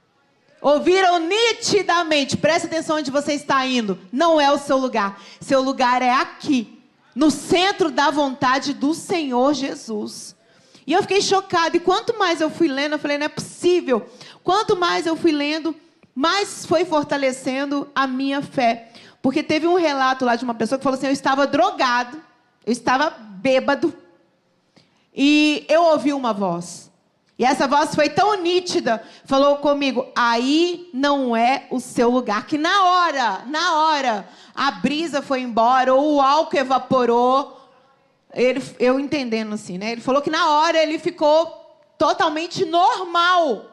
Ouviram 0.62 1.18
nitidamente, 1.18 2.36
presta 2.36 2.68
atenção 2.68 2.98
onde 2.98 3.10
você 3.10 3.32
está 3.32 3.66
indo. 3.66 3.98
Não 4.12 4.40
é 4.40 4.50
o 4.52 4.58
seu 4.58 4.78
lugar. 4.78 5.20
Seu 5.40 5.60
lugar 5.60 6.00
é 6.00 6.12
aqui 6.12 6.80
no 7.16 7.32
centro 7.32 7.90
da 7.90 8.10
vontade 8.10 8.72
do 8.72 8.94
Senhor 8.94 9.52
Jesus. 9.54 10.36
E 10.86 10.92
eu 10.92 11.02
fiquei 11.02 11.20
chocada. 11.20 11.76
E 11.76 11.80
quanto 11.80 12.16
mais 12.16 12.40
eu 12.40 12.48
fui 12.48 12.68
lendo, 12.68 12.92
eu 12.92 12.98
falei, 13.00 13.18
não 13.18 13.26
é 13.26 13.28
possível. 13.28 14.08
Quanto 14.44 14.76
mais 14.76 15.04
eu 15.04 15.16
fui 15.16 15.32
lendo, 15.32 15.74
mais 16.14 16.64
foi 16.64 16.84
fortalecendo 16.84 17.88
a 17.92 18.06
minha 18.06 18.40
fé. 18.40 18.92
Porque 19.20 19.42
teve 19.42 19.66
um 19.66 19.74
relato 19.74 20.24
lá 20.24 20.36
de 20.36 20.44
uma 20.44 20.54
pessoa 20.54 20.78
que 20.78 20.84
falou 20.84 20.96
assim: 20.96 21.06
eu 21.06 21.12
estava 21.12 21.46
drogado, 21.46 22.20
eu 22.64 22.72
estava 22.72 23.10
bêbado, 23.10 23.92
e 25.14 25.64
eu 25.68 25.82
ouvi 25.82 26.12
uma 26.12 26.32
voz. 26.32 26.91
E 27.42 27.44
essa 27.44 27.66
voz 27.66 27.92
foi 27.92 28.08
tão 28.08 28.40
nítida, 28.40 29.02
falou 29.24 29.56
comigo: 29.56 30.06
aí 30.14 30.88
não 30.94 31.36
é 31.36 31.66
o 31.72 31.80
seu 31.80 32.08
lugar. 32.08 32.46
Que 32.46 32.56
na 32.56 32.84
hora, 32.84 33.42
na 33.48 33.80
hora, 33.80 34.28
a 34.54 34.70
brisa 34.70 35.20
foi 35.20 35.40
embora, 35.40 35.92
ou 35.92 36.14
o 36.14 36.20
álcool 36.20 36.56
evaporou. 36.56 37.60
Ele, 38.32 38.62
eu 38.78 39.00
entendendo 39.00 39.54
assim, 39.54 39.76
né? 39.76 39.90
Ele 39.90 40.00
falou 40.00 40.22
que 40.22 40.30
na 40.30 40.50
hora 40.50 40.80
ele 40.80 41.00
ficou 41.00 41.46
totalmente 41.98 42.64
normal. 42.64 43.72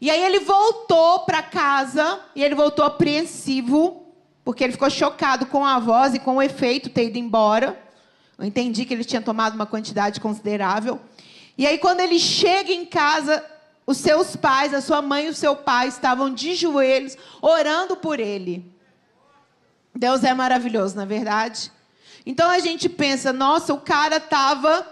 E 0.00 0.10
aí 0.10 0.22
ele 0.22 0.40
voltou 0.40 1.20
para 1.26 1.42
casa 1.42 2.18
e 2.34 2.42
ele 2.42 2.54
voltou 2.54 2.82
apreensivo, 2.82 4.06
porque 4.42 4.64
ele 4.64 4.72
ficou 4.72 4.88
chocado 4.88 5.44
com 5.44 5.66
a 5.66 5.78
voz 5.78 6.14
e 6.14 6.18
com 6.18 6.36
o 6.36 6.42
efeito 6.42 6.88
ter 6.88 7.08
ido 7.08 7.18
embora. 7.18 7.78
Eu 8.38 8.46
entendi 8.46 8.86
que 8.86 8.94
ele 8.94 9.04
tinha 9.04 9.20
tomado 9.20 9.54
uma 9.54 9.66
quantidade 9.66 10.18
considerável. 10.18 10.98
E 11.60 11.66
aí, 11.66 11.76
quando 11.76 12.00
ele 12.00 12.18
chega 12.18 12.72
em 12.72 12.86
casa, 12.86 13.44
os 13.86 13.98
seus 13.98 14.34
pais, 14.34 14.72
a 14.72 14.80
sua 14.80 15.02
mãe 15.02 15.26
e 15.26 15.28
o 15.28 15.34
seu 15.34 15.54
pai 15.54 15.88
estavam 15.88 16.32
de 16.32 16.54
joelhos 16.54 17.18
orando 17.42 17.98
por 17.98 18.18
ele. 18.18 18.64
Deus 19.94 20.24
é 20.24 20.32
maravilhoso, 20.32 20.96
na 20.96 21.02
é 21.02 21.06
verdade. 21.06 21.70
Então 22.24 22.48
a 22.48 22.60
gente 22.60 22.88
pensa, 22.88 23.30
nossa, 23.30 23.74
o 23.74 23.80
cara 23.82 24.16
estava 24.16 24.86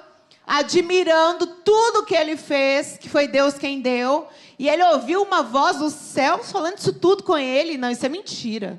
admirando 0.46 1.46
tudo 1.46 2.04
que 2.04 2.14
ele 2.14 2.36
fez, 2.36 2.98
que 2.98 3.08
foi 3.08 3.26
Deus 3.26 3.54
quem 3.54 3.80
deu, 3.80 4.28
e 4.58 4.68
ele 4.68 4.84
ouviu 4.84 5.22
uma 5.22 5.42
voz 5.42 5.78
do 5.78 5.88
céu 5.88 6.44
falando 6.44 6.76
isso 6.76 6.92
tudo 6.92 7.22
com 7.22 7.38
ele. 7.38 7.78
Não, 7.78 7.90
isso 7.90 8.04
é 8.04 8.10
mentira. 8.10 8.78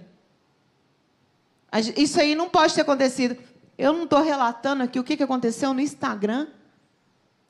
Isso 1.97 2.21
aí 2.21 2.35
não 2.35 2.49
pode 2.49 2.75
ter 2.75 2.81
acontecido. 2.81 3.35
Eu 3.75 3.93
não 3.93 4.03
estou 4.03 4.21
relatando 4.21 4.83
aqui 4.83 4.99
o 4.99 5.03
que 5.03 5.23
aconteceu 5.23 5.73
no 5.73 5.81
Instagram. 5.81 6.49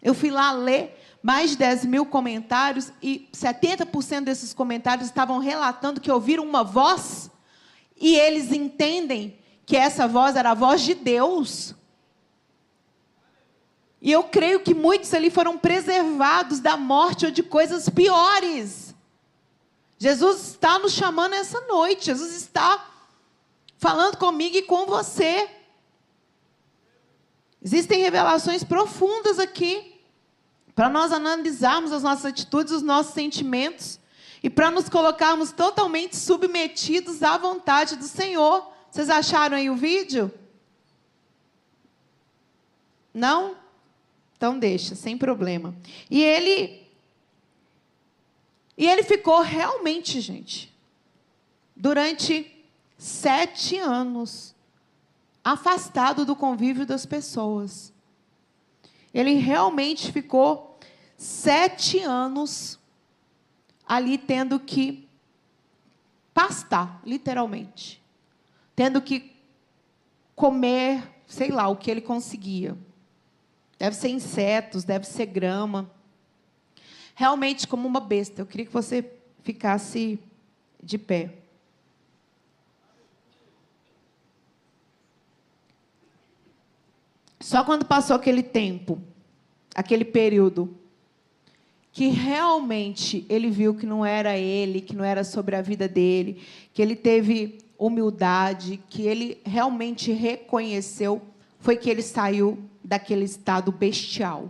Eu 0.01 0.13
fui 0.13 0.29
lá 0.29 0.51
ler 0.51 0.97
mais 1.21 1.51
de 1.51 1.57
10 1.57 1.85
mil 1.85 2.05
comentários 2.05 2.91
e 3.01 3.27
70% 3.33 4.23
desses 4.23 4.53
comentários 4.53 5.07
estavam 5.07 5.39
relatando 5.39 5.99
que 5.99 6.11
ouviram 6.11 6.45
uma 6.45 6.63
voz 6.63 7.29
e 7.99 8.15
eles 8.15 8.51
entendem 8.51 9.37
que 9.65 9.75
essa 9.75 10.07
voz 10.07 10.35
era 10.35 10.51
a 10.51 10.55
voz 10.55 10.81
de 10.81 10.95
Deus. 10.95 11.75
E 14.01 14.11
eu 14.11 14.23
creio 14.23 14.61
que 14.61 14.73
muitos 14.73 15.13
ali 15.13 15.29
foram 15.29 15.57
preservados 15.57 16.61
da 16.61 16.77
morte 16.77 17.25
ou 17.25 17.31
de 17.31 17.43
coisas 17.43 17.89
piores. 17.89 18.95
Jesus 19.97 20.51
está 20.51 20.79
nos 20.79 20.93
chamando 20.93 21.33
essa 21.33 21.59
noite. 21.67 22.05
Jesus 22.05 22.33
está 22.33 22.89
falando 23.77 24.15
comigo 24.15 24.55
e 24.55 24.61
com 24.61 24.85
você. 24.85 25.49
Existem 27.61 27.99
revelações 27.99 28.63
profundas 28.63 29.37
aqui 29.37 29.88
para 30.79 30.87
nós 30.87 31.11
analisarmos 31.11 31.91
as 31.91 32.03
nossas 32.03 32.27
atitudes, 32.27 32.71
os 32.71 32.81
nossos 32.81 33.13
sentimentos 33.13 33.99
e 34.41 34.49
para 34.49 34.71
nos 34.71 34.87
colocarmos 34.87 35.51
totalmente 35.51 36.15
submetidos 36.15 37.21
à 37.21 37.37
vontade 37.37 37.97
do 37.97 38.05
Senhor. 38.05 38.65
Vocês 38.89 39.09
acharam 39.09 39.57
aí 39.57 39.69
o 39.69 39.75
vídeo? 39.75 40.31
Não? 43.13 43.57
Então 44.37 44.57
deixa, 44.57 44.95
sem 44.95 45.17
problema. 45.17 45.75
E 46.09 46.23
ele 46.23 46.87
e 48.77 48.87
ele 48.87 49.03
ficou 49.03 49.41
realmente, 49.41 50.21
gente, 50.21 50.73
durante 51.75 52.49
sete 52.97 53.77
anos 53.77 54.55
afastado 55.43 56.23
do 56.23 56.37
convívio 56.37 56.85
das 56.85 57.05
pessoas. 57.05 57.91
Ele 59.13 59.33
realmente 59.33 60.09
ficou 60.13 60.68
sete 61.19 61.99
anos 61.99 62.79
ali 63.85 64.17
tendo 64.17 64.57
que 64.57 65.05
pastar, 66.33 67.01
literalmente. 67.05 68.01
Tendo 68.73 69.01
que 69.01 69.35
comer, 70.33 71.03
sei 71.27 71.49
lá, 71.49 71.67
o 71.67 71.75
que 71.75 71.91
ele 71.91 71.99
conseguia. 71.99 72.77
Deve 73.77 73.97
ser 73.97 74.07
insetos, 74.07 74.85
deve 74.85 75.05
ser 75.05 75.25
grama 75.25 75.91
realmente 77.19 77.67
como 77.67 77.85
uma 77.85 77.99
besta. 77.99 78.41
Eu 78.41 78.45
queria 78.45 78.65
que 78.65 78.71
você 78.71 79.11
ficasse 79.43 80.17
de 80.81 80.97
pé. 80.97 81.33
Só 87.41 87.65
quando 87.65 87.85
passou 87.85 88.15
aquele 88.15 88.41
tempo, 88.41 89.01
aquele 89.75 90.05
período, 90.05 90.77
que 91.99 92.07
realmente 92.07 93.25
ele 93.27 93.49
viu 93.49 93.75
que 93.75 93.85
não 93.85 94.05
era 94.05 94.37
ele, 94.37 94.79
que 94.79 94.95
não 94.95 95.03
era 95.03 95.25
sobre 95.25 95.57
a 95.57 95.61
vida 95.61 95.85
dele, 95.85 96.41
que 96.73 96.81
ele 96.81 96.95
teve 96.95 97.57
humildade, 97.77 98.79
que 98.89 99.01
ele 99.01 99.41
realmente 99.43 100.13
reconheceu, 100.13 101.21
foi 101.59 101.75
que 101.75 101.89
ele 101.89 102.01
saiu 102.01 102.57
daquele 102.81 103.25
estado 103.25 103.71
bestial 103.71 104.49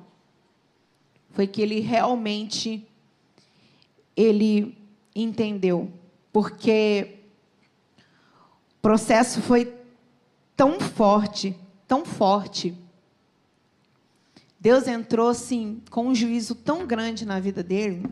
foi 1.39 1.47
que 1.47 1.61
ele 1.61 1.79
realmente 1.79 2.85
ele 4.13 4.77
entendeu, 5.15 5.89
porque 6.33 7.19
o 8.77 8.81
processo 8.81 9.41
foi 9.41 9.73
tão 10.53 10.81
forte, 10.81 11.55
tão 11.87 12.03
forte. 12.03 12.75
Deus 14.59 14.87
entrou 14.87 15.29
assim 15.29 15.81
com 15.89 16.07
um 16.07 16.15
juízo 16.15 16.53
tão 16.53 16.85
grande 16.85 17.25
na 17.25 17.39
vida 17.39 17.63
dele 17.63 18.03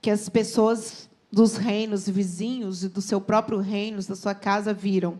que 0.00 0.10
as 0.10 0.28
pessoas 0.28 1.10
dos 1.30 1.56
reinos 1.56 2.08
vizinhos 2.08 2.84
e 2.84 2.88
do 2.88 3.02
seu 3.02 3.20
próprio 3.20 3.58
reino, 3.58 4.02
da 4.02 4.16
sua 4.16 4.34
casa, 4.34 4.72
viram 4.72 5.18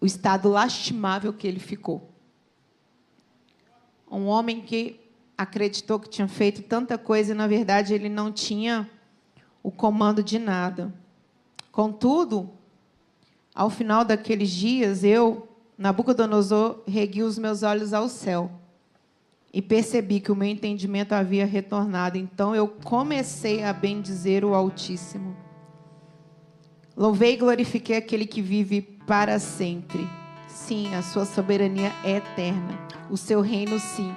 o 0.00 0.06
estado 0.06 0.48
lastimável 0.48 1.32
que 1.32 1.46
ele 1.46 1.60
ficou. 1.60 2.08
Um 4.10 4.26
homem 4.26 4.60
que 4.60 4.98
acreditou 5.36 6.00
que 6.00 6.08
tinha 6.08 6.26
feito 6.26 6.62
tanta 6.62 6.96
coisa 6.96 7.32
e, 7.32 7.34
na 7.34 7.46
verdade, 7.46 7.94
ele 7.94 8.08
não 8.08 8.32
tinha 8.32 8.90
o 9.62 9.70
comando 9.70 10.22
de 10.22 10.38
nada. 10.38 10.92
Contudo, 11.70 12.50
ao 13.54 13.70
final 13.70 14.04
daqueles 14.04 14.50
dias, 14.50 15.04
eu, 15.04 15.48
Nabucodonosor, 15.80 16.82
regui 16.86 17.22
os 17.22 17.38
meus 17.38 17.62
olhos 17.62 17.94
ao 17.94 18.06
céu 18.06 18.50
e 19.50 19.62
percebi 19.62 20.20
que 20.20 20.30
o 20.30 20.36
meu 20.36 20.46
entendimento 20.46 21.14
havia 21.14 21.46
retornado. 21.46 22.18
Então 22.18 22.54
eu 22.54 22.68
comecei 22.68 23.64
a 23.64 23.72
bendizer 23.72 24.44
o 24.44 24.54
Altíssimo. 24.54 25.34
Louvei 26.94 27.32
e 27.32 27.36
glorifiquei 27.38 27.96
aquele 27.96 28.26
que 28.26 28.42
vive 28.42 28.82
para 28.82 29.38
sempre. 29.38 30.06
Sim, 30.46 30.94
a 30.94 31.00
sua 31.00 31.24
soberania 31.24 31.90
é 32.04 32.16
eterna. 32.18 32.78
O 33.08 33.16
seu 33.16 33.40
reino, 33.40 33.78
sim, 33.78 34.14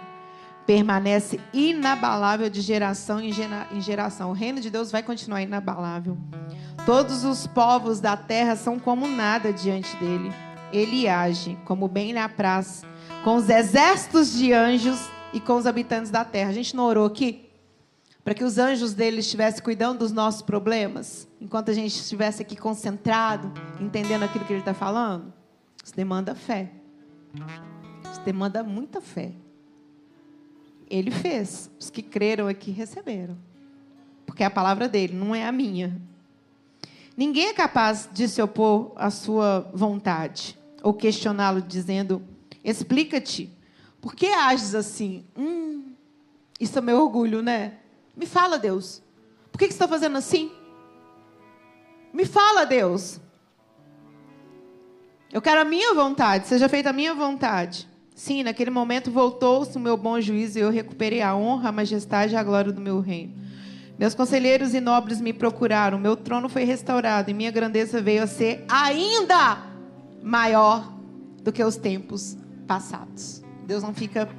permanece 0.68 1.40
inabalável 1.54 2.50
de 2.50 2.60
geração 2.60 3.22
em 3.22 3.32
geração. 3.80 4.32
O 4.32 4.34
reino 4.34 4.60
de 4.60 4.70
Deus 4.70 4.92
vai 4.92 5.02
continuar 5.02 5.42
inabalável. 5.42 6.18
Todos 6.86 7.24
os 7.24 7.48
povos 7.48 8.02
da 8.02 8.18
terra 8.18 8.58
são 8.58 8.78
como 8.78 9.08
nada 9.08 9.54
diante 9.54 9.96
dele. 9.96 10.43
Ele 10.74 11.08
age 11.08 11.56
como 11.66 11.88
bem 11.88 12.14
lhe 12.14 12.18
apraz, 12.18 12.84
com 13.24 13.36
os 13.36 13.48
exércitos 13.48 14.34
de 14.34 14.52
anjos 14.52 15.08
e 15.32 15.40
com 15.40 15.54
os 15.54 15.68
habitantes 15.68 16.10
da 16.10 16.26
terra. 16.26 16.50
A 16.50 16.54
gente 16.54 16.76
não 16.76 16.86
orou 16.86 17.06
aqui? 17.06 17.48
Para 18.24 18.34
que 18.34 18.44
os 18.44 18.58
anjos 18.58 18.94
dele 18.94 19.20
estivessem 19.20 19.62
cuidando 19.62 20.00
dos 20.00 20.12
nossos 20.12 20.42
problemas, 20.42 21.28
enquanto 21.40 21.70
a 21.70 21.74
gente 21.74 21.96
estivesse 21.96 22.42
aqui 22.42 22.56
concentrado, 22.56 23.54
entendendo 23.80 24.24
aquilo 24.24 24.46
que 24.46 24.54
ele 24.54 24.62
está 24.62 24.74
falando? 24.74 25.32
Isso 25.84 25.96
demanda 25.96 26.34
fé. 26.34 26.72
Isso 28.12 28.22
demanda 28.22 28.64
muita 28.64 29.00
fé. 29.00 29.32
Ele 30.90 31.12
fez. 31.12 31.70
Os 31.80 31.92
que 31.92 32.02
creram 32.02 32.48
aqui 32.48 32.72
receberam. 32.72 33.38
Porque 34.26 34.42
é 34.42 34.48
a 34.48 34.52
palavra 34.52 34.88
dele, 34.90 35.14
não 35.14 35.36
é 35.36 35.46
a 35.46 35.52
minha. 35.52 36.02
Ninguém 37.16 37.50
é 37.50 37.54
capaz 37.54 38.10
de 38.12 38.28
se 38.28 38.42
opor 38.42 38.92
à 38.96 39.12
sua 39.12 39.70
vontade 39.72 40.58
ou 40.84 40.94
questioná-lo 40.94 41.62
dizendo: 41.62 42.22
explica-te. 42.64 43.50
Por 44.02 44.14
que 44.14 44.28
ages 44.28 44.76
assim? 44.76 45.26
Hum, 45.36 45.94
isso 46.60 46.78
é 46.78 46.82
meu 46.82 47.02
orgulho, 47.02 47.42
né? 47.42 47.76
Me 48.16 48.26
fala, 48.26 48.60
Deus. 48.60 49.02
Por 49.50 49.58
que, 49.58 49.68
que 49.68 49.74
você 49.74 49.78
está 49.78 49.88
fazendo 49.88 50.18
assim? 50.18 50.52
Me 52.14 52.26
fala, 52.26 52.66
Deus. 52.66 53.20
Eu 55.32 55.42
quero 55.42 55.62
a 55.62 55.66
minha 55.66 55.94
vontade, 55.96 56.48
seja 56.48 56.70
feita 56.70 56.90
a 56.90 56.94
minha 56.94 57.16
vontade. 57.16 57.88
Sim, 58.14 58.44
naquele 58.44 58.70
momento 58.70 59.10
voltou-se 59.10 59.76
o 59.76 59.80
meu 59.80 59.98
bom 59.98 60.22
juízo 60.22 60.60
e 60.60 60.62
eu 60.62 60.70
recuperei 60.70 61.22
a 61.22 61.36
honra, 61.36 61.70
a 61.70 61.72
majestade 61.72 62.34
e 62.34 62.38
a 62.38 62.44
glória 62.44 62.72
do 62.72 62.82
meu 62.82 63.00
reino. 63.00 63.34
Meus 63.98 64.14
conselheiros 64.14 64.76
e 64.76 64.82
nobres 64.82 65.20
me 65.20 65.34
procuraram, 65.34 65.98
meu 65.98 66.16
trono 66.16 66.50
foi 66.50 66.64
restaurado 66.66 67.32
e 67.32 67.34
minha 67.34 67.50
grandeza 67.50 68.02
veio 68.02 68.22
a 68.22 68.28
ser 68.28 68.64
ainda 68.70 69.73
maior 70.24 70.92
do 71.44 71.52
que 71.52 71.64
os 71.64 71.76
tempos 71.76 72.38
passados. 72.66 73.44
Deus 73.68 73.84
não 73.84 73.94
fica 73.94 74.30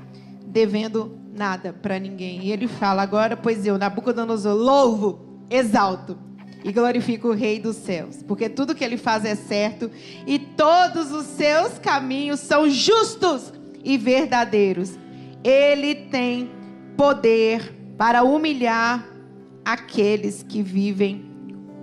devendo 0.46 1.18
nada 1.34 1.72
para 1.72 1.98
ninguém. 1.98 2.44
E 2.44 2.52
ele 2.52 2.66
fala 2.66 3.02
agora, 3.02 3.36
pois 3.36 3.66
eu, 3.66 3.76
Nabucodonosor, 3.76 4.54
louvo, 4.54 5.20
exalto 5.50 6.16
e 6.64 6.72
glorifico 6.72 7.28
o 7.28 7.34
Rei 7.34 7.60
dos 7.60 7.76
céus, 7.76 8.22
porque 8.26 8.48
tudo 8.48 8.74
que 8.74 8.82
ele 8.82 8.96
faz 8.96 9.24
é 9.26 9.34
certo 9.34 9.90
e 10.26 10.38
todos 10.38 11.12
os 11.12 11.26
seus 11.26 11.78
caminhos 11.78 12.40
são 12.40 12.70
justos 12.70 13.52
e 13.84 13.98
verdadeiros. 13.98 14.98
Ele 15.42 15.94
tem 15.94 16.50
poder 16.96 17.74
para 17.98 18.22
humilhar 18.22 19.06
aqueles 19.62 20.42
que 20.42 20.62
vivem 20.62 21.33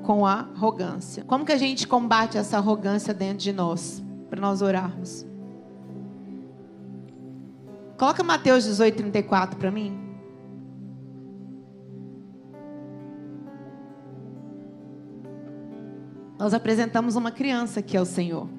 com 0.04 0.26
arrogância. 0.26 1.24
Como 1.24 1.46
que 1.46 1.52
a 1.52 1.58
gente 1.58 1.88
combate 1.88 2.38
essa 2.38 2.58
arrogância 2.58 3.14
dentro 3.14 3.40
de 3.40 3.54
nós? 3.54 4.04
Para 4.30 4.42
nós 4.42 4.62
orarmos. 4.62 5.26
Coloca 7.98 8.24
Mateus 8.24 8.64
18, 8.64 8.96
34 8.96 9.58
para 9.58 9.70
mim. 9.70 10.12
nós 16.42 16.56
apresentamos 16.56 17.16
uma 17.16 17.30
criança 17.30 17.84
que 17.84 17.96
é 17.96 18.02
o 18.02 18.06
Senhor. 18.06 18.50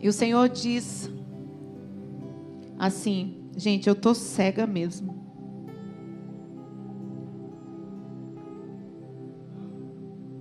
E 0.00 0.08
o 0.08 0.12
Senhor 0.12 0.48
diz 0.48 1.10
assim: 2.78 3.44
gente, 3.54 3.90
eu 3.90 3.94
tô 3.94 4.14
cega 4.14 4.66
mesmo. 4.66 5.13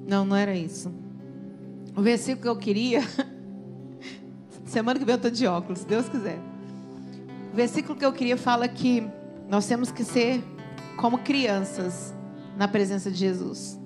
Não, 0.07 0.25
não 0.25 0.35
era 0.35 0.55
isso. 0.55 0.93
O 1.95 2.01
versículo 2.01 2.41
que 2.41 2.47
eu 2.47 2.55
queria. 2.55 3.01
Semana 4.65 4.99
que 4.99 5.05
vem 5.05 5.13
eu 5.13 5.17
estou 5.17 5.31
de 5.31 5.45
óculos, 5.45 5.79
se 5.79 5.85
Deus 5.85 6.09
quiser. 6.09 6.39
O 7.51 7.55
versículo 7.55 7.97
que 7.97 8.05
eu 8.05 8.11
queria 8.11 8.35
fala 8.37 8.67
que 8.67 9.07
nós 9.47 9.67
temos 9.67 9.91
que 9.91 10.03
ser 10.03 10.43
como 10.97 11.19
crianças 11.19 12.13
na 12.57 12.67
presença 12.67 13.11
de 13.11 13.17
Jesus. 13.17 13.79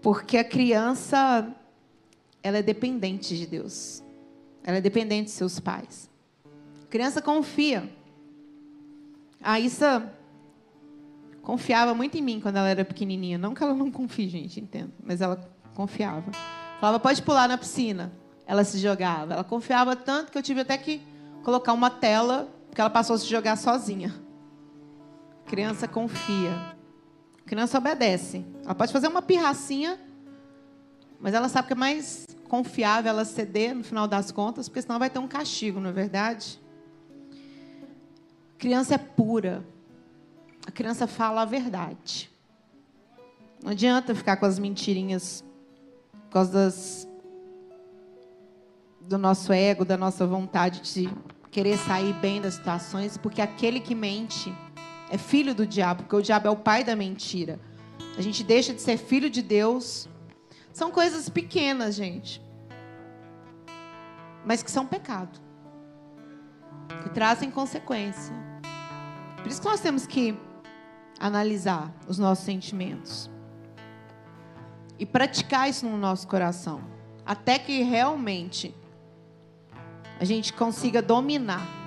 Porque 0.00 0.36
a 0.36 0.44
criança, 0.44 1.54
ela 2.42 2.58
é 2.58 2.62
dependente 2.62 3.36
de 3.36 3.46
Deus. 3.46 4.02
Ela 4.64 4.78
é 4.78 4.80
dependente 4.80 5.26
de 5.26 5.30
seus 5.30 5.60
pais. 5.60 6.10
A 6.82 6.86
criança 6.86 7.22
confia. 7.22 7.88
A 9.40 9.60
Issa 9.60 10.12
confiava 11.42 11.94
muito 11.94 12.16
em 12.16 12.22
mim 12.22 12.40
quando 12.40 12.56
ela 12.56 12.68
era 12.68 12.84
pequenininha. 12.84 13.36
Não 13.36 13.54
que 13.54 13.62
ela 13.62 13.74
não 13.74 13.90
confie, 13.90 14.28
gente, 14.28 14.60
entendo. 14.60 14.92
Mas 15.02 15.20
ela 15.20 15.50
confiava. 15.74 16.30
Falava, 16.80 16.98
pode 16.98 17.22
pular 17.22 17.48
na 17.48 17.58
piscina. 17.58 18.12
Ela 18.46 18.64
se 18.64 18.78
jogava. 18.78 19.34
Ela 19.34 19.44
confiava 19.44 19.94
tanto 19.94 20.32
que 20.32 20.38
eu 20.38 20.42
tive 20.42 20.60
até 20.60 20.76
que 20.78 21.00
colocar 21.42 21.72
uma 21.72 21.90
tela, 21.90 22.48
porque 22.68 22.80
ela 22.80 22.90
passou 22.90 23.14
a 23.14 23.18
se 23.18 23.26
jogar 23.26 23.56
sozinha. 23.56 24.14
Criança 25.46 25.86
confia. 25.86 26.76
Criança 27.44 27.78
obedece. 27.78 28.44
Ela 28.64 28.74
pode 28.74 28.92
fazer 28.92 29.08
uma 29.08 29.22
pirracinha, 29.22 29.98
mas 31.20 31.34
ela 31.34 31.48
sabe 31.48 31.66
que 31.66 31.72
é 31.74 31.76
mais 31.76 32.26
confiável 32.48 33.10
ela 33.10 33.24
ceder 33.24 33.74
no 33.74 33.82
final 33.82 34.06
das 34.06 34.30
contas, 34.30 34.68
porque 34.68 34.82
senão 34.82 34.98
vai 34.98 35.10
ter 35.10 35.18
um 35.18 35.28
castigo, 35.28 35.80
não 35.80 35.90
é 35.90 35.92
verdade? 35.92 36.62
criança 38.62 38.94
é 38.94 38.98
pura. 38.98 39.64
A 40.66 40.70
criança 40.70 41.06
fala 41.06 41.42
a 41.42 41.44
verdade. 41.44 42.30
Não 43.62 43.72
adianta 43.72 44.14
ficar 44.14 44.36
com 44.36 44.46
as 44.46 44.58
mentirinhas 44.58 45.44
por 46.24 46.30
causa 46.30 46.52
das, 46.52 47.08
do 49.00 49.18
nosso 49.18 49.52
ego, 49.52 49.84
da 49.84 49.96
nossa 49.96 50.26
vontade 50.26 50.80
de 50.80 51.08
querer 51.50 51.76
sair 51.78 52.12
bem 52.14 52.40
das 52.40 52.54
situações, 52.54 53.16
porque 53.16 53.40
aquele 53.40 53.78
que 53.78 53.94
mente 53.94 54.52
é 55.10 55.18
filho 55.18 55.54
do 55.54 55.66
diabo, 55.66 56.04
porque 56.04 56.16
o 56.16 56.22
diabo 56.22 56.48
é 56.48 56.50
o 56.50 56.56
pai 56.56 56.82
da 56.82 56.96
mentira. 56.96 57.60
A 58.16 58.22
gente 58.22 58.42
deixa 58.42 58.72
de 58.72 58.80
ser 58.80 58.96
filho 58.96 59.28
de 59.28 59.42
Deus. 59.42 60.08
São 60.72 60.90
coisas 60.90 61.28
pequenas, 61.28 61.94
gente, 61.94 62.42
mas 64.44 64.62
que 64.62 64.70
são 64.70 64.86
pecado, 64.86 65.38
que 67.02 67.10
trazem 67.10 67.50
consequência. 67.50 68.34
Por 69.36 69.48
isso 69.48 69.60
que 69.60 69.68
nós 69.68 69.80
temos 69.80 70.06
que 70.06 70.34
analisar 71.18 71.92
os 72.08 72.18
nossos 72.18 72.44
sentimentos 72.44 73.30
e 74.98 75.06
praticar 75.06 75.68
isso 75.68 75.86
no 75.86 75.96
nosso 75.96 76.26
coração, 76.28 76.80
até 77.24 77.58
que 77.58 77.82
realmente 77.82 78.74
a 80.20 80.24
gente 80.24 80.52
consiga 80.52 81.00
dominar 81.02 81.82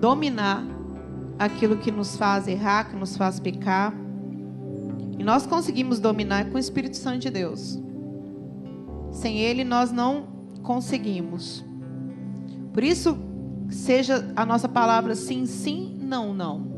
dominar 0.00 0.62
aquilo 1.38 1.76
que 1.76 1.90
nos 1.90 2.16
faz 2.16 2.46
errar, 2.46 2.90
que 2.90 2.96
nos 2.96 3.16
faz 3.16 3.40
pecar. 3.40 3.92
E 5.18 5.24
nós 5.24 5.46
conseguimos 5.46 5.98
dominar 5.98 6.46
com 6.50 6.56
o 6.56 6.58
Espírito 6.58 6.96
Santo 6.96 7.20
de 7.20 7.30
Deus. 7.30 7.78
Sem 9.10 9.38
ele 9.38 9.64
nós 9.64 9.90
não 9.90 10.26
conseguimos. 10.62 11.64
Por 12.72 12.84
isso, 12.84 13.18
seja 13.70 14.32
a 14.36 14.44
nossa 14.44 14.68
palavra 14.68 15.14
sim, 15.14 15.46
sim, 15.46 15.98
não, 16.00 16.34
não. 16.34 16.75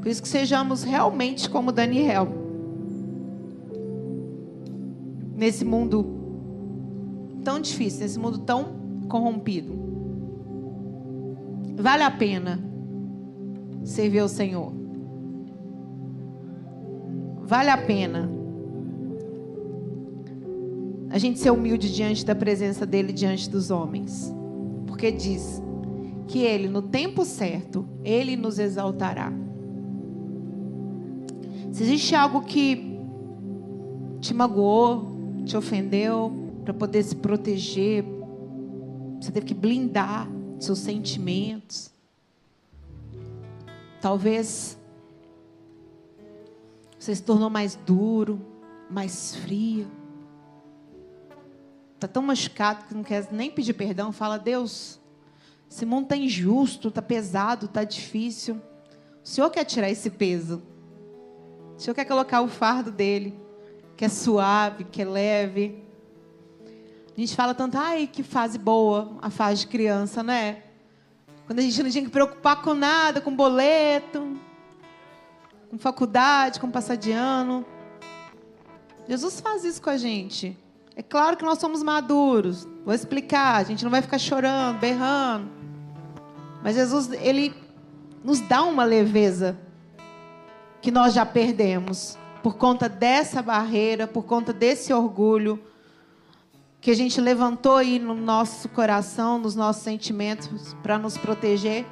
Por 0.00 0.08
isso 0.08 0.22
que 0.22 0.28
sejamos 0.28 0.82
realmente 0.82 1.48
como 1.48 1.70
Daniel. 1.70 2.28
Nesse 5.36 5.64
mundo 5.64 6.06
tão 7.44 7.60
difícil, 7.60 8.00
nesse 8.00 8.18
mundo 8.18 8.38
tão 8.38 8.68
corrompido. 9.08 9.72
Vale 11.76 12.02
a 12.02 12.10
pena 12.10 12.60
servir 13.84 14.20
ao 14.20 14.28
Senhor. 14.28 14.72
Vale 17.42 17.70
a 17.70 17.78
pena 17.78 18.30
a 21.10 21.18
gente 21.18 21.38
ser 21.38 21.50
humilde 21.50 21.92
diante 21.92 22.24
da 22.24 22.34
presença 22.34 22.86
dele, 22.86 23.12
diante 23.12 23.50
dos 23.50 23.70
homens 23.70 24.32
porque 25.00 25.10
diz 25.10 25.62
que 26.28 26.40
ele, 26.40 26.68
no 26.68 26.82
tempo 26.82 27.24
certo, 27.24 27.88
ele 28.04 28.36
nos 28.36 28.58
exaltará. 28.58 29.32
Se 31.72 31.82
existe 31.82 32.14
algo 32.14 32.42
que 32.42 32.98
te 34.20 34.34
magoou, 34.34 35.42
te 35.44 35.56
ofendeu, 35.56 36.32
para 36.64 36.74
poder 36.74 37.02
se 37.02 37.16
proteger, 37.16 38.04
você 39.20 39.32
teve 39.32 39.46
que 39.46 39.54
blindar 39.54 40.28
seus 40.58 40.78
sentimentos. 40.78 41.90
Talvez 44.00 44.78
você 46.98 47.14
se 47.14 47.22
tornou 47.22 47.48
mais 47.48 47.74
duro, 47.74 48.40
mais 48.90 49.36
frio 49.36 49.86
está 52.00 52.08
tão 52.08 52.22
machucado 52.22 52.86
que 52.86 52.94
não 52.94 53.04
quer 53.04 53.30
nem 53.30 53.50
pedir 53.50 53.74
perdão, 53.74 54.10
fala: 54.10 54.38
Deus, 54.38 54.98
esse 55.70 55.84
mundo 55.84 56.04
está 56.04 56.16
injusto, 56.16 56.88
está 56.88 57.02
pesado, 57.02 57.66
está 57.66 57.84
difícil. 57.84 58.54
O 59.22 59.28
Senhor 59.28 59.50
quer 59.50 59.64
tirar 59.64 59.90
esse 59.90 60.08
peso. 60.08 60.62
O 61.80 61.82
Senhor 61.82 61.94
quer 61.94 62.04
colocar 62.04 62.42
o 62.42 62.48
fardo 62.48 62.90
dele, 62.90 63.34
que 63.96 64.04
é 64.04 64.08
suave, 64.10 64.84
que 64.84 65.00
é 65.00 65.04
leve. 65.06 65.82
A 67.16 67.18
gente 67.18 67.34
fala 67.34 67.54
tanto, 67.54 67.78
ai, 67.78 68.06
que 68.06 68.22
fase 68.22 68.58
boa, 68.58 69.16
a 69.22 69.30
fase 69.30 69.62
de 69.62 69.68
criança, 69.68 70.22
né? 70.22 70.62
Quando 71.46 71.60
a 71.60 71.62
gente 71.62 71.82
não 71.82 71.88
tinha 71.88 72.04
que 72.04 72.10
preocupar 72.10 72.60
com 72.60 72.74
nada, 72.74 73.22
com 73.22 73.34
boleto, 73.34 74.38
com 75.70 75.78
faculdade, 75.78 76.60
com 76.60 76.70
passar 76.70 76.96
de 76.96 77.12
ano. 77.12 77.64
Jesus 79.08 79.40
faz 79.40 79.64
isso 79.64 79.80
com 79.80 79.88
a 79.88 79.96
gente. 79.96 80.54
É 80.94 81.02
claro 81.02 81.34
que 81.34 81.46
nós 81.46 81.58
somos 81.58 81.82
maduros. 81.82 82.68
Vou 82.84 82.92
explicar. 82.92 83.56
A 83.56 83.64
gente 83.64 83.84
não 83.84 83.90
vai 83.90 84.02
ficar 84.02 84.18
chorando, 84.18 84.78
berrando. 84.78 85.50
Mas 86.62 86.76
Jesus, 86.76 87.10
ele 87.10 87.54
nos 88.22 88.38
dá 88.38 88.64
uma 88.64 88.84
leveza 88.84 89.58
que 90.80 90.90
nós 90.90 91.14
já 91.14 91.26
perdemos 91.26 92.18
por 92.42 92.56
conta 92.56 92.88
dessa 92.88 93.42
barreira, 93.42 94.06
por 94.06 94.24
conta 94.24 94.52
desse 94.52 94.92
orgulho 94.92 95.62
que 96.80 96.90
a 96.90 96.96
gente 96.96 97.20
levantou 97.20 97.76
aí 97.76 97.98
no 97.98 98.14
nosso 98.14 98.68
coração, 98.70 99.38
nos 99.38 99.54
nossos 99.54 99.82
sentimentos 99.82 100.74
para 100.82 100.98
nos 100.98 101.18
proteger 101.18 101.84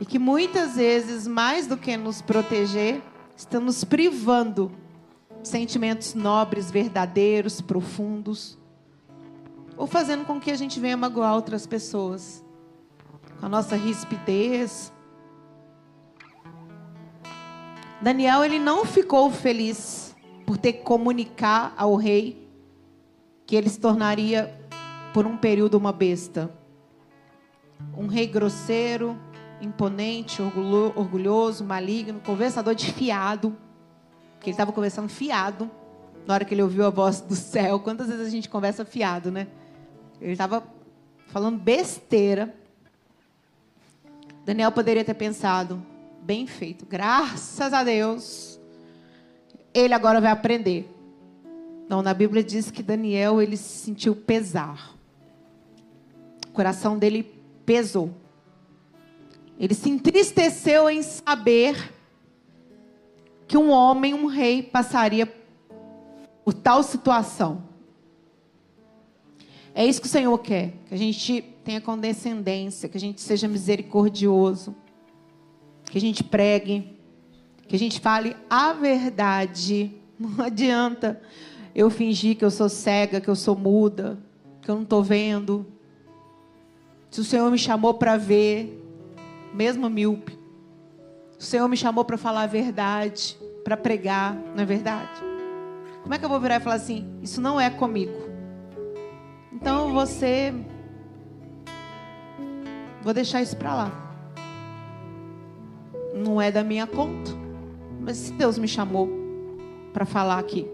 e 0.00 0.06
que 0.06 0.18
muitas 0.18 0.76
vezes, 0.76 1.26
mais 1.26 1.66
do 1.66 1.76
que 1.76 1.96
nos 1.96 2.22
proteger, 2.22 3.02
estamos 3.36 3.84
privando 3.84 4.72
sentimentos 5.42 6.14
nobres, 6.14 6.70
verdadeiros, 6.70 7.60
profundos, 7.60 8.58
ou 9.76 9.86
fazendo 9.86 10.24
com 10.24 10.40
que 10.40 10.50
a 10.50 10.56
gente 10.56 10.80
venha 10.80 10.96
magoar 10.96 11.34
outras 11.34 11.66
pessoas 11.66 12.44
com 13.38 13.46
a 13.46 13.48
nossa 13.48 13.76
rispidez. 13.76 14.92
Daniel 18.00 18.44
ele 18.44 18.58
não 18.58 18.84
ficou 18.84 19.30
feliz 19.30 20.14
por 20.44 20.58
ter 20.58 20.74
que 20.74 20.82
comunicar 20.82 21.74
ao 21.76 21.96
rei 21.96 22.48
que 23.46 23.56
ele 23.56 23.68
se 23.68 23.80
tornaria 23.80 24.54
por 25.14 25.26
um 25.26 25.36
período 25.36 25.76
uma 25.76 25.92
besta. 25.92 26.50
Um 27.96 28.06
rei 28.06 28.26
grosseiro, 28.26 29.18
imponente, 29.60 30.42
orgulhoso, 30.42 31.64
maligno, 31.64 32.20
conversador 32.20 32.74
de 32.74 32.92
fiado 32.92 33.56
que 34.40 34.50
ele 34.50 34.54
estava 34.54 34.72
conversando 34.72 35.08
fiado 35.08 35.70
na 36.26 36.34
hora 36.34 36.44
que 36.44 36.54
ele 36.54 36.62
ouviu 36.62 36.86
a 36.86 36.90
voz 36.90 37.20
do 37.20 37.34
céu. 37.34 37.80
Quantas 37.80 38.08
vezes 38.08 38.26
a 38.26 38.30
gente 38.30 38.48
conversa 38.48 38.84
fiado, 38.84 39.30
né? 39.30 39.48
Ele 40.20 40.32
estava 40.32 40.62
falando 41.28 41.58
besteira. 41.58 42.54
Daniel 44.44 44.70
poderia 44.70 45.04
ter 45.04 45.14
pensado, 45.14 45.84
bem 46.26 46.44
feito, 46.44 46.84
graças 46.84 47.72
a 47.72 47.84
Deus, 47.84 48.58
ele 49.72 49.94
agora 49.94 50.20
vai 50.20 50.32
aprender. 50.32 50.92
Não, 51.88 52.02
na 52.02 52.12
Bíblia 52.12 52.42
diz 52.42 52.68
que 52.68 52.82
Daniel 52.82 53.40
ele 53.40 53.56
se 53.56 53.84
sentiu 53.84 54.16
pesar. 54.16 54.92
O 56.48 56.52
coração 56.52 56.98
dele 56.98 57.22
pesou. 57.64 58.10
Ele 59.56 59.72
se 59.72 59.88
entristeceu 59.88 60.90
em 60.90 61.00
saber 61.00 61.92
que 63.46 63.56
um 63.56 63.70
homem, 63.70 64.12
um 64.12 64.26
rei, 64.26 64.64
passaria 64.64 65.32
por 66.44 66.54
tal 66.54 66.82
situação. 66.82 67.62
É 69.72 69.86
isso 69.86 70.00
que 70.00 70.08
o 70.08 70.10
Senhor 70.10 70.36
quer, 70.38 70.72
que 70.88 70.94
a 70.94 70.98
gente 70.98 71.40
tenha 71.62 71.80
condescendência, 71.80 72.88
que 72.88 72.96
a 72.96 73.00
gente 73.00 73.20
seja 73.20 73.46
misericordioso, 73.46 74.74
que 75.96 75.98
a 75.98 76.00
gente 76.02 76.22
pregue, 76.22 76.94
que 77.66 77.74
a 77.74 77.78
gente 77.78 78.00
fale 78.00 78.36
a 78.50 78.74
verdade. 78.74 79.94
Não 80.20 80.44
adianta 80.44 81.18
eu 81.74 81.88
fingir 81.88 82.36
que 82.36 82.44
eu 82.44 82.50
sou 82.50 82.68
cega, 82.68 83.18
que 83.18 83.28
eu 83.28 83.34
sou 83.34 83.56
muda, 83.56 84.18
que 84.60 84.70
eu 84.70 84.74
não 84.74 84.82
estou 84.82 85.02
vendo. 85.02 85.66
Se 87.10 87.20
o 87.20 87.24
Senhor 87.24 87.50
me 87.50 87.56
chamou 87.56 87.94
para 87.94 88.16
ver, 88.16 88.82
mesmo 89.54 89.88
míope, 89.88 90.38
o 91.38 91.42
Senhor 91.42 91.68
me 91.68 91.76
chamou 91.76 92.04
para 92.04 92.18
falar 92.18 92.42
a 92.42 92.46
verdade, 92.46 93.38
para 93.64 93.76
pregar, 93.76 94.34
não 94.54 94.62
é 94.62 94.66
verdade? 94.66 95.22
Como 96.02 96.14
é 96.14 96.18
que 96.18 96.24
eu 96.24 96.30
vou 96.30 96.40
virar 96.40 96.56
e 96.56 96.60
falar 96.60 96.76
assim: 96.76 97.06
Isso 97.22 97.40
não 97.40 97.58
é 97.58 97.70
comigo? 97.70 98.28
Então 99.50 99.92
você. 99.92 100.52
Vou 103.02 103.14
deixar 103.14 103.40
isso 103.40 103.56
para 103.56 103.74
lá. 103.74 104.05
Não 106.16 106.40
é 106.40 106.50
da 106.50 106.64
minha 106.64 106.86
conta. 106.86 107.30
Mas 108.00 108.16
se 108.16 108.32
Deus 108.32 108.58
me 108.58 108.68
chamou 108.68 109.08
para 109.92 110.04
falar 110.04 110.38
aqui, 110.38 110.66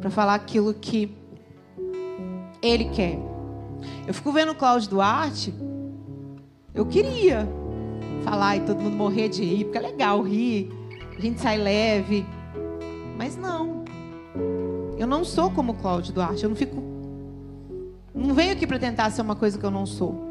para 0.00 0.10
falar 0.10 0.34
aquilo 0.34 0.74
que 0.74 1.14
Ele 2.62 2.86
quer. 2.86 3.18
Eu 4.06 4.14
fico 4.14 4.32
vendo 4.32 4.52
o 4.52 4.54
Cláudio 4.54 4.90
Duarte, 4.90 5.54
eu 6.74 6.84
queria 6.86 7.48
falar 8.22 8.56
e 8.56 8.60
todo 8.60 8.80
mundo 8.80 8.96
morrer 8.96 9.28
de 9.28 9.44
rir, 9.44 9.64
porque 9.64 9.78
é 9.78 9.80
legal 9.80 10.22
rir, 10.22 10.70
a 11.16 11.20
gente 11.20 11.40
sai 11.40 11.58
leve. 11.58 12.26
Mas 13.16 13.36
não. 13.36 13.84
Eu 14.96 15.06
não 15.06 15.24
sou 15.24 15.50
como 15.50 15.72
o 15.72 15.74
Cláudio 15.76 16.12
Duarte, 16.12 16.42
eu 16.42 16.50
não 16.50 16.56
fico. 16.56 16.82
Não 18.14 18.34
venho 18.34 18.52
aqui 18.52 18.66
para 18.66 18.78
tentar 18.78 19.10
ser 19.10 19.22
uma 19.22 19.36
coisa 19.36 19.58
que 19.58 19.64
eu 19.64 19.70
não 19.70 19.86
sou. 19.86 20.26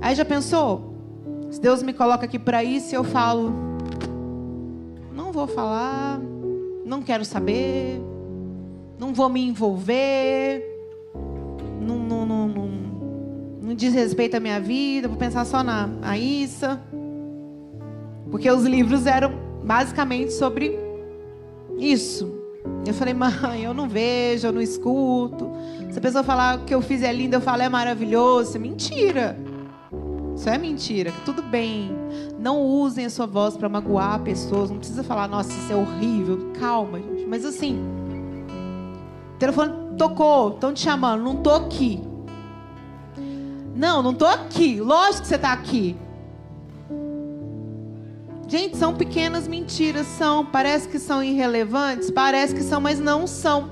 Aí 0.00 0.14
já 0.14 0.24
pensou? 0.24 0.93
Se 1.54 1.60
Deus 1.60 1.84
me 1.84 1.92
coloca 1.92 2.24
aqui 2.24 2.36
para 2.36 2.64
isso, 2.64 2.96
eu 2.96 3.04
falo, 3.04 3.52
não 5.14 5.30
vou 5.30 5.46
falar, 5.46 6.20
não 6.84 7.00
quero 7.00 7.24
saber, 7.24 8.02
não 8.98 9.14
vou 9.14 9.28
me 9.28 9.40
envolver, 9.40 10.64
não, 11.80 11.96
não, 11.96 12.26
não, 12.26 12.48
não, 12.48 12.68
não 13.62 13.72
diz 13.72 13.94
respeito 13.94 14.36
à 14.36 14.40
minha 14.40 14.60
vida, 14.60 15.06
vou 15.06 15.16
pensar 15.16 15.44
só 15.44 15.62
na 15.62 15.88
a 16.02 16.18
Issa. 16.18 16.82
Porque 18.32 18.50
os 18.50 18.64
livros 18.64 19.06
eram 19.06 19.30
basicamente 19.62 20.32
sobre 20.32 20.76
isso. 21.78 22.34
Eu 22.84 22.94
falei, 22.94 23.14
mãe, 23.14 23.62
eu 23.62 23.72
não 23.72 23.88
vejo, 23.88 24.48
eu 24.48 24.52
não 24.52 24.60
escuto. 24.60 25.52
Se 25.88 26.00
a 26.00 26.02
pessoa 26.02 26.24
falar 26.24 26.64
que 26.64 26.74
eu 26.74 26.82
fiz 26.82 27.00
é 27.00 27.12
lindo, 27.12 27.36
eu 27.36 27.40
falo 27.40 27.62
é 27.62 27.68
maravilhoso. 27.68 28.58
Mentira. 28.58 29.53
Isso 30.34 30.48
é 30.48 30.58
mentira. 30.58 31.12
Tudo 31.24 31.42
bem. 31.42 31.90
Não 32.38 32.60
usem 32.60 33.06
a 33.06 33.10
sua 33.10 33.26
voz 33.26 33.56
para 33.56 33.68
magoar 33.68 34.20
pessoas. 34.20 34.70
Não 34.70 34.78
precisa 34.78 35.02
falar, 35.02 35.28
nossa, 35.28 35.50
isso 35.50 35.72
é 35.72 35.76
horrível. 35.76 36.52
Calma, 36.58 36.98
gente. 36.98 37.24
Mas 37.26 37.44
assim, 37.44 37.78
o 39.34 39.38
telefone 39.38 39.96
tocou, 39.96 40.50
estão 40.50 40.72
te 40.72 40.80
chamando, 40.80 41.22
não 41.22 41.36
tô 41.36 41.50
aqui. 41.50 42.02
Não, 43.74 44.02
não 44.02 44.14
tô 44.14 44.26
aqui. 44.26 44.80
Lógico 44.80 45.22
que 45.22 45.28
você 45.28 45.36
está 45.36 45.52
aqui. 45.52 45.96
Gente, 48.46 48.76
são 48.76 48.94
pequenas 48.94 49.48
mentiras, 49.48 50.06
são. 50.06 50.44
Parece 50.44 50.88
que 50.88 50.98
são 50.98 51.22
irrelevantes, 51.22 52.10
parece 52.10 52.54
que 52.54 52.62
são, 52.62 52.80
mas 52.80 53.00
não 53.00 53.26
são. 53.26 53.70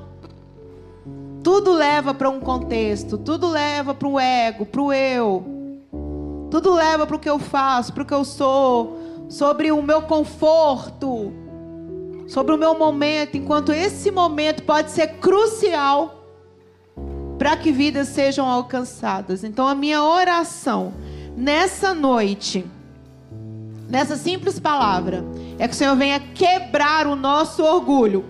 Tudo 1.42 1.72
leva 1.72 2.14
para 2.14 2.30
um 2.30 2.40
contexto, 2.40 3.18
tudo 3.18 3.48
leva 3.48 3.94
para 3.94 4.08
o 4.08 4.18
ego, 4.18 4.64
para 4.64 4.80
o 4.80 4.92
eu. 4.92 5.51
Tudo 6.52 6.74
leva 6.74 7.06
para 7.06 7.16
o 7.16 7.18
que 7.18 7.30
eu 7.30 7.38
faço, 7.38 7.94
para 7.94 8.02
o 8.02 8.06
que 8.06 8.12
eu 8.12 8.26
sou, 8.26 8.98
sobre 9.26 9.72
o 9.72 9.82
meu 9.82 10.02
conforto, 10.02 11.32
sobre 12.28 12.54
o 12.54 12.58
meu 12.58 12.78
momento, 12.78 13.38
enquanto 13.38 13.72
esse 13.72 14.10
momento 14.10 14.62
pode 14.64 14.90
ser 14.90 15.14
crucial 15.14 16.26
para 17.38 17.56
que 17.56 17.72
vidas 17.72 18.08
sejam 18.08 18.46
alcançadas. 18.46 19.44
Então, 19.44 19.66
a 19.66 19.74
minha 19.74 20.02
oração 20.04 20.92
nessa 21.34 21.94
noite, 21.94 22.66
nessa 23.88 24.14
simples 24.14 24.60
palavra, 24.60 25.24
é 25.58 25.66
que 25.66 25.72
o 25.72 25.76
Senhor 25.76 25.96
venha 25.96 26.20
quebrar 26.20 27.06
o 27.06 27.16
nosso 27.16 27.64
orgulho. 27.64 28.26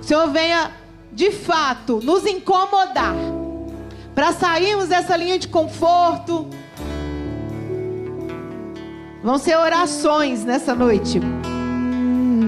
O 0.00 0.04
Senhor 0.04 0.30
venha, 0.30 0.70
de 1.10 1.32
fato, 1.32 1.98
nos 2.00 2.24
incomodar. 2.26 3.16
Para 4.14 4.32
sairmos 4.32 4.86
dessa 4.86 5.16
linha 5.16 5.36
de 5.36 5.48
conforto, 5.48 6.48
Vão 9.22 9.38
ser 9.38 9.56
orações 9.56 10.44
nessa 10.44 10.74
noite. 10.74 11.20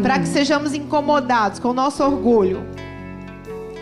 Para 0.03 0.18
que 0.18 0.27
sejamos 0.27 0.75
incomodados 0.75 1.61
com 1.61 1.68
o 1.68 1.72
nosso 1.72 2.03
orgulho. 2.03 2.66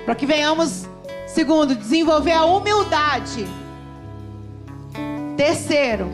Para 0.05 0.15
que 0.15 0.27
venhamos, 0.27 0.87
segundo, 1.27 1.75
desenvolver 1.75 2.33
a 2.33 2.45
humildade. 2.45 3.47
Terceiro, 5.39 6.11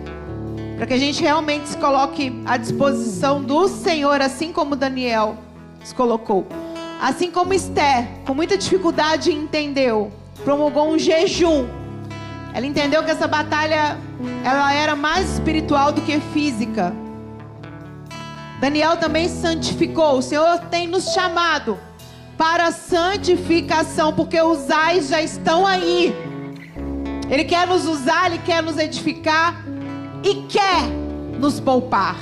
para 0.77 0.87
que 0.87 0.95
a 0.95 0.99
gente 0.99 1.21
realmente 1.21 1.69
se 1.69 1.77
coloque 1.77 2.41
à 2.47 2.57
disposição 2.57 3.43
do 3.43 3.67
Senhor, 3.67 4.21
assim 4.23 4.53
como 4.53 4.77
Daniel 4.77 5.37
se 5.83 5.93
colocou. 5.93 6.47
Assim 7.01 7.31
como 7.31 7.53
Esther, 7.53 8.07
com 8.25 8.35
muita 8.35 8.57
dificuldade, 8.57 9.33
entendeu, 9.33 10.13
promulgou 10.45 10.91
um 10.93 10.99
jejum 10.99 11.67
ela 12.55 12.67
entendeu 12.67 13.05
que 13.05 13.11
essa 13.11 13.27
batalha 13.27 13.99
ela 14.45 14.73
era 14.73 14.97
mais 14.97 15.35
espiritual 15.35 15.93
do 15.93 16.01
que 16.03 16.19
física. 16.33 16.93
Daniel 18.61 18.97
também 18.97 19.29
santificou. 19.29 20.19
O 20.19 20.23
Senhor 20.23 20.59
tem 20.71 20.87
nos 20.87 21.13
chamado 21.13 21.79
para 22.37 22.71
santificação, 22.73 24.13
porque 24.13 24.41
os 24.41 24.71
ais 24.71 25.09
já 25.09 25.21
estão 25.21 25.67
aí. 25.67 26.15
Ele 27.31 27.45
quer 27.45 27.67
nos 27.67 27.87
usar, 27.87 28.27
ele 28.27 28.39
quer 28.39 28.63
nos 28.63 28.79
edificar 28.79 29.63
e 30.25 30.47
quer 30.49 30.83
nos 31.39 31.61
poupar. 31.61 32.17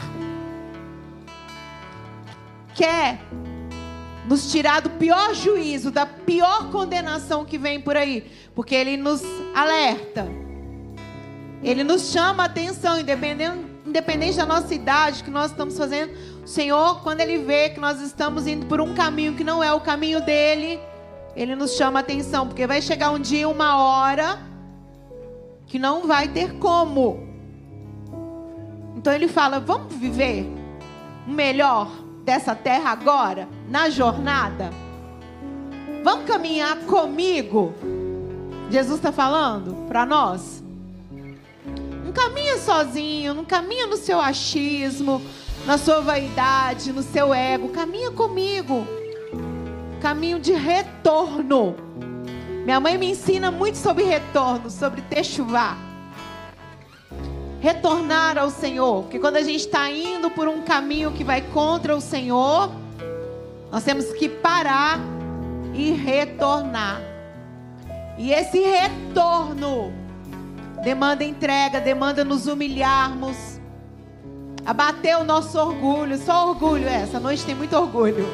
Quer 2.74 3.20
nos 4.28 4.50
tirar 4.50 4.80
do 4.80 4.90
pior 4.90 5.34
juízo, 5.34 5.90
da 5.90 6.04
pior 6.04 6.70
condenação 6.70 7.44
que 7.44 7.56
vem 7.56 7.80
por 7.80 7.96
aí, 7.96 8.30
porque 8.56 8.74
ele 8.74 8.96
nos 8.96 9.22
alerta. 9.54 10.26
Ele 11.62 11.84
nos 11.84 12.10
chama 12.10 12.44
a 12.44 12.46
atenção, 12.46 12.98
independente, 12.98 13.58
independente 13.84 14.38
da 14.38 14.46
nossa 14.46 14.74
idade, 14.74 15.22
que 15.22 15.30
nós 15.30 15.50
estamos 15.50 15.76
fazendo. 15.76 16.12
O 16.42 16.48
Senhor, 16.48 17.02
quando 17.02 17.20
Ele 17.20 17.38
vê 17.38 17.68
que 17.68 17.78
nós 17.78 18.00
estamos 18.00 18.46
indo 18.46 18.64
por 18.66 18.80
um 18.80 18.94
caminho 18.94 19.34
que 19.34 19.44
não 19.44 19.62
é 19.62 19.72
o 19.72 19.80
caminho 19.80 20.22
dele, 20.22 20.80
Ele 21.34 21.54
nos 21.54 21.76
chama 21.76 21.98
a 21.98 22.00
atenção, 22.00 22.46
porque 22.46 22.66
vai 22.66 22.80
chegar 22.80 23.10
um 23.10 23.18
dia, 23.18 23.46
uma 23.46 23.76
hora, 23.76 24.38
que 25.66 25.78
não 25.78 26.06
vai 26.06 26.28
ter 26.28 26.54
como. 26.54 27.28
Então 28.96 29.12
Ele 29.12 29.28
fala: 29.28 29.60
vamos 29.60 29.94
viver 29.94 30.46
o 31.26 31.30
melhor 31.30 31.90
dessa 32.24 32.54
terra 32.54 32.90
agora, 32.90 33.48
na 33.68 33.90
jornada? 33.90 34.70
Vamos 36.02 36.24
caminhar 36.24 36.78
comigo? 36.86 37.74
Jesus 38.70 38.96
está 38.96 39.12
falando 39.12 39.86
para 39.88 40.04
nós. 40.04 40.62
Não 42.04 42.12
caminha 42.12 42.58
sozinho, 42.58 43.34
não 43.34 43.44
caminha 43.44 43.86
no 43.86 43.96
seu 43.96 44.20
achismo, 44.20 45.22
na 45.64 45.78
sua 45.78 46.00
vaidade, 46.00 46.92
no 46.92 47.02
seu 47.02 47.32
ego. 47.32 47.68
Caminha 47.68 48.10
comigo. 48.10 48.86
Caminho 50.00 50.38
de 50.40 50.52
retorno. 50.52 51.76
Minha 52.64 52.80
mãe 52.80 52.98
me 52.98 53.10
ensina 53.10 53.50
muito 53.50 53.78
sobre 53.78 54.04
retorno, 54.04 54.68
sobre 54.68 55.00
techuvá. 55.02 55.76
Retornar 57.60 58.36
ao 58.36 58.50
Senhor. 58.50 59.02
Porque 59.02 59.18
quando 59.18 59.36
a 59.36 59.42
gente 59.42 59.60
está 59.60 59.88
indo 59.90 60.30
por 60.30 60.48
um 60.48 60.62
caminho 60.62 61.12
que 61.12 61.22
vai 61.22 61.40
contra 61.40 61.96
o 61.96 62.00
Senhor, 62.00 62.70
nós 63.70 63.84
temos 63.84 64.06
que 64.12 64.28
parar 64.28 64.98
e 65.74 65.92
retornar. 65.92 67.15
E 68.18 68.32
esse 68.32 68.58
retorno 68.58 69.92
demanda 70.82 71.22
entrega, 71.22 71.80
demanda 71.80 72.24
nos 72.24 72.46
humilharmos, 72.46 73.60
abater 74.64 75.18
o 75.18 75.24
nosso 75.24 75.58
orgulho. 75.58 76.16
Só 76.16 76.48
orgulho 76.48 76.88
é, 76.88 77.02
essa 77.02 77.20
noite 77.20 77.44
tem 77.44 77.54
muito 77.54 77.76
orgulho. 77.76 78.26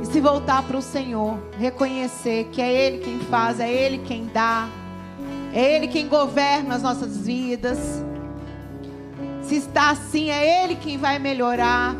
E 0.00 0.06
se 0.06 0.20
voltar 0.20 0.62
para 0.62 0.76
o 0.76 0.82
Senhor, 0.82 1.38
reconhecer 1.58 2.48
que 2.52 2.60
é 2.60 2.72
Ele 2.72 2.98
quem 2.98 3.20
faz, 3.20 3.58
é 3.58 3.72
Ele 3.72 3.98
quem 3.98 4.26
dá, 4.26 4.68
é 5.52 5.76
Ele 5.76 5.88
quem 5.88 6.08
governa 6.08 6.76
as 6.76 6.82
nossas 6.82 7.18
vidas. 7.18 8.04
Se 9.42 9.56
está 9.56 9.90
assim, 9.90 10.30
é 10.30 10.64
Ele 10.64 10.76
quem 10.76 10.96
vai 10.96 11.18
melhorar. 11.18 11.96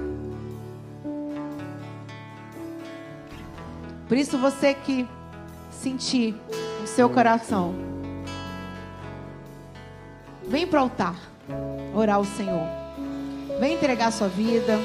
Por 4.07 4.16
isso, 4.16 4.36
você 4.38 4.74
que 4.74 5.09
sentir 5.83 6.35
no 6.80 6.87
seu 6.87 7.11
coração, 7.11 7.74
vem 10.47 10.66
para 10.66 10.80
o 10.80 10.83
altar 10.85 11.16
orar 11.95 12.16
ao 12.16 12.24
Senhor. 12.24 12.66
Vem 13.59 13.74
entregar 13.74 14.12
sua 14.12 14.28
vida. 14.28 14.78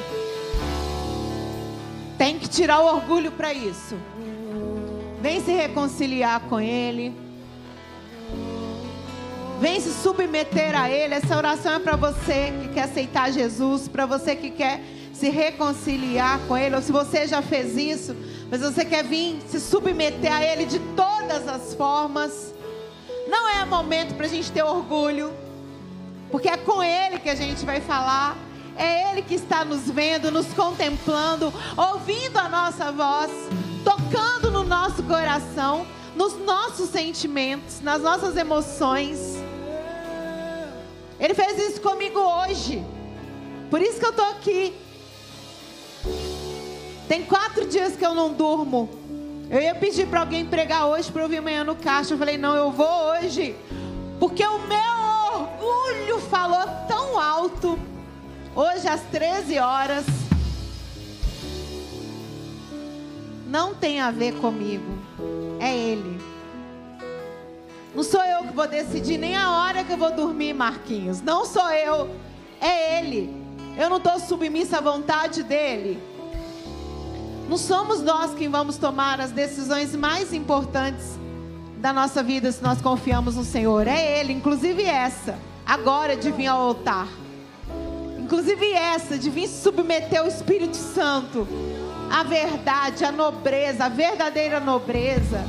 Tem 2.17 2.39
que 2.39 2.49
tirar 2.49 2.79
o 2.79 2.95
orgulho 2.95 3.31
para 3.31 3.53
isso. 3.53 3.95
Vem 5.21 5.39
se 5.41 5.51
reconciliar 5.51 6.41
com 6.41 6.59
Ele. 6.59 7.15
Vem 9.59 9.79
se 9.79 9.91
submeter 9.91 10.79
a 10.79 10.89
Ele. 10.89 11.13
Essa 11.13 11.37
oração 11.37 11.73
é 11.73 11.79
para 11.79 11.95
você 11.95 12.53
que 12.61 12.69
quer 12.69 12.83
aceitar 12.83 13.31
Jesus, 13.31 13.87
para 13.87 14.05
você 14.05 14.35
que 14.35 14.49
quer 14.49 14.81
se 15.13 15.29
reconciliar 15.29 16.39
com 16.47 16.57
Ele. 16.57 16.75
Ou 16.75 16.81
se 16.81 16.91
você 16.91 17.27
já 17.27 17.41
fez 17.41 17.77
isso, 17.77 18.15
mas 18.49 18.61
você 18.61 18.85
quer 18.85 19.03
vir 19.03 19.39
se 19.47 19.59
submeter 19.59 20.33
a 20.33 20.43
Ele 20.43 20.65
de 20.65 20.79
todas 20.95 21.47
as 21.47 21.73
formas. 21.73 22.53
Não 23.27 23.49
é 23.49 23.65
momento 23.65 24.15
para 24.15 24.25
a 24.25 24.29
gente 24.29 24.51
ter 24.51 24.63
orgulho. 24.63 25.33
Porque 26.31 26.47
é 26.47 26.57
com 26.57 26.81
Ele 26.81 27.19
que 27.19 27.29
a 27.29 27.35
gente 27.35 27.65
vai 27.65 27.81
falar. 27.81 28.37
É 28.77 29.11
Ele 29.11 29.21
que 29.21 29.35
está 29.35 29.65
nos 29.65 29.89
vendo, 29.89 30.31
nos 30.31 30.47
contemplando, 30.53 31.53
ouvindo 31.75 32.37
a 32.37 32.47
nossa 32.47 32.91
voz, 32.91 33.31
tocando 33.83 34.51
no 34.51 34.63
nosso 34.63 35.03
coração, 35.03 35.85
nos 36.15 36.37
nossos 36.37 36.89
sentimentos, 36.89 37.81
nas 37.81 38.01
nossas 38.01 38.37
emoções. 38.37 39.35
Ele 41.19 41.33
fez 41.33 41.57
isso 41.69 41.81
comigo 41.81 42.19
hoje. 42.19 42.85
Por 43.69 43.81
isso 43.81 43.99
que 43.99 44.05
eu 44.05 44.11
estou 44.11 44.25
aqui. 44.25 44.73
Tem 47.07 47.23
quatro 47.23 47.65
dias 47.65 47.95
que 47.95 48.05
eu 48.05 48.13
não 48.13 48.33
durmo. 48.33 48.89
Eu 49.49 49.61
ia 49.61 49.73
pedir 49.73 50.07
para 50.07 50.19
alguém 50.19 50.45
pregar 50.45 50.87
hoje 50.87 51.09
para 51.09 51.21
eu 51.21 51.29
vir 51.29 51.37
amanhã 51.37 51.63
no 51.63 51.75
caixa. 51.75 52.13
Eu 52.13 52.17
falei, 52.17 52.37
não, 52.37 52.53
eu 52.55 52.69
vou 52.69 53.11
hoje. 53.11 53.55
Porque 54.19 54.45
o 54.45 54.59
meu 54.59 55.41
orgulho 55.41 56.19
falou 56.29 56.67
tão 56.87 57.17
alto. 57.17 57.79
Hoje 58.53 58.87
às 58.87 59.01
13 59.03 59.57
horas. 59.57 60.05
Não 63.47 63.73
tem 63.73 64.01
a 64.01 64.11
ver 64.11 64.33
comigo. 64.35 64.97
É 65.61 65.73
Ele. 65.73 66.19
Não 67.95 68.03
sou 68.03 68.21
eu 68.23 68.43
que 68.43 68.53
vou 68.53 68.67
decidir 68.67 69.17
nem 69.17 69.35
a 69.35 69.49
hora 69.49 69.83
que 69.83 69.93
eu 69.93 69.97
vou 69.97 70.11
dormir, 70.11 70.53
Marquinhos. 70.53 71.21
Não 71.21 71.45
sou 71.45 71.71
eu. 71.71 72.09
É 72.59 72.99
Ele. 72.99 73.33
Eu 73.77 73.89
não 73.89 73.97
estou 73.97 74.19
submissa 74.19 74.79
à 74.79 74.81
vontade 74.81 75.41
dEle. 75.41 75.97
Não 77.47 77.57
somos 77.57 78.01
nós 78.01 78.33
quem 78.33 78.49
vamos 78.49 78.75
tomar 78.77 79.21
as 79.21 79.31
decisões 79.31 79.95
mais 79.95 80.33
importantes 80.33 81.17
da 81.77 81.93
nossa 81.93 82.21
vida 82.21 82.51
se 82.51 82.61
nós 82.61 82.81
confiamos 82.81 83.35
no 83.35 83.45
Senhor. 83.45 83.87
É 83.87 84.19
Ele, 84.19 84.33
inclusive 84.33 84.83
essa, 84.83 85.39
agora 85.65 86.17
de 86.17 86.29
vir 86.29 86.47
ao 86.47 86.59
altar. 86.59 87.07
Inclusive 88.19 88.69
essa, 88.73 89.17
de 89.17 89.29
vir 89.29 89.47
submeter 89.47 90.25
o 90.25 90.27
Espírito 90.27 90.75
Santo 90.75 91.47
à 92.11 92.23
verdade, 92.23 93.05
à 93.05 93.13
nobreza, 93.13 93.85
à 93.85 93.89
verdadeira 93.89 94.59
nobreza. 94.59 95.45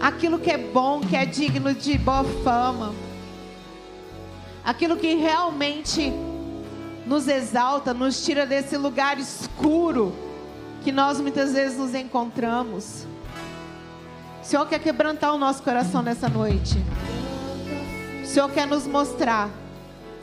Aquilo 0.00 0.38
que 0.38 0.50
é 0.50 0.56
bom, 0.56 1.00
que 1.00 1.14
é 1.14 1.26
digno 1.26 1.74
de 1.74 1.98
boa 1.98 2.24
fama. 2.42 2.94
Aquilo 4.64 4.96
que 4.96 5.16
realmente 5.16 6.10
nos 7.06 7.28
exalta, 7.28 7.92
nos 7.92 8.24
tira 8.24 8.46
desse 8.46 8.78
lugar 8.78 9.18
escuro 9.18 10.31
que 10.82 10.92
nós 10.92 11.20
muitas 11.20 11.52
vezes 11.52 11.78
nos 11.78 11.94
encontramos. 11.94 13.06
O 14.42 14.44
Senhor 14.44 14.66
quer 14.66 14.80
quebrantar 14.80 15.32
o 15.34 15.38
nosso 15.38 15.62
coração 15.62 16.02
nessa 16.02 16.28
noite. 16.28 16.76
O 18.22 18.26
Senhor 18.26 18.50
quer 18.50 18.66
nos 18.66 18.86
mostrar 18.86 19.48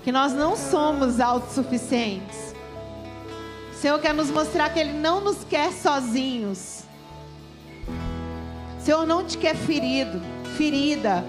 que 0.04 0.12
nós 0.12 0.34
não 0.34 0.56
somos 0.56 1.20
autossuficientes. 1.20 2.54
O 3.72 3.76
Senhor 3.76 4.00
quer 4.00 4.14
nos 4.14 4.30
mostrar 4.30 4.70
que 4.70 4.80
Ele 4.80 4.94
não 4.94 5.22
nos 5.22 5.44
quer 5.46 5.72
sozinhos. 5.72 6.84
O 8.78 8.82
Senhor 8.82 9.06
não 9.06 9.24
te 9.24 9.38
quer 9.38 9.56
ferido, 9.56 10.22
ferida, 10.58 11.24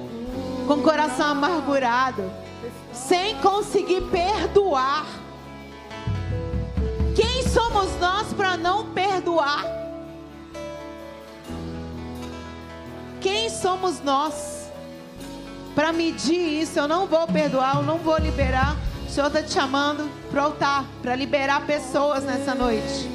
com 0.66 0.82
coração 0.82 1.26
amargurado, 1.26 2.30
sem 2.92 3.36
conseguir 3.36 4.02
perdoar. 4.10 5.06
Quem 7.14 7.42
somos 7.48 7.98
nós 8.00 8.32
para 8.32 8.56
não 8.56 8.86
perdoar? 8.92 9.64
Quem 13.20 13.50
somos 13.50 14.00
nós 14.02 14.70
para 15.74 15.92
medir 15.92 16.62
isso? 16.62 16.78
Eu 16.78 16.88
não 16.88 17.06
vou 17.06 17.26
perdoar, 17.26 17.76
eu 17.76 17.82
não 17.82 17.98
vou 17.98 18.16
liberar. 18.18 18.76
O 19.06 19.10
Senhor 19.10 19.26
está 19.26 19.42
te 19.42 19.52
chamando 19.52 20.08
para 20.30 20.42
altar, 20.42 20.84
para 21.02 21.16
liberar 21.16 21.66
pessoas 21.66 22.22
nessa 22.24 22.54
noite. 22.54 23.10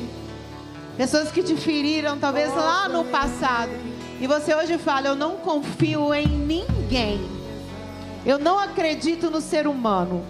Pessoas 0.98 1.32
que 1.32 1.41
te 1.41 1.56
feriram, 1.56 2.18
talvez 2.20 2.54
lá 2.54 2.88
no 2.88 3.06
passado. 3.06 3.72
E 4.20 4.28
você 4.28 4.54
hoje 4.54 4.78
fala: 4.78 5.08
Eu 5.08 5.16
não 5.16 5.38
confio 5.38 6.14
em 6.14 6.28
ninguém. 6.28 7.20
Eu 8.26 8.39
não 8.39 8.60
acredito 8.60 9.30
no 9.30 9.39
ser 9.39 9.68
humano. 9.68 10.26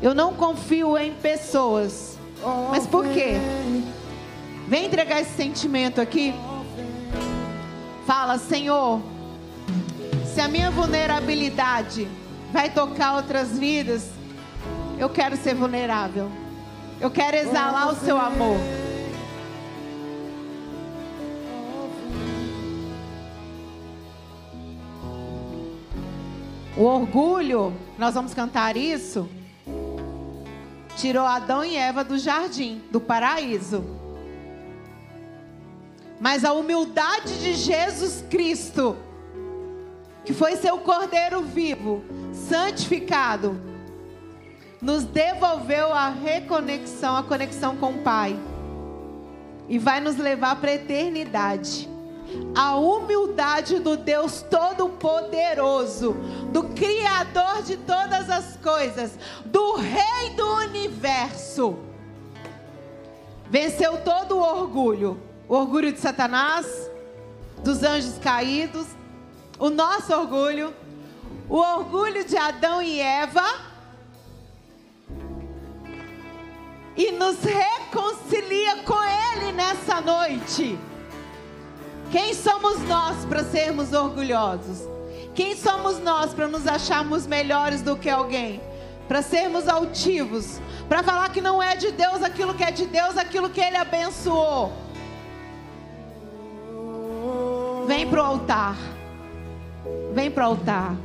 Eu 0.00 0.14
não 0.14 0.32
confio 0.34 0.96
em 0.96 1.12
pessoas. 1.12 2.07
Mas 2.70 2.86
por 2.86 3.06
quê? 3.08 3.34
Vem 4.68 4.86
entregar 4.86 5.20
esse 5.20 5.34
sentimento 5.34 6.00
aqui. 6.00 6.34
Fala, 8.06 8.38
Senhor, 8.38 9.00
se 10.24 10.40
a 10.40 10.48
minha 10.48 10.70
vulnerabilidade 10.70 12.08
vai 12.52 12.70
tocar 12.70 13.16
outras 13.16 13.58
vidas, 13.58 14.10
eu 14.98 15.08
quero 15.08 15.36
ser 15.36 15.54
vulnerável. 15.54 16.30
Eu 17.00 17.10
quero 17.10 17.36
exalar 17.36 17.88
o 17.88 17.96
seu 17.96 18.18
amor. 18.18 18.56
O 26.76 26.84
orgulho, 26.84 27.72
nós 27.98 28.14
vamos 28.14 28.32
cantar 28.32 28.76
isso 28.76 29.28
tirou 30.98 31.24
Adão 31.24 31.64
e 31.64 31.76
Eva 31.76 32.02
do 32.02 32.18
jardim, 32.18 32.82
do 32.90 33.00
paraíso. 33.00 33.84
Mas 36.20 36.44
a 36.44 36.52
humildade 36.52 37.40
de 37.40 37.54
Jesus 37.54 38.24
Cristo, 38.28 38.96
que 40.24 40.34
foi 40.34 40.56
seu 40.56 40.78
cordeiro 40.78 41.42
vivo, 41.42 42.02
santificado, 42.32 43.58
nos 44.82 45.04
devolveu 45.04 45.92
a 45.92 46.08
reconexão, 46.08 47.16
a 47.16 47.22
conexão 47.22 47.76
com 47.76 47.92
o 47.92 48.02
Pai. 48.02 48.36
E 49.68 49.78
vai 49.78 50.00
nos 50.00 50.16
levar 50.16 50.56
para 50.56 50.70
a 50.70 50.74
eternidade 50.74 51.88
a 52.54 52.76
humildade 52.76 53.78
do 53.78 53.96
Deus 53.96 54.42
Todo-Poderoso, 54.42 56.16
do 56.52 56.64
Criador 56.64 57.62
de 57.62 57.76
todas 57.76 58.28
as 58.30 58.56
coisas, 58.56 59.18
do 59.44 59.76
Rei 59.76 60.30
do 60.36 60.46
universo. 60.56 61.78
Venceu 63.50 63.98
todo 64.02 64.36
o 64.36 64.40
orgulho 64.40 65.28
o 65.48 65.54
orgulho 65.54 65.90
de 65.90 65.98
Satanás, 65.98 66.90
dos 67.64 67.82
anjos 67.82 68.18
caídos, 68.18 68.86
o 69.58 69.70
nosso 69.70 70.12
orgulho, 70.12 70.74
o 71.48 71.56
orgulho 71.56 72.22
de 72.24 72.36
Adão 72.36 72.82
e 72.82 73.00
Eva. 73.00 73.42
E 76.94 77.12
nos 77.12 77.38
reconcilia 77.42 78.82
com 78.82 78.98
Ele 79.02 79.52
nessa 79.52 80.00
noite. 80.00 80.78
Quem 82.10 82.32
somos 82.32 82.80
nós 82.88 83.24
para 83.26 83.44
sermos 83.44 83.92
orgulhosos? 83.92 84.88
Quem 85.34 85.54
somos 85.54 85.98
nós 85.98 86.32
para 86.32 86.48
nos 86.48 86.66
acharmos 86.66 87.26
melhores 87.26 87.82
do 87.82 87.96
que 87.96 88.08
alguém? 88.08 88.60
Para 89.06 89.22
sermos 89.22 89.68
altivos? 89.68 90.58
Para 90.88 91.02
falar 91.02 91.30
que 91.30 91.40
não 91.40 91.62
é 91.62 91.76
de 91.76 91.92
Deus 91.92 92.22
aquilo 92.22 92.54
que 92.54 92.64
é 92.64 92.70
de 92.70 92.86
Deus, 92.86 93.16
aquilo 93.16 93.50
que 93.50 93.60
Ele 93.60 93.76
abençoou? 93.76 94.72
Vem 97.86 98.08
para 98.08 98.22
o 98.22 98.24
altar. 98.24 98.76
Vem 100.14 100.30
para 100.30 100.48
o 100.48 100.50
altar. 100.52 100.96